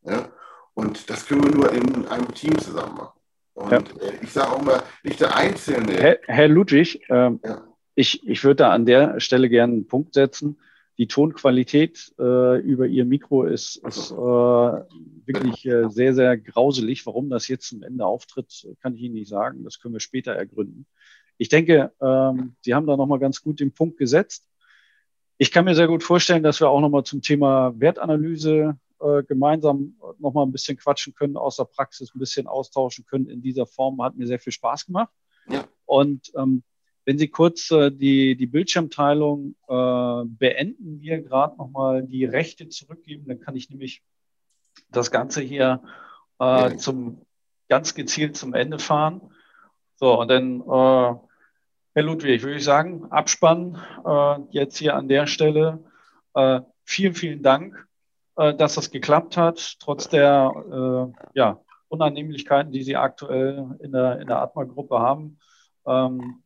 Ja? 0.04 0.30
Und 0.76 1.10
das 1.10 1.26
können 1.26 1.46
wir 1.46 1.52
nur 1.52 1.72
in 1.72 2.08
einem 2.10 2.32
Team 2.36 2.60
zusammen 2.60 2.94
machen. 2.94 3.20
Und 3.56 3.72
ja. 3.72 3.80
äh, 4.08 4.20
ich 4.22 4.32
sage 4.32 4.52
auch 4.52 4.62
mal, 4.62 4.84
nicht 5.02 5.20
der 5.20 5.36
Einzelne. 5.36 5.94
Herr, 5.94 6.20
Herr 6.28 6.48
Ludwig, 6.48 7.02
ähm, 7.10 7.40
ja. 7.44 7.64
ich, 7.96 8.28
ich 8.28 8.44
würde 8.44 8.58
da 8.58 8.72
an 8.72 8.86
der 8.86 9.20
Stelle 9.20 9.50
gerne 9.50 9.74
einen 9.74 9.88
Punkt 9.88 10.14
setzen 10.14 10.60
die 10.98 11.08
Tonqualität 11.08 12.14
äh, 12.18 12.60
über 12.60 12.88
ihr 12.88 13.06
Mikro 13.06 13.44
ist, 13.44 13.78
ist 13.78 14.12
äh, 14.12 14.16
wirklich 14.16 15.66
äh, 15.66 15.90
sehr, 15.90 16.16
sehr 16.16 16.38
grauselig. 16.38 17.06
Warum 17.06 17.30
das 17.30 17.48
jetzt 17.48 17.68
zum 17.70 17.84
Ende 17.84 18.06
auftritt, 18.06 18.68
kann 18.82 18.96
ich 18.96 19.02
Ihnen 19.02 19.14
nicht 19.14 19.30
sagen. 19.30 19.64
Das 19.64 19.80
können 19.80 19.94
wir 19.94 20.00
später 20.00 20.34
ergründen. 20.34 20.88
Ich 21.38 21.50
denke, 21.50 21.92
ähm, 22.02 22.56
Sie 22.62 22.74
haben 22.74 22.88
da 22.88 22.98
nochmal 22.98 23.20
ganz 23.20 23.42
gut 23.42 23.60
den 23.60 23.74
Punkt 23.74 23.98
gesetzt. 23.98 24.48
Ich 25.38 25.52
kann 25.52 25.66
mir 25.66 25.76
sehr 25.76 25.88
gut 25.88 26.04
vorstellen, 26.04 26.42
dass 26.42 26.60
wir 26.60 26.70
auch 26.70 26.82
nochmal 26.82 27.04
zum 27.04 27.22
Thema 27.22 27.80
Wertanalyse 27.80 28.80
äh, 29.00 29.22
gemeinsam 29.22 29.96
nochmal 30.18 30.48
ein 30.48 30.52
bisschen 30.52 30.78
quatschen 30.78 31.14
können, 31.14 31.38
aus 31.38 31.58
der 31.58 31.66
Praxis 31.66 32.16
ein 32.16 32.20
bisschen 32.20 32.48
austauschen 32.48 33.06
können. 33.06 33.30
In 33.30 33.44
dieser 33.44 33.68
Form 33.68 34.02
hat 34.02 34.16
mir 34.18 34.26
sehr 34.26 34.40
viel 34.40 34.54
Spaß 34.54 34.88
gemacht. 34.88 35.14
Ja. 35.48 35.66
Und 35.86 36.32
ähm, 36.36 36.64
wenn 37.08 37.18
Sie 37.18 37.30
kurz 37.30 37.72
äh, 37.72 37.90
die, 37.90 38.36
die 38.36 38.48
Bildschirmteilung 38.48 39.56
äh, 39.70 40.24
beenden, 40.26 41.00
wir 41.00 41.22
gerade 41.22 41.56
nochmal 41.56 42.04
die 42.04 42.26
Rechte 42.26 42.68
zurückgeben, 42.68 43.24
dann 43.28 43.40
kann 43.40 43.56
ich 43.56 43.70
nämlich 43.70 44.04
das 44.92 45.10
Ganze 45.10 45.42
hier 45.42 45.82
äh, 46.40 46.76
zum 46.76 47.26
ganz 47.70 47.96
gezielt 47.96 48.36
zum 48.36 48.54
Ende 48.54 48.78
fahren. 48.78 49.22
So, 49.96 50.20
und 50.20 50.28
dann, 50.28 50.60
äh, 50.60 51.16
Herr 51.94 52.04
Ludwig, 52.04 52.44
würde 52.44 52.58
ich 52.58 52.66
sagen, 52.66 53.06
Abspann 53.10 53.82
äh, 54.06 54.42
jetzt 54.52 54.78
hier 54.78 54.98
an 54.98 55.08
der 55.08 55.28
Stelle. 55.28 55.82
Äh, 56.34 56.60
vielen, 56.84 57.16
vielen 57.16 57.42
Dank, 57.42 57.88
dass 58.36 58.76
das 58.76 58.92
geklappt 58.92 59.36
hat, 59.36 59.78
trotz 59.80 60.10
der 60.10 61.10
ja, 61.34 61.60
Unannehmlichkeiten, 61.88 62.72
die 62.72 62.84
Sie 62.84 62.96
aktuell 62.96 63.76
in 63.80 63.92
der, 63.92 64.20
in 64.20 64.28
der 64.28 64.44
Atma-Gruppe 64.44 65.00
haben. 65.00 65.40
Ähm, 65.88 66.44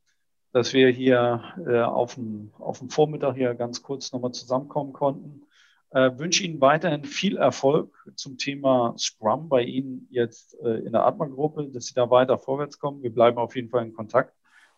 dass 0.54 0.74
wir 0.74 0.90
hier 0.90 1.44
äh, 1.66 1.80
auf, 1.82 2.16
dem, 2.16 2.52
auf 2.60 2.80
dem 2.80 2.90
Vormittag 2.90 3.36
hier 3.36 3.54
ganz 3.56 3.82
kurz 3.82 4.12
nochmal 4.12 4.32
zusammenkommen 4.32 4.94
konnten. 4.94 5.44
Äh, 5.92 6.18
wünsche 6.18 6.44
Ihnen 6.44 6.62
weiterhin 6.62 7.04
viel 7.04 7.38
Erfolg 7.38 7.94
zum 8.16 8.38
Thema 8.38 8.96
Scrum 8.98 9.50
bei 9.50 9.64
Ihnen 9.64 10.08
jetzt 10.10 10.58
äh, 10.62 10.80
in 10.86 10.94
der 10.94 11.06
Atma-Gruppe, 11.06 11.68
dass 11.68 11.88
Sie 11.88 11.94
da 11.94 12.10
weiter 12.10 12.38
vorwärts 12.38 12.80
kommen. 12.80 13.04
Wir 13.04 13.14
bleiben 13.14 13.38
auf 13.38 13.56
jeden 13.56 13.70
Fall 13.70 13.86
in 13.86 13.94
Kontakt. 13.94 14.34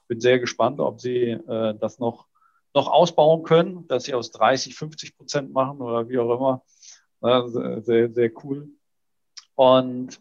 Bin 0.07 0.19
sehr 0.19 0.39
gespannt, 0.39 0.79
ob 0.79 0.99
Sie 0.99 1.29
äh, 1.29 1.75
das 1.79 1.99
noch, 1.99 2.27
noch 2.73 2.87
ausbauen 2.87 3.43
können, 3.43 3.87
dass 3.87 4.05
Sie 4.05 4.13
aus 4.13 4.31
30, 4.31 4.75
50 4.75 5.15
Prozent 5.17 5.53
machen 5.53 5.81
oder 5.81 6.09
wie 6.09 6.17
auch 6.19 6.35
immer. 6.35 6.63
Äh, 7.21 7.81
sehr, 7.81 8.11
sehr 8.11 8.31
cool. 8.43 8.69
Und 9.55 10.19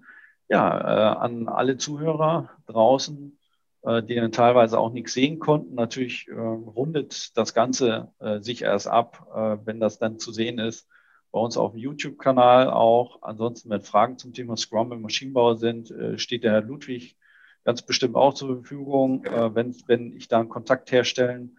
ja, 0.48 0.78
äh, 0.78 1.16
an 1.16 1.48
alle 1.48 1.78
Zuhörer 1.78 2.50
draußen, 2.66 3.38
die 3.84 4.14
dann 4.14 4.30
teilweise 4.30 4.78
auch 4.78 4.92
nichts 4.92 5.12
sehen 5.12 5.40
konnten. 5.40 5.74
Natürlich 5.74 6.28
äh, 6.28 6.34
rundet 6.34 7.36
das 7.36 7.52
Ganze 7.52 8.12
äh, 8.20 8.40
sich 8.40 8.62
erst 8.62 8.86
ab, 8.86 9.26
äh, 9.34 9.66
wenn 9.66 9.80
das 9.80 9.98
dann 9.98 10.18
zu 10.20 10.32
sehen 10.32 10.58
ist. 10.58 10.88
Bei 11.32 11.40
uns 11.40 11.56
auf 11.56 11.72
dem 11.72 11.80
YouTube-Kanal 11.80 12.70
auch. 12.70 13.22
Ansonsten, 13.22 13.70
wenn 13.70 13.80
Fragen 13.80 14.18
zum 14.18 14.34
Thema 14.34 14.56
Scrum 14.56 14.92
im 14.92 15.00
Maschinenbau 15.00 15.54
sind, 15.54 15.90
äh, 15.90 16.16
steht 16.16 16.44
der 16.44 16.52
Herr 16.52 16.60
Ludwig 16.60 17.16
ganz 17.64 17.82
bestimmt 17.82 18.14
auch 18.14 18.34
zur 18.34 18.56
Verfügung. 18.56 19.24
Äh, 19.24 19.54
wenn, 19.54 19.74
wenn 19.86 20.16
ich 20.16 20.28
da 20.28 20.40
einen 20.40 20.48
Kontakt 20.48 20.92
herstellen 20.92 21.58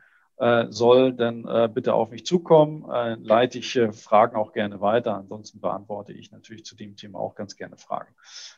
soll, 0.70 1.14
dann 1.14 1.48
bitte 1.76 1.94
auf 1.94 2.10
mich 2.10 2.26
zukommen. 2.26 2.84
leite 3.24 3.60
ich 3.60 3.80
Fragen 3.92 4.36
auch 4.36 4.52
gerne 4.52 4.82
weiter. 4.82 5.16
Ansonsten 5.16 5.62
beantworte 5.62 6.12
ich 6.12 6.32
natürlich 6.32 6.66
zu 6.66 6.76
dem 6.76 6.96
Thema 6.96 7.20
auch 7.20 7.36
ganz 7.36 7.56
gerne 7.56 7.78
Fragen. 7.78 8.14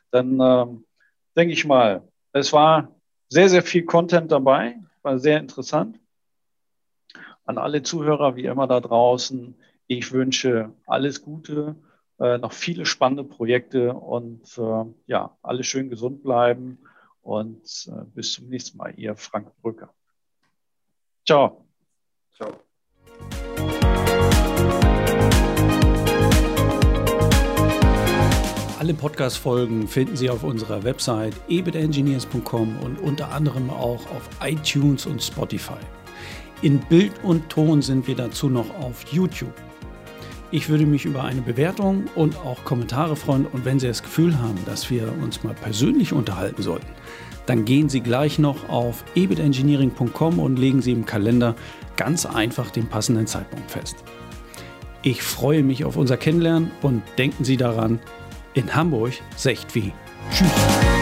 Dann 0.09 0.39
ähm, 0.39 0.85
denke 1.35 1.53
ich 1.53 1.65
mal, 1.65 2.07
es 2.31 2.53
war 2.53 2.94
sehr, 3.29 3.49
sehr 3.49 3.63
viel 3.63 3.85
Content 3.85 4.31
dabei, 4.31 4.79
war 5.01 5.19
sehr 5.19 5.39
interessant. 5.39 5.99
An 7.45 7.57
alle 7.57 7.83
Zuhörer, 7.83 8.35
wie 8.35 8.45
immer 8.45 8.67
da 8.67 8.79
draußen, 8.79 9.55
ich 9.87 10.11
wünsche 10.11 10.71
alles 10.87 11.21
Gute, 11.21 11.75
äh, 12.19 12.37
noch 12.37 12.53
viele 12.53 12.85
spannende 12.85 13.23
Projekte 13.23 13.93
und 13.93 14.57
äh, 14.57 14.85
ja, 15.07 15.37
alle 15.41 15.63
schön 15.63 15.89
gesund 15.89 16.23
bleiben 16.23 16.79
und 17.21 17.87
äh, 17.87 18.05
bis 18.13 18.33
zum 18.33 18.47
nächsten 18.47 18.77
Mal. 18.77 18.93
Ihr 18.97 19.15
Frank 19.15 19.51
Brücker. 19.61 19.93
Ciao. 21.25 21.65
Ciao. 22.35 22.64
Alle 28.85 28.93
Podcast-Folgen 28.93 29.87
finden 29.87 30.15
Sie 30.15 30.29
auf 30.29 30.43
unserer 30.43 30.83
Website 30.83 31.33
ebitengineers.com 31.47 32.77
und 32.83 32.99
unter 32.99 33.31
anderem 33.31 33.71
auch 33.71 34.05
auf 34.11 34.29
iTunes 34.43 35.07
und 35.07 35.23
Spotify. 35.23 35.79
In 36.61 36.77
Bild 36.81 37.13
und 37.23 37.49
Ton 37.49 37.81
sind 37.81 38.05
wir 38.05 38.13
dazu 38.13 38.47
noch 38.47 38.69
auf 38.79 39.03
YouTube. 39.11 39.55
Ich 40.51 40.69
würde 40.69 40.85
mich 40.85 41.03
über 41.03 41.23
eine 41.23 41.41
Bewertung 41.41 42.03
und 42.13 42.37
auch 42.37 42.63
Kommentare 42.63 43.15
freuen. 43.15 43.47
Und 43.47 43.65
wenn 43.65 43.79
Sie 43.79 43.87
das 43.87 44.03
Gefühl 44.03 44.37
haben, 44.37 44.59
dass 44.67 44.87
wir 44.91 45.11
uns 45.19 45.43
mal 45.43 45.55
persönlich 45.55 46.13
unterhalten 46.13 46.61
sollten, 46.61 46.85
dann 47.47 47.65
gehen 47.65 47.89
Sie 47.89 48.01
gleich 48.01 48.37
noch 48.37 48.69
auf 48.69 49.03
ebitengineering.com 49.15 50.37
und 50.37 50.59
legen 50.59 50.83
Sie 50.83 50.91
im 50.91 51.07
Kalender 51.07 51.55
ganz 51.97 52.27
einfach 52.27 52.69
den 52.69 52.85
passenden 52.85 53.25
Zeitpunkt 53.25 53.71
fest. 53.71 53.95
Ich 55.01 55.23
freue 55.23 55.63
mich 55.63 55.85
auf 55.85 55.97
unser 55.97 56.17
Kennenlernen 56.17 56.69
und 56.83 57.01
denken 57.17 57.43
Sie 57.43 57.57
daran, 57.57 57.99
in 58.55 58.73
Hamburg 58.73 59.13
secht 59.35 59.75
wie. 59.75 59.93
Tschüss. 60.31 60.94